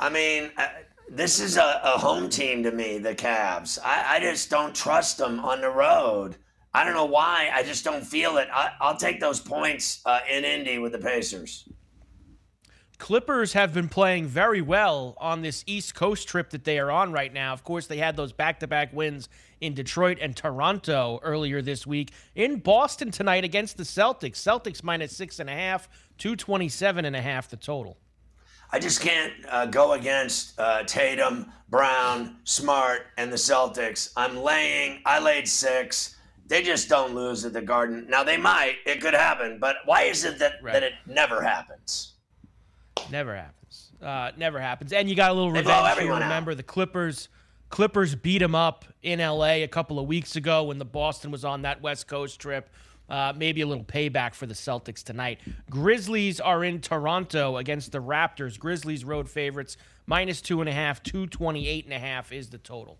I 0.00 0.08
mean, 0.10 0.50
uh, 0.56 0.68
this 1.10 1.40
is 1.40 1.56
a, 1.56 1.80
a 1.82 1.98
home 1.98 2.28
team 2.28 2.62
to 2.62 2.70
me, 2.70 2.98
the 2.98 3.14
Cavs. 3.14 3.78
I, 3.84 4.16
I 4.16 4.20
just 4.20 4.50
don't 4.50 4.74
trust 4.74 5.18
them 5.18 5.40
on 5.40 5.60
the 5.60 5.70
road. 5.70 6.36
I 6.74 6.84
don't 6.84 6.94
know 6.94 7.06
why. 7.06 7.50
I 7.52 7.62
just 7.62 7.84
don't 7.84 8.06
feel 8.06 8.36
it. 8.36 8.48
I, 8.52 8.70
I'll 8.80 8.96
take 8.96 9.20
those 9.20 9.40
points 9.40 10.00
uh, 10.04 10.20
in 10.30 10.44
Indy 10.44 10.78
with 10.78 10.92
the 10.92 10.98
Pacers. 10.98 11.68
Clippers 12.98 13.52
have 13.52 13.72
been 13.72 13.88
playing 13.88 14.26
very 14.26 14.60
well 14.60 15.14
on 15.18 15.40
this 15.40 15.62
East 15.66 15.94
Coast 15.94 16.26
trip 16.26 16.50
that 16.50 16.64
they 16.64 16.80
are 16.80 16.90
on 16.90 17.12
right 17.12 17.32
now. 17.32 17.52
Of 17.52 17.62
course, 17.62 17.86
they 17.86 17.98
had 17.98 18.16
those 18.16 18.32
back 18.32 18.60
to 18.60 18.66
back 18.66 18.92
wins 18.92 19.28
in 19.60 19.74
Detroit 19.74 20.18
and 20.20 20.36
Toronto 20.36 21.20
earlier 21.22 21.62
this 21.62 21.86
week. 21.86 22.10
In 22.34 22.58
Boston 22.58 23.12
tonight 23.12 23.44
against 23.44 23.76
the 23.76 23.84
Celtics. 23.84 24.36
Celtics 24.36 24.82
minus 24.82 25.16
six 25.16 25.38
and 25.38 25.48
a 25.48 25.52
half, 25.52 25.88
227 26.18 27.04
and 27.04 27.14
a 27.14 27.22
half 27.22 27.48
the 27.48 27.56
total. 27.56 27.98
I 28.70 28.78
just 28.78 29.00
can't 29.00 29.32
uh, 29.48 29.66
go 29.66 29.92
against 29.92 30.58
uh, 30.58 30.82
Tatum, 30.84 31.50
Brown, 31.70 32.36
Smart, 32.44 33.06
and 33.16 33.32
the 33.32 33.36
Celtics. 33.36 34.12
I'm 34.16 34.36
laying. 34.36 35.00
I 35.06 35.18
laid 35.20 35.48
six. 35.48 36.16
They 36.46 36.62
just 36.62 36.88
don't 36.88 37.14
lose 37.14 37.44
at 37.44 37.52
the 37.52 37.62
Garden. 37.62 38.06
Now 38.08 38.24
they 38.24 38.36
might. 38.36 38.76
It 38.86 39.00
could 39.00 39.14
happen. 39.14 39.58
But 39.58 39.76
why 39.84 40.02
is 40.02 40.24
it 40.24 40.38
that, 40.38 40.62
that 40.64 40.82
it 40.82 40.92
never 41.06 41.42
happens? 41.42 42.14
Never 43.10 43.34
happens. 43.34 43.90
Uh, 44.02 44.30
never 44.36 44.58
happens. 44.60 44.92
And 44.92 45.08
you 45.08 45.14
got 45.14 45.30
a 45.30 45.34
little 45.34 45.52
They 45.52 45.60
revenge 45.60 45.82
here. 45.84 45.92
everyone 45.92 46.22
out. 46.22 46.26
Remember 46.28 46.54
the 46.54 46.62
Clippers. 46.62 47.28
Clippers 47.70 48.14
beat 48.14 48.38
them 48.38 48.54
up 48.54 48.86
in 49.02 49.18
LA 49.18 49.56
a 49.62 49.68
couple 49.68 49.98
of 49.98 50.06
weeks 50.06 50.36
ago 50.36 50.64
when 50.64 50.78
the 50.78 50.84
Boston 50.84 51.30
was 51.30 51.44
on 51.44 51.62
that 51.62 51.82
West 51.82 52.06
Coast 52.06 52.40
trip. 52.40 52.70
Uh, 53.08 53.32
maybe 53.34 53.62
a 53.62 53.66
little 53.66 53.84
payback 53.84 54.34
for 54.34 54.44
the 54.44 54.52
Celtics 54.54 55.02
tonight. 55.02 55.40
Grizzlies 55.70 56.40
are 56.40 56.62
in 56.62 56.78
Toronto 56.80 57.56
against 57.56 57.90
the 57.90 58.00
Raptors. 58.00 58.58
Grizzlies 58.58 59.02
road 59.02 59.30
favorites 59.30 59.78
minus 60.06 60.42
two 60.42 60.60
and 60.60 60.68
a 60.68 60.72
half, 60.72 61.02
two 61.02 61.26
twenty 61.26 61.66
eight 61.68 61.84
and 61.84 61.94
a 61.94 61.98
half 61.98 62.32
is 62.32 62.50
the 62.50 62.58
total. 62.58 62.98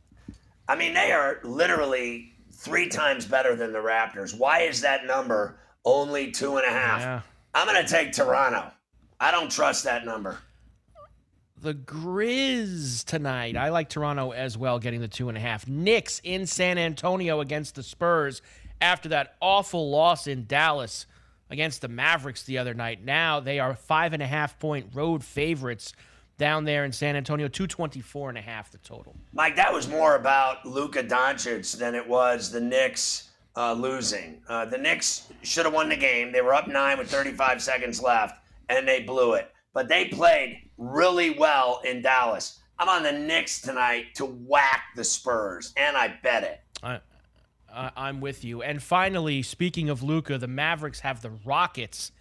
I 0.66 0.76
mean, 0.76 0.94
they 0.94 1.12
are 1.12 1.40
literally 1.44 2.32
three 2.52 2.88
times 2.88 3.26
better 3.26 3.54
than 3.54 3.72
the 3.72 3.78
Raptors. 3.80 4.36
Why 4.36 4.60
is 4.60 4.80
that 4.80 5.06
number 5.06 5.58
only 5.84 6.30
two 6.30 6.56
and 6.56 6.66
a 6.66 6.70
half? 6.70 7.00
Yeah. 7.00 7.20
I'm 7.54 7.66
going 7.66 7.84
to 7.84 7.90
take 7.90 8.12
Toronto. 8.12 8.70
I 9.20 9.30
don't 9.30 9.50
trust 9.50 9.84
that 9.84 10.04
number. 10.04 10.38
The 11.60 11.74
Grizz 11.74 13.04
tonight. 13.04 13.56
I 13.56 13.70
like 13.70 13.88
Toronto 13.88 14.30
as 14.30 14.56
well, 14.56 14.78
getting 14.78 15.00
the 15.00 15.08
two 15.08 15.28
and 15.28 15.36
a 15.36 15.40
half. 15.40 15.66
Knicks 15.66 16.20
in 16.22 16.46
San 16.46 16.78
Antonio 16.78 17.40
against 17.40 17.74
the 17.74 17.82
Spurs 17.82 18.42
after 18.80 19.08
that 19.10 19.36
awful 19.40 19.90
loss 19.90 20.26
in 20.26 20.46
Dallas 20.46 21.06
against 21.50 21.80
the 21.80 21.88
Mavericks 21.88 22.42
the 22.42 22.58
other 22.58 22.74
night. 22.74 23.04
Now 23.04 23.40
they 23.40 23.58
are 23.58 23.74
five 23.74 24.12
and 24.12 24.22
a 24.22 24.26
half 24.26 24.58
point 24.58 24.86
road 24.92 25.24
favorites 25.24 25.92
down 26.36 26.64
there 26.64 26.84
in 26.84 26.92
San 26.92 27.16
Antonio, 27.16 27.48
224 27.48 28.28
and 28.30 28.38
a 28.38 28.40
half 28.40 28.70
the 28.70 28.78
total. 28.78 29.14
Mike, 29.32 29.56
that 29.56 29.72
was 29.72 29.88
more 29.88 30.14
about 30.14 30.64
Luka 30.64 31.02
Doncic 31.02 31.76
than 31.76 31.94
it 31.94 32.06
was 32.06 32.50
the 32.50 32.60
Knicks 32.60 33.30
uh, 33.56 33.72
losing. 33.72 34.40
Uh, 34.48 34.64
the 34.64 34.78
Knicks 34.78 35.28
should 35.42 35.64
have 35.64 35.74
won 35.74 35.88
the 35.88 35.96
game. 35.96 36.30
They 36.30 36.40
were 36.40 36.54
up 36.54 36.68
nine 36.68 36.96
with 36.96 37.10
35 37.10 37.60
seconds 37.60 38.00
left, 38.00 38.40
and 38.68 38.86
they 38.86 39.02
blew 39.02 39.34
it. 39.34 39.52
But 39.74 39.88
they 39.88 40.06
played 40.06 40.62
really 40.78 41.30
well 41.30 41.80
in 41.84 42.02
Dallas. 42.02 42.60
I'm 42.78 42.88
on 42.88 43.02
the 43.02 43.12
Knicks 43.12 43.60
tonight 43.60 44.14
to 44.14 44.26
whack 44.26 44.84
the 44.94 45.02
Spurs, 45.02 45.72
and 45.76 45.96
I 45.96 46.16
bet 46.22 46.44
it. 46.44 46.60
I, 46.84 47.00
I, 47.72 47.90
I'm 47.96 48.20
with 48.20 48.44
you. 48.44 48.62
And 48.62 48.82
finally, 48.82 49.42
speaking 49.42 49.88
of 49.90 50.02
Luka, 50.02 50.38
the 50.38 50.48
Mavericks 50.48 51.00
have 51.00 51.22
the 51.22 51.30
Rockets 51.44 52.12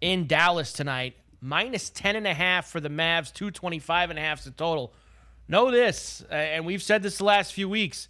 in 0.00 0.26
Dallas 0.26 0.72
tonight. 0.72 1.16
Minus 1.40 1.90
10 1.90 2.16
and 2.16 2.26
a 2.26 2.34
half 2.34 2.68
for 2.68 2.80
the 2.80 2.90
Mavs, 2.90 3.32
225 3.32 4.10
and 4.10 4.18
a 4.18 4.22
half 4.22 4.40
is 4.40 4.44
the 4.44 4.50
total. 4.50 4.92
Know 5.48 5.70
this, 5.70 6.22
uh, 6.30 6.34
and 6.34 6.66
we've 6.66 6.82
said 6.82 7.02
this 7.02 7.18
the 7.18 7.24
last 7.24 7.52
few 7.52 7.68
weeks. 7.68 8.08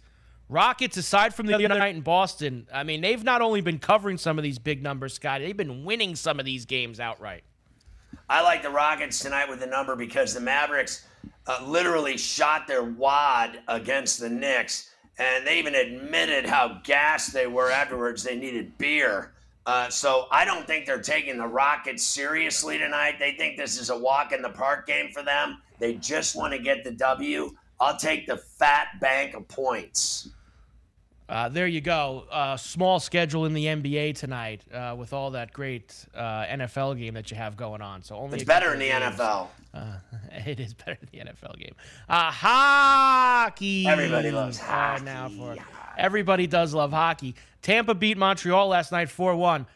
Rockets, 0.49 0.97
aside 0.97 1.33
from 1.33 1.47
the 1.47 1.53
other 1.53 1.69
night 1.69 1.95
in 1.95 2.01
Boston, 2.01 2.67
I 2.73 2.83
mean, 2.83 2.99
they've 2.99 3.23
not 3.23 3.41
only 3.41 3.61
been 3.61 3.79
covering 3.79 4.17
some 4.17 4.37
of 4.37 4.43
these 4.43 4.59
big 4.59 4.83
numbers, 4.83 5.13
Scott, 5.13 5.39
they've 5.39 5.55
been 5.55 5.85
winning 5.85 6.13
some 6.15 6.39
of 6.39 6.45
these 6.45 6.65
games 6.65 6.99
outright. 6.99 7.43
I 8.29 8.41
like 8.43 8.61
the 8.61 8.69
Rockets 8.69 9.19
tonight 9.19 9.47
with 9.49 9.61
the 9.61 9.65
number 9.65 9.95
because 9.95 10.33
the 10.33 10.41
Mavericks 10.41 11.05
uh, 11.47 11.63
literally 11.65 12.17
shot 12.17 12.67
their 12.67 12.83
wad 12.83 13.61
against 13.69 14.19
the 14.19 14.29
Knicks, 14.29 14.91
and 15.21 15.45
they 15.45 15.59
even 15.59 15.75
admitted 15.75 16.47
how 16.47 16.79
gassed 16.83 17.31
they 17.31 17.45
were 17.45 17.69
afterwards. 17.69 18.23
They 18.23 18.35
needed 18.35 18.75
beer. 18.79 19.33
Uh, 19.67 19.87
so 19.89 20.25
I 20.31 20.45
don't 20.45 20.65
think 20.65 20.87
they're 20.87 20.99
taking 20.99 21.37
the 21.37 21.45
Rockets 21.45 22.03
seriously 22.03 22.79
tonight. 22.79 23.17
They 23.19 23.33
think 23.33 23.55
this 23.55 23.79
is 23.79 23.91
a 23.91 23.97
walk 23.97 24.31
in 24.31 24.41
the 24.41 24.49
park 24.49 24.87
game 24.87 25.11
for 25.11 25.21
them. 25.21 25.61
They 25.77 25.93
just 25.93 26.35
want 26.35 26.53
to 26.53 26.59
get 26.59 26.83
the 26.83 26.91
W. 26.91 27.51
I'll 27.79 27.97
take 27.97 28.25
the 28.25 28.37
fat 28.37 28.99
bank 28.99 29.35
of 29.35 29.47
points. 29.47 30.29
Uh, 31.31 31.47
there 31.47 31.65
you 31.65 31.79
go. 31.79 32.25
Uh, 32.29 32.57
small 32.57 32.99
schedule 32.99 33.45
in 33.45 33.53
the 33.53 33.65
NBA 33.65 34.17
tonight 34.17 34.63
uh, 34.73 34.93
with 34.97 35.13
all 35.13 35.31
that 35.31 35.53
great 35.53 36.05
uh, 36.13 36.43
NFL 36.43 36.99
game 36.99 37.13
that 37.13 37.31
you 37.31 37.37
have 37.37 37.55
going 37.55 37.81
on. 37.81 38.03
So 38.03 38.17
only 38.17 38.35
It's 38.35 38.43
better 38.47 38.73
in 38.73 38.79
the 38.79 38.87
games. 38.89 39.15
NFL. 39.15 39.47
Uh, 39.73 39.93
it 40.45 40.59
is 40.59 40.73
better 40.73 40.97
than 40.99 41.09
the 41.25 41.31
NFL 41.31 41.57
game. 41.57 41.73
Uh, 42.09 42.31
hockey. 42.31 43.87
Everybody 43.87 44.31
loves 44.31 44.59
hockey. 44.59 45.05
now 45.05 45.29
for 45.29 45.55
everybody 45.97 46.47
does 46.47 46.73
love 46.73 46.91
hockey. 46.91 47.35
Tampa 47.61 47.95
beat 47.95 48.17
Montreal 48.17 48.67
last 48.67 48.91
night 48.91 49.09
four 49.09 49.33
one. 49.33 49.67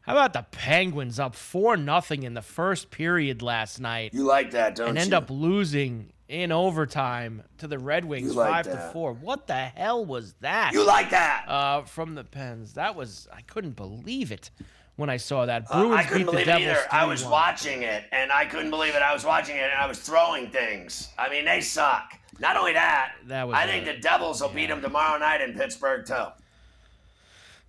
How 0.00 0.12
about 0.14 0.32
the 0.32 0.44
Penguins 0.50 1.20
up 1.20 1.34
four 1.36 1.76
nothing 1.76 2.24
in 2.24 2.34
the 2.34 2.42
first 2.42 2.90
period 2.90 3.40
last 3.40 3.80
night? 3.80 4.12
You 4.12 4.24
like 4.24 4.50
that, 4.50 4.74
don't 4.74 4.86
you? 4.86 4.90
and 4.90 4.98
end 4.98 5.14
up 5.14 5.30
losing 5.30 6.10
in 6.28 6.52
overtime 6.52 7.42
to 7.58 7.68
the 7.68 7.78
Red 7.78 8.04
Wings 8.04 8.34
like 8.34 8.50
five 8.50 8.64
to 8.66 8.90
four. 8.92 9.12
What 9.12 9.46
the 9.46 9.54
hell 9.54 10.04
was 10.04 10.34
that? 10.40 10.72
You 10.72 10.84
like 10.86 11.10
that? 11.10 11.44
Uh, 11.48 11.82
from 11.82 12.14
the 12.14 12.24
Pens. 12.24 12.74
That 12.74 12.94
was 12.96 13.28
I 13.32 13.42
couldn't 13.42 13.76
believe 13.76 14.32
it 14.32 14.50
when 14.96 15.10
I 15.10 15.16
saw 15.18 15.46
that. 15.46 15.66
Uh, 15.70 15.82
Bruins 15.82 15.96
I 16.00 16.02
couldn't 16.04 16.18
beat 16.18 16.24
the 16.26 16.30
believe 16.32 16.48
it 16.48 16.50
Devils. 16.50 16.68
either. 16.78 16.86
I 16.90 17.04
was 17.04 17.22
3-1. 17.24 17.30
watching 17.30 17.82
it, 17.82 18.04
and 18.12 18.32
I 18.32 18.44
couldn't 18.46 18.70
believe 18.70 18.94
it. 18.94 19.02
I 19.02 19.12
was 19.12 19.24
watching 19.24 19.56
it, 19.56 19.64
and 19.64 19.74
I 19.74 19.86
was 19.86 19.98
throwing 19.98 20.48
things. 20.50 21.08
I 21.18 21.28
mean, 21.28 21.44
they 21.44 21.60
suck. 21.60 22.12
Not 22.40 22.56
only 22.56 22.72
that, 22.72 23.12
That 23.26 23.46
was 23.46 23.56
I 23.56 23.64
a- 23.64 23.66
think 23.68 23.84
the 23.84 23.98
Devils 24.00 24.40
will 24.40 24.48
beat 24.48 24.66
them 24.68 24.80
tomorrow 24.82 25.18
night 25.18 25.40
in 25.40 25.54
Pittsburgh 25.54 26.04
too. 26.06 26.24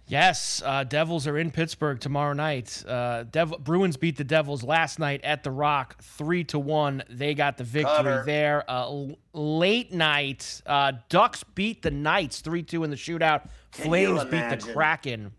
Yes, 0.07 0.61
uh, 0.63 0.83
Devils 0.83 1.25
are 1.25 1.35
in 1.35 1.49
Pittsburgh 1.49 1.99
tomorrow 1.99 2.33
night. 2.33 2.83
Uh, 2.87 3.23
Dev- 3.23 3.55
Bruins 3.63 3.97
beat 3.97 4.17
the 4.17 4.23
Devils 4.23 4.61
last 4.63 4.99
night 4.99 5.21
at 5.23 5.43
the 5.43 5.49
Rock, 5.49 5.99
three 6.03 6.43
to 6.45 6.59
one. 6.59 7.03
They 7.09 7.33
got 7.33 7.57
the 7.57 7.63
victory 7.63 7.95
Cover. 7.95 8.23
there. 8.23 8.69
Uh, 8.69 8.83
l- 8.83 9.17
late 9.33 9.91
night, 9.91 10.61
uh, 10.67 10.91
Ducks 11.09 11.43
beat 11.43 11.81
the 11.81 11.89
Knights 11.89 12.41
three 12.41 12.61
two 12.61 12.83
in 12.83 12.91
the 12.91 12.95
shootout. 12.95 13.49
Can 13.71 13.85
Flames 13.85 14.23
beat 14.25 14.47
the? 14.49 14.57
Kraken. 14.73 15.31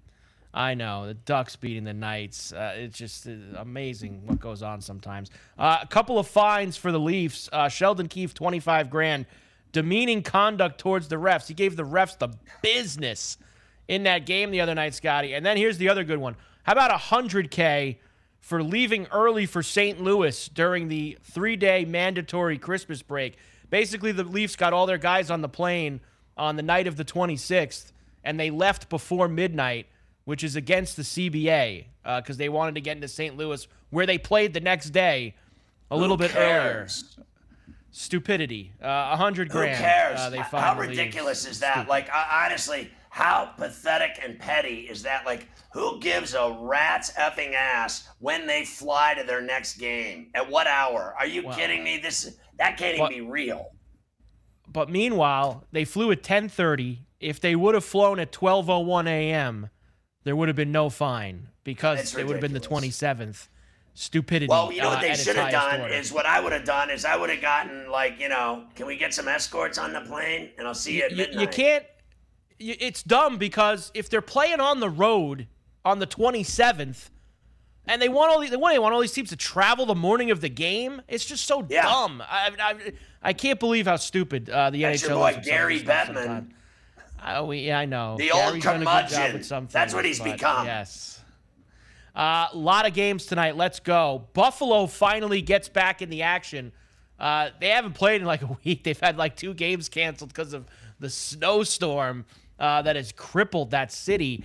I 0.52 0.74
know 0.74 1.06
the 1.06 1.14
Ducks 1.14 1.54
beating 1.54 1.84
the 1.84 1.94
Knights. 1.94 2.52
Uh, 2.52 2.72
it's 2.76 2.98
just 2.98 3.28
uh, 3.28 3.32
amazing 3.58 4.26
what 4.26 4.40
goes 4.40 4.64
on 4.64 4.80
sometimes. 4.80 5.30
Uh, 5.56 5.78
a 5.82 5.86
couple 5.86 6.18
of 6.18 6.26
fines 6.26 6.76
for 6.76 6.90
the 6.90 6.98
Leafs. 6.98 7.48
Uh, 7.52 7.68
Sheldon 7.68 8.08
Keefe, 8.08 8.34
twenty 8.34 8.58
five 8.58 8.90
grand, 8.90 9.26
demeaning 9.70 10.22
conduct 10.24 10.80
towards 10.80 11.06
the 11.06 11.16
refs. 11.16 11.46
He 11.46 11.54
gave 11.54 11.76
the 11.76 11.84
refs 11.84 12.18
the 12.18 12.30
business 12.62 13.38
in 13.89 14.03
that 14.05 14.26
game 14.26 14.51
the 14.51 14.61
other 14.61 14.74
night, 14.74 14.95
Scotty. 14.95 15.34
And 15.34 15.45
then 15.45 15.57
here's 15.57 15.78
the 15.78 15.89
other 15.89 16.05
good 16.05 16.18
one. 16.18 16.37
How 16.64 16.72
about 16.72 16.91
hundred 16.93 17.51
k 17.51 17.99
for 18.41 18.62
leaving 18.62 19.07
early 19.12 19.47
for 19.47 19.62
St. 19.62 20.01
Louis 20.03 20.49
during 20.49 20.89
the 20.89 21.18
three 21.22 21.57
day 21.57 21.84
mandatory 21.84 22.59
Christmas 22.59 23.03
break? 23.03 23.37
Basically, 23.70 24.12
the 24.12 24.24
Leafs 24.24 24.57
got 24.57 24.72
all 24.72 24.87
their 24.87 24.99
guys 24.99 25.30
on 25.30 25.41
the 25.41 25.49
plane 25.49 26.01
on 26.37 26.57
the 26.57 26.62
night 26.62 26.87
of 26.87 26.97
the 26.97 27.05
26th, 27.05 27.93
and 28.24 28.39
they 28.39 28.51
left 28.51 28.89
before 28.89 29.26
midnight, 29.28 29.87
which 30.24 30.45
is 30.45 30.55
against 30.57 30.97
the 30.97 31.03
CBA 31.03 31.87
because 32.05 32.37
they 32.37 32.49
wanted 32.49 32.74
to 32.76 32.80
get 32.80 32.97
into 32.97 33.09
St. 33.09 33.37
Louis, 33.37 33.66
where 33.91 34.07
they 34.07 34.18
played 34.18 34.53
the 34.55 34.61
next 34.61 34.91
day 34.91 35.34
a 35.91 35.95
Who 35.97 36.01
little 36.01 36.16
bit 36.16 36.30
cares? 36.32 37.05
earlier. 37.16 37.26
Stupidity. 37.91 38.72
Uh, 38.82 38.87
A 39.12 39.16
hundred 39.16 39.51
Who 39.51 39.61
cares? 39.64 40.18
Uh, 40.20 40.43
How 40.43 40.78
ridiculous 40.78 41.47
is 41.47 41.61
that? 41.61 41.89
Like, 41.89 42.11
I, 42.12 42.45
honestly, 42.47 42.91
how 43.16 43.46
pathetic 43.56 44.20
and 44.22 44.38
petty 44.38 44.80
is 44.90 45.02
that? 45.02 45.24
Like, 45.24 45.48
who 45.72 45.98
gives 46.00 46.34
a 46.34 46.54
rat's 46.60 47.12
effing 47.14 47.54
ass 47.54 48.06
when 48.18 48.46
they 48.46 48.66
fly 48.66 49.14
to 49.14 49.24
their 49.24 49.40
next 49.40 49.78
game? 49.78 50.28
At 50.34 50.50
what 50.50 50.66
hour? 50.66 51.14
Are 51.18 51.26
you 51.26 51.46
Well- 51.46 51.56
kidding 51.56 51.82
me? 51.82 51.96
This 51.96 52.36
that 52.58 52.76
can't 52.76 52.94
even 52.94 53.08
be 53.08 53.22
real. 53.22 53.70
But 54.68 54.90
meanwhile, 54.90 55.64
they 55.72 55.86
flew 55.86 56.12
at 56.12 56.22
10:30. 56.22 57.06
If 57.18 57.40
they 57.40 57.56
would 57.56 57.74
have 57.74 57.86
flown 57.86 58.20
at 58.20 58.32
12:01 58.32 59.08
a.m., 59.08 59.70
there 60.24 60.36
would 60.36 60.48
have 60.48 60.56
been 60.56 60.72
no 60.72 60.90
fine 60.90 61.48
because 61.64 62.14
it 62.14 62.26
would 62.26 62.34
have 62.34 62.42
been 62.42 62.52
the 62.52 62.60
27th. 62.60 63.48
Stupidity. 63.94 64.50
Well, 64.50 64.70
you 64.70 64.82
know 64.82 64.88
uh, 64.88 64.96
what 64.96 65.00
they 65.00 65.12
at 65.12 65.18
should 65.18 65.36
have 65.36 65.50
done 65.50 65.80
order. 65.80 65.94
is 65.94 66.12
what 66.12 66.26
I 66.26 66.38
would 66.38 66.52
have 66.52 66.66
done 66.66 66.90
is 66.90 67.06
I 67.06 67.16
would 67.16 67.30
have 67.30 67.40
gotten 67.40 67.90
like 67.90 68.20
you 68.20 68.28
know, 68.28 68.66
can 68.74 68.84
we 68.86 68.98
get 68.98 69.14
some 69.14 69.26
escorts 69.26 69.78
on 69.78 69.94
the 69.94 70.02
plane 70.02 70.50
and 70.58 70.68
I'll 70.68 70.74
see 70.74 70.98
you 70.98 71.04
at 71.04 71.12
you, 71.12 71.16
midnight. 71.16 71.40
you 71.40 71.48
can't. 71.48 71.86
It's 72.59 73.02
dumb 73.02 73.38
because 73.38 73.90
if 73.94 74.09
they're 74.09 74.22
playing 74.22 74.61
on 74.61 74.80
the 74.80 74.88
road 74.88 75.46
on 75.84 75.98
the 75.98 76.07
27th, 76.07 77.11
and 77.86 78.02
they 78.02 78.09
want 78.09 78.32
all 78.32 78.40
these, 78.40 78.50
they 78.50 78.57
want, 78.57 78.74
they 78.74 78.78
want 78.78 78.94
all 78.94 79.00
these 79.00 79.12
teams 79.12 79.28
to 79.30 79.36
travel 79.36 79.86
the 79.86 79.94
morning 79.94 80.30
of 80.30 80.40
the 80.40 80.48
game. 80.48 81.02
It's 81.07 81.24
just 81.24 81.46
so 81.46 81.62
dumb. 81.62 82.22
I, 82.28 82.50
I, 82.59 82.92
I 83.22 83.32
can't 83.32 83.61
believe 83.61 83.86
how 83.86 83.96
stupid 83.96 84.50
uh, 84.50 84.70
the 84.70 84.82
That's 84.82 85.02
NHL 85.02 85.09
your 85.09 85.18
boy 85.18 85.28
is 85.28 85.36
with 85.36 85.44
some 85.44 85.54
of 85.54 85.59
Gary 85.59 85.80
Bettman. 85.82 86.50
Uh, 87.22 87.44
we, 87.44 87.59
yeah, 87.59 87.78
I 87.78 87.84
know. 87.84 88.16
The 88.18 88.32
old 88.32 88.61
Gary's 88.61 88.64
done 88.64 88.76
a 88.76 88.78
good 88.78 89.09
job 89.09 89.30
curmudgeon. 89.32 89.68
That's 89.70 89.94
what 89.94 90.04
he's 90.04 90.20
become. 90.20 90.66
Yes. 90.66 91.20
A 92.14 92.48
lot 92.54 92.86
of 92.86 92.94
games 92.94 93.26
tonight. 93.26 93.57
Let's 93.57 93.78
go. 93.78 94.26
Buffalo 94.32 94.86
finally 94.86 95.42
gets 95.42 95.68
back 95.68 96.02
in 96.02 96.09
the 96.09 96.22
action. 96.22 96.72
Uh, 97.18 97.50
they 97.61 97.68
haven't 97.68 97.94
played 97.94 98.20
in 98.20 98.26
like 98.26 98.42
a 98.42 98.57
week. 98.64 98.84
They've 98.84 98.98
had 98.98 99.16
like 99.16 99.36
two 99.36 99.54
games 99.54 99.88
canceled 99.88 100.30
because 100.30 100.52
of 100.52 100.66
the 100.98 101.11
snowstorm 101.11 102.24
uh, 102.59 102.82
that 102.82 102.96
has 102.96 103.12
crippled 103.12 103.70
that 103.70 103.92
city. 103.92 104.44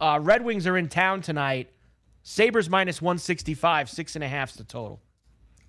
Uh, 0.00 0.18
Red 0.22 0.44
Wings 0.44 0.66
are 0.66 0.76
in 0.76 0.88
town 0.88 1.20
tonight. 1.22 1.70
Sabres 2.22 2.70
minus 2.70 3.02
165, 3.02 3.90
six 3.90 4.14
and 4.14 4.24
a 4.24 4.28
half's 4.28 4.54
the 4.54 4.64
total. 4.64 5.00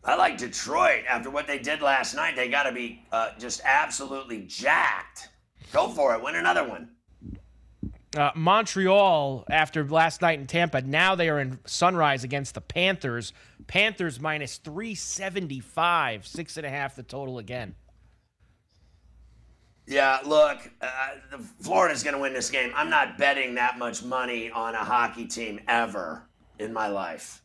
I 0.06 0.16
like 0.16 0.38
Detroit 0.38 1.04
after 1.10 1.30
what 1.30 1.48
they 1.48 1.60
did 1.60 1.82
last 1.82 2.14
night. 2.14 2.36
They 2.36 2.50
got 2.50 2.64
to 2.64 2.74
be 2.74 3.02
uh, 3.12 3.32
just 3.40 3.62
absolutely 3.64 4.42
jacked. 4.42 5.30
Go 5.72 5.88
for 5.90 6.14
it. 6.14 6.22
Win 6.22 6.36
another 6.36 6.68
one. 6.68 6.90
Uh, 8.16 8.32
Montreal, 8.36 9.44
after 9.50 9.88
last 9.88 10.22
night 10.22 10.40
in 10.40 10.46
Tampa, 10.46 10.82
now 10.82 11.16
they 11.16 11.30
are 11.30 11.40
in 11.40 11.58
Sunrise 11.66 12.24
against 12.24 12.54
the 12.54 12.62
Panthers. 12.62 13.34
Panthers 13.66 14.20
minus 14.20 14.58
375, 14.58 16.28
six 16.28 16.58
and 16.58 16.66
a 16.66 16.70
half 16.70 16.96
the 16.96 17.02
total 17.02 17.40
again. 17.40 17.74
Yeah, 19.86 20.20
look, 20.26 20.60
uh, 20.82 21.10
Florida's 21.62 22.04
going 22.04 22.16
to 22.16 22.22
win 22.22 22.34
this 22.34 22.50
game. 22.50 22.72
I'm 22.76 22.90
not 22.90 23.18
betting 23.18 23.56
that 23.56 23.78
much 23.78 24.04
money 24.04 24.50
on 24.50 24.76
a 24.76 24.84
hockey 24.84 25.26
team 25.26 25.60
ever 25.68 26.24
in 26.58 26.72
my 26.72 26.88
life. 26.88 27.42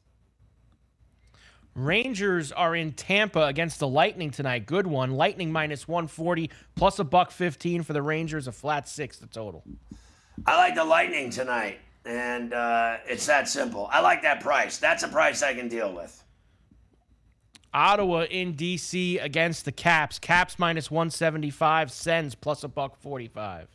Rangers 1.74 2.50
are 2.50 2.74
in 2.74 2.92
Tampa 2.92 3.46
against 3.46 3.78
the 3.78 3.88
Lightning 3.88 4.30
tonight. 4.30 4.66
Good 4.66 4.86
one. 4.86 5.12
Lightning 5.12 5.52
minus 5.52 5.86
140 5.86 6.50
plus 6.74 6.98
a 6.98 7.04
buck 7.04 7.30
15 7.30 7.82
for 7.82 7.92
the 7.92 8.02
Rangers, 8.02 8.48
a 8.48 8.52
flat 8.52 8.88
six 8.88 9.18
the 9.18 9.26
total. 9.26 9.64
I 10.46 10.56
like 10.56 10.74
the 10.74 10.84
Lightning 10.84 11.30
tonight, 11.30 11.78
and 12.04 12.52
uh, 12.52 12.96
it's 13.06 13.26
that 13.26 13.48
simple. 13.48 13.88
I 13.92 14.00
like 14.00 14.22
that 14.22 14.40
price. 14.40 14.78
That's 14.78 15.02
a 15.04 15.08
price 15.08 15.42
I 15.42 15.54
can 15.54 15.68
deal 15.68 15.92
with. 15.92 16.22
Ottawa 17.72 18.24
in 18.24 18.54
DC 18.54 19.22
against 19.22 19.64
the 19.64 19.72
Caps. 19.72 20.18
Caps 20.18 20.58
minus 20.58 20.90
175, 20.90 21.90
Sens 21.90 22.34
plus 22.34 22.64
a 22.64 22.68
buck 22.68 22.96
45. 22.96 23.68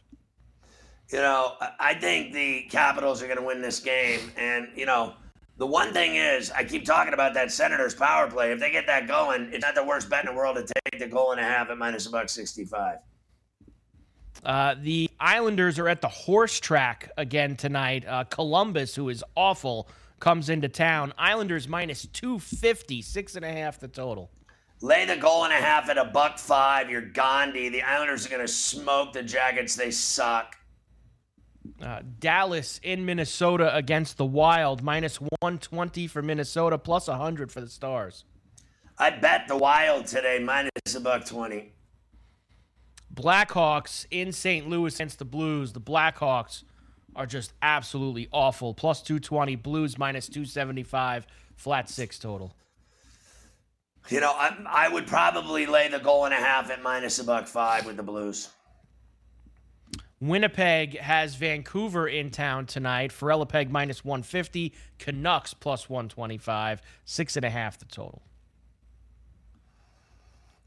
You 1.11 1.19
know, 1.19 1.53
I- 1.79 1.93
think 1.93 2.33
the 2.33 2.63
Capitals 2.63 3.21
are 3.21 3.27
going 3.27 3.37
to 3.37 3.43
win 3.45 3.61
this 3.61 3.79
game. 3.79 4.31
And, 4.35 4.69
you 4.75 4.85
know, 4.85 5.13
the 5.57 5.67
one 5.67 5.93
thing 5.93 6.15
is, 6.15 6.49
I 6.51 6.63
keep 6.63 6.85
talking 6.85 7.13
about 7.13 7.35
that 7.35 7.51
Senators 7.51 7.93
power 7.93 8.29
play. 8.29 8.51
If 8.51 8.59
they 8.59 8.71
get 8.71 8.87
that 8.87 9.07
going, 9.07 9.49
it's 9.53 9.61
not 9.61 9.75
the 9.75 9.83
worst 9.83 10.09
bet 10.09 10.25
in 10.25 10.31
the 10.31 10.37
world 10.37 10.55
to 10.55 10.63
take 10.63 10.99
the 10.99 11.07
goal 11.07 11.31
and 11.31 11.39
a 11.39 11.43
half 11.43 11.69
at 11.69 11.77
minus 11.77 12.07
a 12.07 12.09
buck 12.09 12.29
65. 12.29 12.97
Uh, 14.43 14.75
the 14.81 15.09
Islanders 15.19 15.77
are 15.79 15.87
at 15.87 16.01
the 16.01 16.07
horse 16.09 16.59
track 16.59 17.11
again 17.17 17.55
tonight. 17.55 18.05
Uh, 18.07 18.23
Columbus, 18.25 18.95
who 18.95 19.09
is 19.09 19.23
awful, 19.35 19.87
comes 20.23 20.47
into 20.47 20.69
town. 20.69 21.11
Islanders 21.17 21.67
minus 21.67 22.05
250, 22.05 23.01
six 23.01 23.35
and 23.35 23.43
a 23.43 23.51
half 23.51 23.77
the 23.77 23.89
total. 23.89 24.31
Lay 24.79 25.03
the 25.05 25.17
goal 25.17 25.43
and 25.43 25.51
a 25.51 25.57
half 25.57 25.89
at 25.89 25.97
a 25.97 26.05
buck 26.05 26.39
five. 26.39 26.89
You're 26.89 27.01
Gandhi. 27.01 27.67
The 27.67 27.81
Islanders 27.81 28.25
are 28.25 28.29
going 28.29 28.41
to 28.41 28.47
smoke 28.47 29.11
the 29.11 29.21
Jackets. 29.21 29.75
They 29.75 29.91
suck. 29.91 30.55
Uh, 31.81 32.03
Dallas 32.19 32.79
in 32.83 33.05
Minnesota 33.05 33.75
against 33.75 34.15
the 34.15 34.25
Wild, 34.25 34.81
minus 34.81 35.19
120 35.19 36.07
for 36.07 36.21
Minnesota, 36.21 36.77
plus 36.77 37.09
100 37.09 37.51
for 37.51 37.59
the 37.59 37.69
Stars. 37.69 38.23
I 38.97 39.09
bet 39.09 39.49
the 39.49 39.57
Wild 39.57 40.05
today 40.05 40.39
minus 40.39 40.95
a 40.95 41.01
buck 41.01 41.25
20. 41.25 41.73
Blackhawks 43.13 44.05
in 44.09 44.31
St. 44.31 44.69
Louis 44.69 44.95
against 44.95 45.19
the 45.19 45.25
Blues. 45.25 45.73
The 45.73 45.81
Blackhawks 45.81 46.63
are 47.15 47.25
just 47.25 47.53
absolutely 47.61 48.27
awful. 48.31 48.73
Plus 48.73 49.01
220, 49.01 49.55
Blues 49.57 49.97
minus 49.97 50.27
275, 50.27 51.27
flat 51.55 51.89
six 51.89 52.19
total. 52.19 52.55
You 54.09 54.19
know, 54.19 54.31
I, 54.31 54.55
I 54.67 54.89
would 54.89 55.07
probably 55.07 55.65
lay 55.65 55.87
the 55.87 55.99
goal 55.99 56.25
and 56.25 56.33
a 56.33 56.37
half 56.37 56.69
at 56.69 56.81
minus 56.81 57.19
a 57.19 57.23
buck 57.23 57.47
five 57.47 57.85
with 57.85 57.97
the 57.97 58.03
Blues. 58.03 58.49
Winnipeg 60.19 60.97
has 60.99 61.35
Vancouver 61.35 62.07
in 62.07 62.31
town 62.31 62.65
tonight. 62.65 63.13
Peg 63.49 63.69
minus 63.69 64.05
150, 64.05 64.73
Canucks 64.97 65.53
plus 65.53 65.89
125, 65.89 66.81
six 67.03 67.35
and 67.35 67.45
a 67.45 67.49
half 67.49 67.77
the 67.77 67.85
total. 67.85 68.21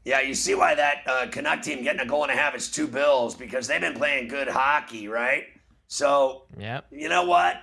Yeah, 0.05 0.21
you 0.21 0.35
see 0.35 0.55
why 0.55 0.75
that 0.75 1.03
uh, 1.05 1.27
Canuck 1.31 1.63
team 1.63 1.83
getting 1.83 1.99
a 1.99 2.05
goal 2.05 2.23
and 2.23 2.31
a 2.31 2.35
half 2.35 2.55
is 2.55 2.69
two 2.69 2.87
bills 2.87 3.35
because 3.35 3.67
they've 3.67 3.81
been 3.81 3.95
playing 3.95 4.29
good 4.29 4.47
hockey, 4.47 5.07
right? 5.07 5.45
So, 5.87 6.43
Yep. 6.57 6.87
you 6.91 7.09
know 7.09 7.23
what? 7.25 7.57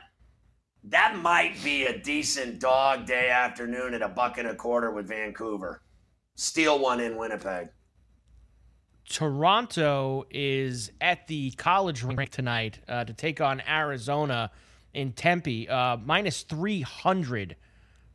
That 0.85 1.17
might 1.17 1.63
be 1.63 1.85
a 1.87 1.99
decent 1.99 2.61
dog 2.61 3.07
day 3.07 3.31
afternoon 3.31 3.95
at 3.95 4.03
a 4.03 4.09
buck 4.09 4.39
and 4.39 4.49
a 4.49 4.55
quarter 4.55 4.91
with 4.91 5.09
Vancouver. 5.09 5.83
Steal 6.35 6.79
one 6.79 7.01
in 7.01 7.17
Winnipeg. 7.17 7.69
Toronto 9.09 10.25
is 10.31 10.91
at 11.01 11.27
the 11.27 11.51
college 11.53 12.03
rink 12.03 12.31
tonight 12.31 12.81
uh, 12.89 13.05
to 13.05 13.13
take 13.13 13.41
on 13.41 13.63
Arizona 13.69 14.51
in 14.95 15.13
Tempe. 15.13 15.69
Uh, 15.69 15.99
minus 15.99 16.43
300 16.43 17.57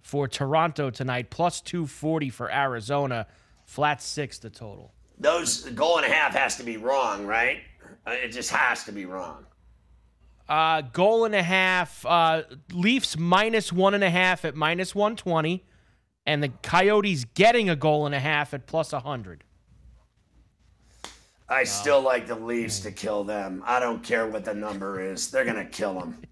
for 0.01 0.27
Toronto 0.27 0.89
tonight, 0.89 1.29
plus 1.29 1.61
240 1.61 2.29
for 2.29 2.51
Arizona. 2.51 3.27
Flat 3.65 4.01
six 4.01 4.39
the 4.39 4.49
total. 4.49 4.91
Those 5.19 5.63
goal 5.69 5.97
and 5.97 6.07
a 6.07 6.09
half 6.13 6.33
has 6.33 6.55
to 6.57 6.63
be 6.63 6.77
wrong, 6.77 7.25
right? 7.27 7.59
Uh, 8.07 8.11
it 8.11 8.29
just 8.29 8.49
has 8.49 8.83
to 8.85 8.91
be 8.91 9.05
wrong. 9.05 9.45
Uh, 10.49 10.81
goal 10.81 11.25
and 11.25 11.35
a 11.35 11.43
half. 11.43 12.03
Uh, 12.05 12.41
Leafs 12.73 13.15
minus 13.17 13.71
one 13.71 13.93
and 13.93 14.03
a 14.03 14.09
half 14.09 14.43
at 14.43 14.55
minus 14.55 14.95
120. 14.95 15.63
And 16.25 16.43
the 16.43 16.49
Coyotes 16.49 17.25
getting 17.25 17.69
a 17.69 17.75
goal 17.75 18.05
and 18.07 18.15
a 18.15 18.19
half 18.19 18.53
at 18.53 18.65
plus 18.65 18.91
100. 18.91 19.43
I 21.47 21.63
still 21.63 22.01
like 22.01 22.27
the 22.27 22.35
Leafs 22.35 22.79
to 22.81 22.91
kill 22.91 23.23
them. 23.23 23.63
I 23.65 23.79
don't 23.79 24.03
care 24.03 24.27
what 24.27 24.45
the 24.45 24.53
number 24.53 25.01
is. 25.01 25.31
They're 25.31 25.45
gonna 25.45 25.65
kill 25.65 25.93
them. 25.99 26.17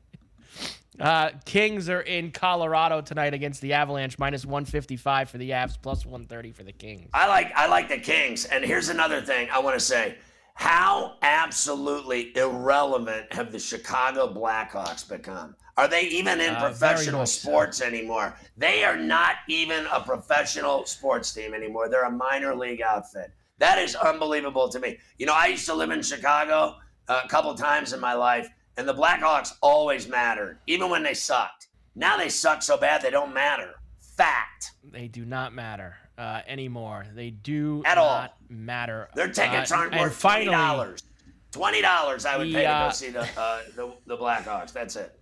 Uh, 0.99 1.29
Kings 1.45 1.89
are 1.89 2.01
in 2.01 2.31
Colorado 2.31 3.01
tonight 3.01 3.31
against 3.35 3.61
the 3.61 3.73
Avalanche, 3.73 4.17
minus 4.17 4.47
155 4.47 5.29
for 5.29 5.37
the 5.37 5.51
Avs, 5.51 5.77
plus 5.79 6.07
130 6.07 6.51
for 6.51 6.63
the 6.63 6.71
Kings. 6.71 7.07
I 7.13 7.27
like 7.27 7.51
I 7.55 7.67
like 7.67 7.87
the 7.87 7.99
Kings. 7.99 8.45
And 8.45 8.65
here's 8.65 8.89
another 8.89 9.21
thing 9.21 9.47
I 9.51 9.59
want 9.59 9.75
to 9.75 9.79
say. 9.79 10.15
How 10.57 11.17
absolutely 11.21 12.35
irrelevant 12.35 13.31
have 13.31 13.51
the 13.51 13.59
Chicago 13.59 14.33
Blackhawks 14.33 15.07
become? 15.07 15.55
Are 15.77 15.87
they 15.87 16.01
even 16.07 16.41
in 16.41 16.55
Uh, 16.55 16.59
professional 16.59 17.19
much 17.19 17.29
so. 17.29 17.41
sports 17.47 17.79
anymore? 17.79 18.35
They 18.57 18.83
are 18.83 18.97
not 18.97 19.35
even 19.47 19.85
a 19.85 20.01
professional 20.01 20.83
sports 20.87 21.31
team 21.31 21.53
anymore. 21.53 21.89
They're 21.89 22.05
a 22.05 22.11
minor 22.11 22.55
league 22.55 22.81
outfit. 22.81 23.31
That 23.59 23.77
is 23.77 23.95
unbelievable 23.95 24.67
to 24.69 24.79
me. 24.79 24.97
You 25.19 25.27
know, 25.27 25.35
I 25.35 25.45
used 25.45 25.67
to 25.67 25.75
live 25.75 25.91
in 25.91 26.01
Chicago 26.01 26.77
uh, 27.07 27.21
a 27.23 27.27
couple 27.27 27.53
times 27.53 27.93
in 27.93 27.99
my 27.99 28.13
life, 28.13 28.49
and 28.77 28.87
the 28.87 28.95
Blackhawks 28.95 29.53
always 29.61 30.07
mattered, 30.07 30.57
even 30.65 30.89
when 30.89 31.03
they 31.03 31.13
sucked. 31.13 31.67
Now 31.93 32.17
they 32.17 32.29
suck 32.29 32.63
so 32.63 32.77
bad 32.77 33.03
they 33.03 33.11
don't 33.11 33.33
matter. 33.33 33.75
Fact. 34.17 34.71
They 34.83 35.07
do 35.07 35.23
not 35.23 35.53
matter 35.53 35.97
uh, 36.17 36.41
anymore. 36.47 37.05
They 37.13 37.29
do 37.29 37.81
At 37.85 37.97
all. 37.97 38.07
not 38.21 38.35
matter. 38.49 39.09
Their 39.15 39.27
tickets 39.31 39.71
Uh, 39.71 39.75
aren't 39.77 39.93
and 39.93 40.01
worth 40.01 40.19
twenty 40.19 40.45
finally, 40.47 40.51
dollars. 40.57 41.03
Twenty 41.51 41.81
dollars 41.81 42.25
I 42.25 42.37
would 42.37 42.47
The, 42.47 42.53
pay 42.53 42.63
to 42.63 42.69
uh, 42.69 42.87
go 42.87 42.93
see 42.93 43.09
the, 43.09 43.21
uh, 43.39 43.59
the 43.75 43.93
the 44.05 44.17
Blackhawks. 44.17 44.71
That's 44.73 44.95
it. 44.95 45.17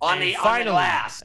On 0.00 0.18
the 0.20 0.36
on 0.36 0.42
the 0.42 0.48
finally- 0.48 0.70
glass. 0.70 1.22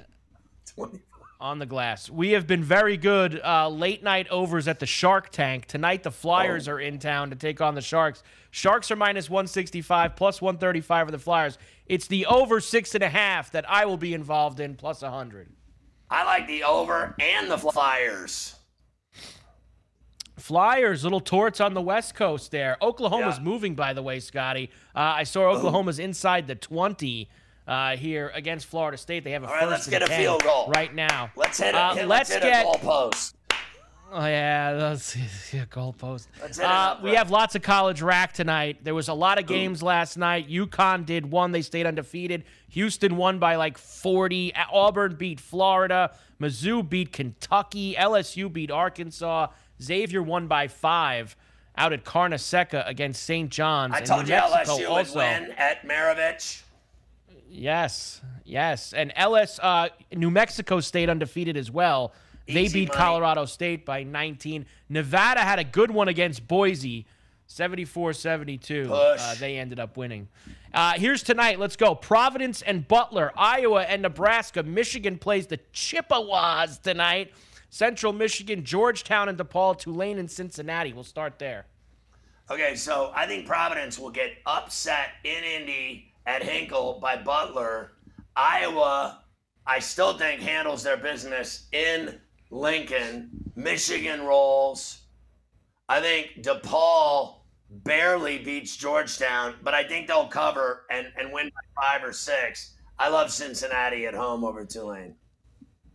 on 1.39 1.59
the 1.59 1.65
glass. 1.65 2.09
We 2.09 2.31
have 2.31 2.47
been 2.47 2.63
very 2.63 2.95
good 2.97 3.39
uh, 3.43 3.67
late 3.69 4.01
night 4.01 4.27
overs 4.29 4.67
at 4.67 4.79
the 4.79 4.85
Shark 4.85 5.29
Tank. 5.29 5.65
Tonight, 5.65 6.03
the 6.03 6.11
Flyers 6.11 6.67
Oh. 6.67 6.73
are 6.73 6.79
in 6.79 6.99
town 6.99 7.29
to 7.31 7.35
take 7.35 7.59
on 7.61 7.75
the 7.75 7.81
Sharks. 7.81 8.23
Sharks 8.49 8.89
are 8.91 8.95
minus 8.95 9.29
165, 9.29 10.15
plus 10.15 10.41
135 10.41 11.07
for 11.07 11.11
the 11.11 11.19
Flyers. 11.19 11.57
It's 11.85 12.07
the 12.07 12.25
over 12.27 12.61
six 12.61 12.95
and 12.95 13.03
a 13.03 13.09
half 13.09 13.51
that 13.51 13.69
I 13.69 13.85
will 13.85 13.97
be 13.97 14.13
involved 14.13 14.59
in, 14.61 14.75
Plus 14.75 14.99
a 14.99 15.05
plus 15.07 15.11
100. 15.11 15.49
I 16.09 16.23
like 16.23 16.47
the 16.47 16.63
over 16.63 17.13
and 17.19 17.51
the 17.51 17.57
Flyers. 17.57 18.55
Flyers, 20.43 21.05
little 21.05 21.21
torts 21.21 21.61
on 21.61 21.73
the 21.73 21.81
West 21.81 22.15
Coast 22.15 22.51
there. 22.51 22.75
Oklahoma's 22.81 23.37
Yeah. 23.37 23.43
moving, 23.45 23.75
by 23.75 23.93
the 23.93 24.01
way, 24.03 24.19
Scotty. 24.19 24.71
Uh, 24.93 24.99
I 24.99 25.23
saw 25.23 25.43
Oklahoma's 25.51 25.99
inside 25.99 26.47
the 26.47 26.55
20 26.55 27.29
uh, 27.65 27.95
here 27.95 28.29
against 28.35 28.65
Florida 28.65 28.97
State. 28.97 29.23
They 29.23 29.31
have 29.31 29.43
a 29.43 29.47
All 29.47 29.53
right, 29.53 29.61
first 29.61 29.71
let's 29.71 29.87
get 29.87 30.01
a 30.03 30.07
field 30.07 30.43
goal. 30.43 30.67
right 30.75 30.93
now. 30.93 31.31
Let's 31.37 31.59
hit 31.59 31.69
it. 31.69 31.75
Uh, 31.75 31.93
hit, 31.95 32.07
let's 32.07 32.29
let's 32.29 32.43
hit 32.43 32.51
get 32.51 32.65
a 32.65 32.67
goalpost. 32.77 33.35
Oh 34.11 34.25
yeah, 34.25 34.73
that's 34.73 35.15
yeah, 35.53 35.63
goalpost. 35.71 36.27
Let's 36.41 36.57
hit 36.57 36.67
Uh, 36.67 36.97
we 37.01 37.15
have 37.15 37.31
lots 37.31 37.55
of 37.55 37.61
college 37.61 38.01
rack 38.01 38.33
tonight. 38.33 38.83
There 38.83 38.93
was 38.93 39.07
a 39.07 39.13
lot 39.13 39.39
of 39.39 39.45
games 39.47 39.81
last 39.81 40.17
night. 40.17 40.49
UConn 40.49 41.05
did 41.05 41.31
one; 41.31 41.53
they 41.53 41.61
stayed 41.61 41.85
undefeated. 41.85 42.43
Houston 42.67 43.15
won 43.15 43.39
by 43.39 43.55
like 43.55 43.77
40. 43.77 44.53
Auburn 44.73 45.15
beat 45.15 45.39
Florida. 45.39 46.11
Mizzou 46.41 46.87
beat 46.87 47.13
Kentucky. 47.13 47.95
LSU 47.97 48.51
beat 48.51 48.69
Arkansas. 48.69 49.47
Xavier 49.83 50.21
won 50.21 50.47
by 50.47 50.67
five 50.67 51.35
out 51.75 51.93
at 51.93 52.03
Carnesecca 52.03 52.87
against 52.87 53.23
St. 53.23 53.49
John's. 53.49 53.93
I 53.95 54.01
told 54.01 54.27
you 54.27 54.35
Mexico 54.35 54.77
LSU 54.77 54.89
also. 54.89 54.93
would 54.93 55.15
win 55.15 55.51
at 55.57 55.87
Maravich. 55.87 56.61
Yes, 57.49 58.21
yes, 58.43 58.93
and 58.93 59.13
LS 59.15 59.59
uh, 59.59 59.89
New 60.11 60.31
Mexico 60.31 60.79
stayed 60.79 61.09
undefeated 61.09 61.55
as 61.55 61.69
well. 61.69 62.13
They 62.47 62.67
beat 62.67 62.89
money. 62.89 62.99
Colorado 62.99 63.45
State 63.45 63.85
by 63.85 64.03
19. 64.03 64.65
Nevada 64.89 65.39
had 65.39 65.59
a 65.59 65.63
good 65.63 65.91
one 65.91 66.07
against 66.07 66.47
Boise, 66.47 67.05
74-72. 67.47 68.89
Uh, 68.89 69.35
they 69.35 69.57
ended 69.57 69.79
up 69.79 69.95
winning. 69.97 70.27
Uh, 70.73 70.93
here's 70.93 71.23
tonight. 71.23 71.59
Let's 71.59 71.75
go. 71.75 71.95
Providence 71.95 72.61
and 72.63 72.87
Butler, 72.87 73.31
Iowa 73.37 73.83
and 73.83 74.01
Nebraska. 74.01 74.63
Michigan 74.63 75.17
plays 75.17 75.47
the 75.47 75.59
Chippewas 75.71 76.79
tonight. 76.79 77.31
Central 77.73 78.13
Michigan, 78.13 78.63
Georgetown 78.63 79.29
and 79.29 79.35
DePaul, 79.35 79.75
Tulane 79.75 80.19
and 80.19 80.29
Cincinnati. 80.29 80.93
We'll 80.93 81.03
start 81.03 81.39
there. 81.39 81.65
Okay, 82.51 82.75
so 82.75 83.11
I 83.15 83.25
think 83.25 83.47
Providence 83.47 83.97
will 83.97 84.11
get 84.11 84.33
upset 84.45 85.09
in 85.23 85.43
Indy 85.43 86.13
at 86.27 86.43
Hinkle 86.43 86.99
by 87.01 87.17
Butler. 87.17 87.93
Iowa, 88.35 89.23
I 89.65 89.79
still 89.79 90.15
think 90.19 90.39
handles 90.41 90.83
their 90.83 90.97
business 90.97 91.65
in 91.71 92.19
Lincoln. 92.51 93.31
Michigan 93.55 94.21
rolls. 94.21 94.99
I 95.89 95.99
think 95.99 96.43
DePaul 96.43 97.37
barely 97.71 98.37
beats 98.37 98.77
Georgetown, 98.77 99.55
but 99.63 99.73
I 99.73 99.83
think 99.83 100.07
they'll 100.07 100.27
cover 100.27 100.85
and, 100.91 101.07
and 101.17 101.33
win 101.33 101.49
by 101.49 101.81
five 101.81 102.03
or 102.07 102.13
six. 102.13 102.75
I 102.99 103.09
love 103.09 103.31
Cincinnati 103.31 104.05
at 104.05 104.13
home 104.13 104.43
over 104.43 104.63
Tulane. 104.63 105.15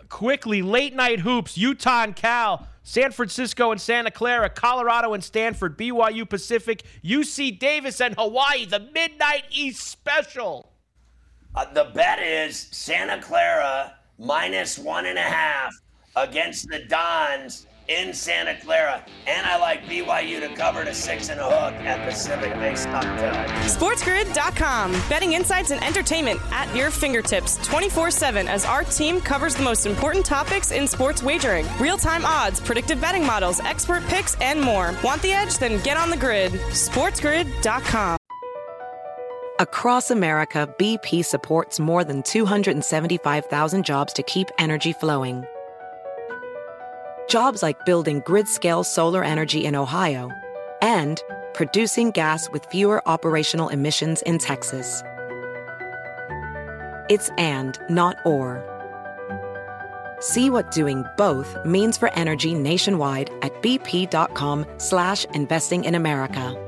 Quickly. 0.09 0.63
Late 0.63 0.95
night 0.95 1.21
hoops 1.21 1.57
utah 1.57 2.05
and 2.05 2.17
cal 2.17 2.67
san 2.83 3.13
francisco 3.13 3.71
and 3.71 3.79
santa 3.79 4.11
clara 4.11 4.49
colorado 4.49 5.13
and 5.13 5.23
stanford 5.23 5.77
byu 5.77 6.27
pacific 6.27 6.85
uc 7.05 7.59
davis 7.59 8.01
and 8.01 8.15
hawaii 8.17 8.65
the 8.65 8.81
midnight 8.95 9.45
east 9.51 9.87
special. 9.87 10.73
Uh, 11.55 11.65
the 11.73 11.91
bet 11.95 12.21
is 12.21 12.69
Santa 12.71 13.21
Clara 13.21 13.95
minus 14.19 14.79
one 14.79 15.07
and 15.07 15.19
a 15.19 15.23
half 15.23 15.75
against 16.15 16.69
the 16.69 16.81
Dons 16.81 17.67
in 17.89 18.13
Santa 18.13 18.57
Clara. 18.61 19.05
And 19.27 19.47
I 19.47 19.59
like 19.59 19.85
BYU 19.85 20.41
to 20.41 20.55
cover 20.55 20.85
to 20.85 20.95
six 20.95 21.29
and 21.29 21.41
a 21.41 21.45
hook 21.45 21.75
at 21.85 22.09
Pacific. 22.09 22.55
They 22.55 22.75
suck 22.75 23.03
too. 23.03 23.65
SportsGrid.com. 23.69 24.93
Betting 25.09 25.33
insights 25.33 25.71
and 25.71 25.83
entertainment 25.83 26.41
at 26.51 26.75
your 26.75 26.91
fingertips 26.91 27.57
24 27.67 28.11
7 28.11 28.49
as 28.49 28.65
our 28.65 28.85
team 28.85 29.21
covers 29.21 29.55
the 29.55 29.63
most 29.63 29.87
important 29.87 30.25
topics 30.25 30.71
in 30.71 30.87
sports 30.87 31.23
wagering 31.23 31.67
real 31.81 31.99
time 31.99 32.25
odds, 32.25 32.61
predictive 32.61 33.01
betting 33.01 33.25
models, 33.25 33.61
expert 33.61 34.05
picks, 34.05 34.35
and 34.41 34.61
more. 34.61 34.95
Want 35.03 35.23
the 35.23 35.33
edge? 35.33 35.59
Then 35.59 35.83
get 35.83 35.97
on 35.97 36.11
the 36.11 36.17
grid. 36.17 36.53
SportsGrid.com. 36.53 38.19
Across 39.61 40.13
America, 40.13 40.73
BP 40.79 41.25
supports 41.25 41.81
more 41.81 42.05
than 42.05 42.23
275,000 42.23 43.85
jobs 43.85 44.13
to 44.13 44.23
keep 44.23 44.49
energy 44.59 44.93
flowing. 44.93 45.45
Jobs 47.29 47.63
like 47.63 47.85
building 47.85 48.23
grid-scale 48.25 48.85
solar 48.85 49.23
energy 49.23 49.65
in 49.67 49.77
Ohio 49.77 50.31
and 50.81 51.23
producing 51.53 52.11
gas 52.11 52.49
with 52.51 52.65
fewer 52.67 53.07
operational 53.07 53.69
emissions 53.69 54.23
in 54.23 54.39
Texas. 54.39 55.03
It's 57.11 57.29
and, 57.37 57.79
not 57.91 58.17
or. 58.25 58.65
See 60.21 60.51
what 60.51 60.71
doing 60.71 61.05
both 61.17 61.57
means 61.65 61.99
for 61.99 62.13
energy 62.15 62.55
nationwide 62.55 63.31
at 63.43 63.63
bp.com 63.63 64.67
slash 64.79 65.25
investing 65.27 65.85
in 65.85 65.95
America. 65.95 66.65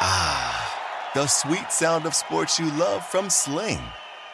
Ah, 0.00 1.10
the 1.14 1.26
sweet 1.26 1.70
sound 1.70 2.06
of 2.06 2.14
sports 2.14 2.58
you 2.58 2.70
love 2.72 3.04
from 3.06 3.28
Sling. 3.28 3.80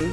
All 0.00 0.08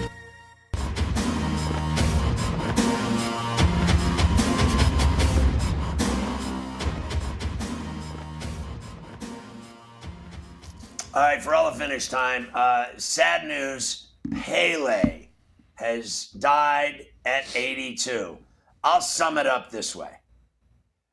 right, 11.16 11.42
for 11.42 11.56
all 11.56 11.72
the 11.72 11.80
finish 11.80 12.08
time. 12.10 12.50
Uh, 12.54 12.88
sad 12.98 13.48
news 13.48 14.08
Pele 14.42 15.28
has 15.76 16.28
died 16.28 17.08
at 17.26 17.56
82. 17.56 18.38
I'll 18.84 19.02
sum 19.02 19.38
it 19.38 19.48
up 19.48 19.72
this 19.72 19.96
way. 19.96 20.12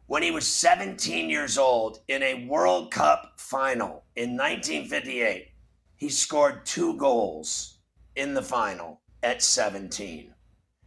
When 0.07 0.23
he 0.23 0.31
was 0.31 0.47
17 0.47 1.31
years 1.31 1.57
old 1.57 2.01
in 2.09 2.23
a 2.23 2.47
World 2.47 2.91
Cup 2.91 3.35
final 3.37 4.05
in 4.17 4.37
1958, 4.37 5.49
he 5.97 6.09
scored 6.09 6.67
two 6.67 6.97
goals 6.97 7.76
in 8.17 8.35
the 8.35 8.43
final 8.43 9.01
at 9.23 9.43
17. 9.43 10.33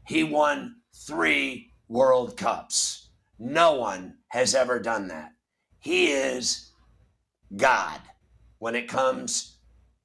He 0.06 0.24
won 0.24 0.76
three 0.94 1.72
World 1.88 2.36
Cups. 2.38 3.10
No 3.38 3.76
one 3.76 4.16
has 4.30 4.54
ever 4.54 4.80
done 4.80 5.08
that. 5.08 5.32
He 5.80 6.08
is 6.08 6.72
God 7.56 8.00
when 8.58 8.76
it 8.76 8.88
comes 8.88 9.58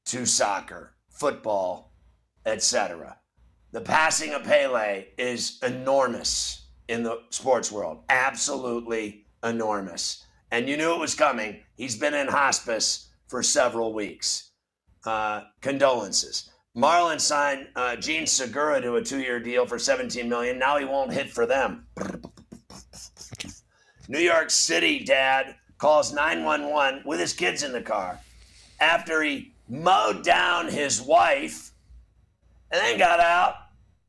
to 0.07 0.25
soccer, 0.25 0.95
football, 1.09 1.93
etc. 2.47 3.19
The 3.73 3.81
passing 3.81 4.33
of 4.35 4.45
Pele 4.45 5.07
is 5.19 5.59
enormous 5.63 6.67
in 6.89 7.03
the 7.03 7.23
sports 7.31 7.73
world. 7.73 8.05
Absolutely 8.09 9.27
enormous. 9.43 10.25
And 10.51 10.69
you 10.69 10.77
knew 10.77 10.95
it 10.95 11.01
was 11.01 11.15
coming. 11.15 11.61
He's 11.77 11.97
been 11.97 12.15
in 12.15 12.29
hospice 12.29 13.09
for 13.27 13.43
several 13.43 13.93
weeks. 13.93 14.51
Uh, 15.05 15.43
condolences. 15.61 16.51
Marlins 16.77 17.21
signed 17.21 17.69
uh, 17.77 17.95
Jean 17.97 18.27
Segura 18.27 18.81
to 18.81 18.97
a 18.97 19.03
two-year 19.03 19.39
deal 19.39 19.65
for 19.65 19.79
17 19.79 20.29
million. 20.29 20.59
Now 20.59 20.77
he 20.77 20.85
won't 20.85 21.13
hit 21.13 21.31
for 21.31 21.47
them. 21.47 21.87
New 24.09 24.19
York 24.19 24.51
City 24.51 25.05
dad 25.05 25.55
calls 25.79 26.13
911 26.13 27.03
with 27.07 27.21
his 27.21 27.33
kids 27.33 27.63
in 27.63 27.73
the 27.73 27.81
car 27.81 28.19
after 28.81 29.23
he 29.23 29.53
mowed 29.69 30.25
down 30.25 30.69
his 30.69 31.01
wife 31.01 31.73
and 32.71 32.81
then 32.81 32.99
got 32.99 33.21
out 33.21 33.55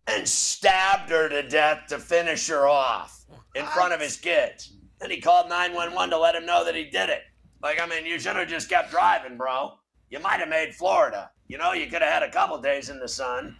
and 0.07 0.28
stabbed 0.28 1.09
her 1.11 1.30
to 1.30 1.47
death 1.47 1.84
to 1.88 1.99
finish 1.99 2.47
her 2.47 2.68
off 2.68 3.26
in 3.53 3.66
front 3.68 3.93
of 3.93 4.01
his 4.01 4.18
kids. 4.18 4.74
Then 4.99 5.11
he 5.11 5.22
called 5.22 5.49
911 5.49 6.09
to 6.09 6.18
let 6.18 6.36
him 6.36 6.45
know 6.45 6.66
that 6.66 6.76
he 6.76 6.86
did 6.86 7.09
it. 7.09 7.22
Like, 7.61 7.80
I 7.80 7.86
mean, 7.86 8.05
you 8.05 8.20
should 8.20 8.36
have 8.36 8.47
just 8.47 8.70
kept 8.70 8.91
driving, 8.91 9.38
bro. 9.38 9.74
You 10.09 10.20
might 10.20 10.39
have 10.39 10.49
made 10.49 10.74
Florida. 10.74 11.32
You 11.47 11.57
know, 11.57 11.73
you 11.73 11.85
could 11.87 12.01
have 12.01 12.11
had 12.11 12.23
a 12.23 12.31
couple 12.31 12.57
days 12.59 12.89
in 12.89 12.99
the 12.99 13.07
sun. 13.07 13.55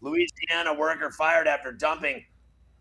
Louisiana 0.00 0.74
worker 0.74 1.10
fired 1.10 1.46
after 1.46 1.70
dumping 1.72 2.24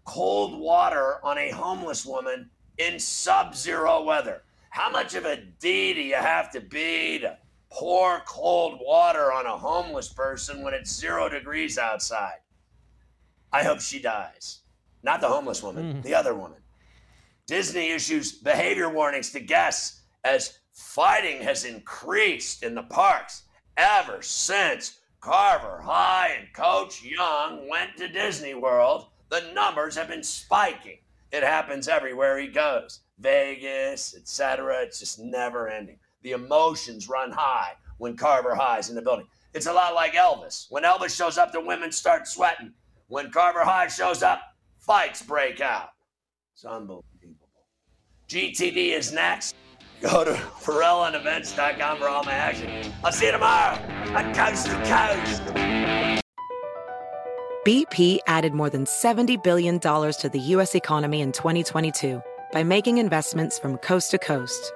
cold 0.06 0.60
water 0.60 1.24
on 1.24 1.38
a 1.38 1.52
homeless 1.52 2.06
woman 2.06 2.50
in 2.80 3.00
sub 3.00 3.56
zero 3.56 4.04
weather. 4.04 4.42
How 4.72 4.90
much 4.90 5.14
of 5.14 5.26
a 5.26 5.38
D 5.60 5.94
do 5.94 6.02
you 6.02 6.16
have 6.16 6.52
to 6.52 6.62
be 6.62 7.20
to 7.20 7.38
pour 7.70 8.22
cold 8.28 8.80
water 8.84 9.32
on 9.32 9.46
a 9.46 9.58
homeless 9.58 10.10
person 10.10 10.64
when 10.64 10.74
it's 10.74 10.92
zero 10.94 11.30
degrees 11.30 11.78
outside? 11.78 12.40
I 13.54 13.64
hope 13.64 13.82
she 13.82 14.02
dies. 14.02 14.62
Not 15.04 15.22
the 15.22 15.28
homeless 15.28 15.62
woman, 15.62 15.96
Mm. 15.96 16.04
the 16.04 16.16
other 16.16 16.34
woman. 16.34 16.60
Disney 17.46 17.92
issues 17.92 18.32
behavior 18.32 18.90
warnings 18.90 19.32
to 19.32 19.40
guests 19.40 20.02
as 20.24 20.60
fighting 20.74 21.42
has 21.42 21.66
increased 21.66 22.64
in 22.64 22.74
the 22.76 22.84
parks 22.84 23.44
ever 23.78 24.22
since 24.22 25.00
Carver 25.20 25.82
High 25.82 26.36
and 26.40 26.54
Coach 26.54 27.04
Young 27.04 27.70
went 27.70 27.98
to 27.98 28.08
Disney 28.08 28.54
World. 28.54 29.08
The 29.30 29.52
numbers 29.54 29.96
have 29.96 30.08
been 30.08 30.24
spiking. 30.24 30.98
It 31.32 31.44
happens 31.44 31.88
everywhere 31.88 32.40
he 32.40 32.48
goes. 32.48 33.02
Vegas, 33.20 34.16
etc. 34.16 34.82
It's 34.82 35.00
just 35.00 35.20
never 35.20 35.70
ending. 35.70 36.00
The 36.24 36.32
emotions 36.32 37.08
run 37.08 37.32
high 37.32 37.74
when 37.98 38.18
Carver 38.18 38.56
High's 38.56 38.90
in 38.90 38.96
the 38.96 39.02
building. 39.02 39.28
It's 39.54 39.68
a 39.68 39.74
lot 39.74 39.94
like 39.94 40.14
Elvis. 40.14 40.66
When 40.70 40.84
Elvis 40.84 41.16
shows 41.16 41.38
up, 41.38 41.52
the 41.52 41.62
women 41.62 41.92
start 41.92 42.28
sweating. 42.28 42.74
When 43.08 43.32
Carver 43.32 43.64
High 43.64 43.88
shows 43.88 44.24
up, 44.24 44.42
fights 44.80 45.22
break 45.22 45.62
out. 45.62 45.90
It's 46.54 46.66
unbelievable. 46.66 47.04
GTD 48.28 48.94
is 48.98 49.12
next. 49.12 49.56
Go 50.02 50.24
to 50.24 50.34
FerrallOnEvents.com 50.34 51.98
for 52.00 52.10
all 52.10 52.24
my 52.24 52.34
action. 52.34 52.92
I'll 53.04 53.12
see 53.12 53.28
you 53.28 53.32
tomorrow 53.32 53.78
on 54.16 54.34
Coast 54.34 54.66
to 54.66 54.74
Coast. 54.84 56.22
BP 57.68 58.18
added 58.26 58.56
more 58.56 58.72
than 58.72 58.86
$70 58.86 59.44
billion 59.44 59.80
to 59.80 60.30
the 60.34 60.40
U.S. 60.40 60.74
economy 60.74 61.22
in 61.22 61.32
2022 61.32 62.20
by 62.52 62.64
making 62.64 62.98
investments 62.98 63.60
from 63.60 63.78
coast 63.78 64.10
to 64.12 64.18
coast. 64.18 64.74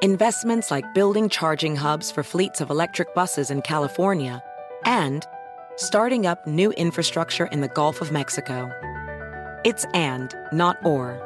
Investments 0.00 0.70
like 0.70 0.84
building 0.94 1.28
charging 1.28 1.74
hubs 1.74 2.12
for 2.12 2.22
fleets 2.22 2.60
of 2.60 2.70
electric 2.70 3.12
buses 3.16 3.50
in 3.50 3.62
California 3.62 4.40
and 4.84 5.26
starting 5.74 6.26
up 6.26 6.46
new 6.46 6.70
infrastructure 6.72 7.46
in 7.46 7.62
the 7.62 7.68
Gulf 7.68 8.00
of 8.00 8.12
Mexico. 8.12 8.70
It's 9.64 9.84
and, 9.92 10.32
not 10.52 10.76
or. 10.84 11.25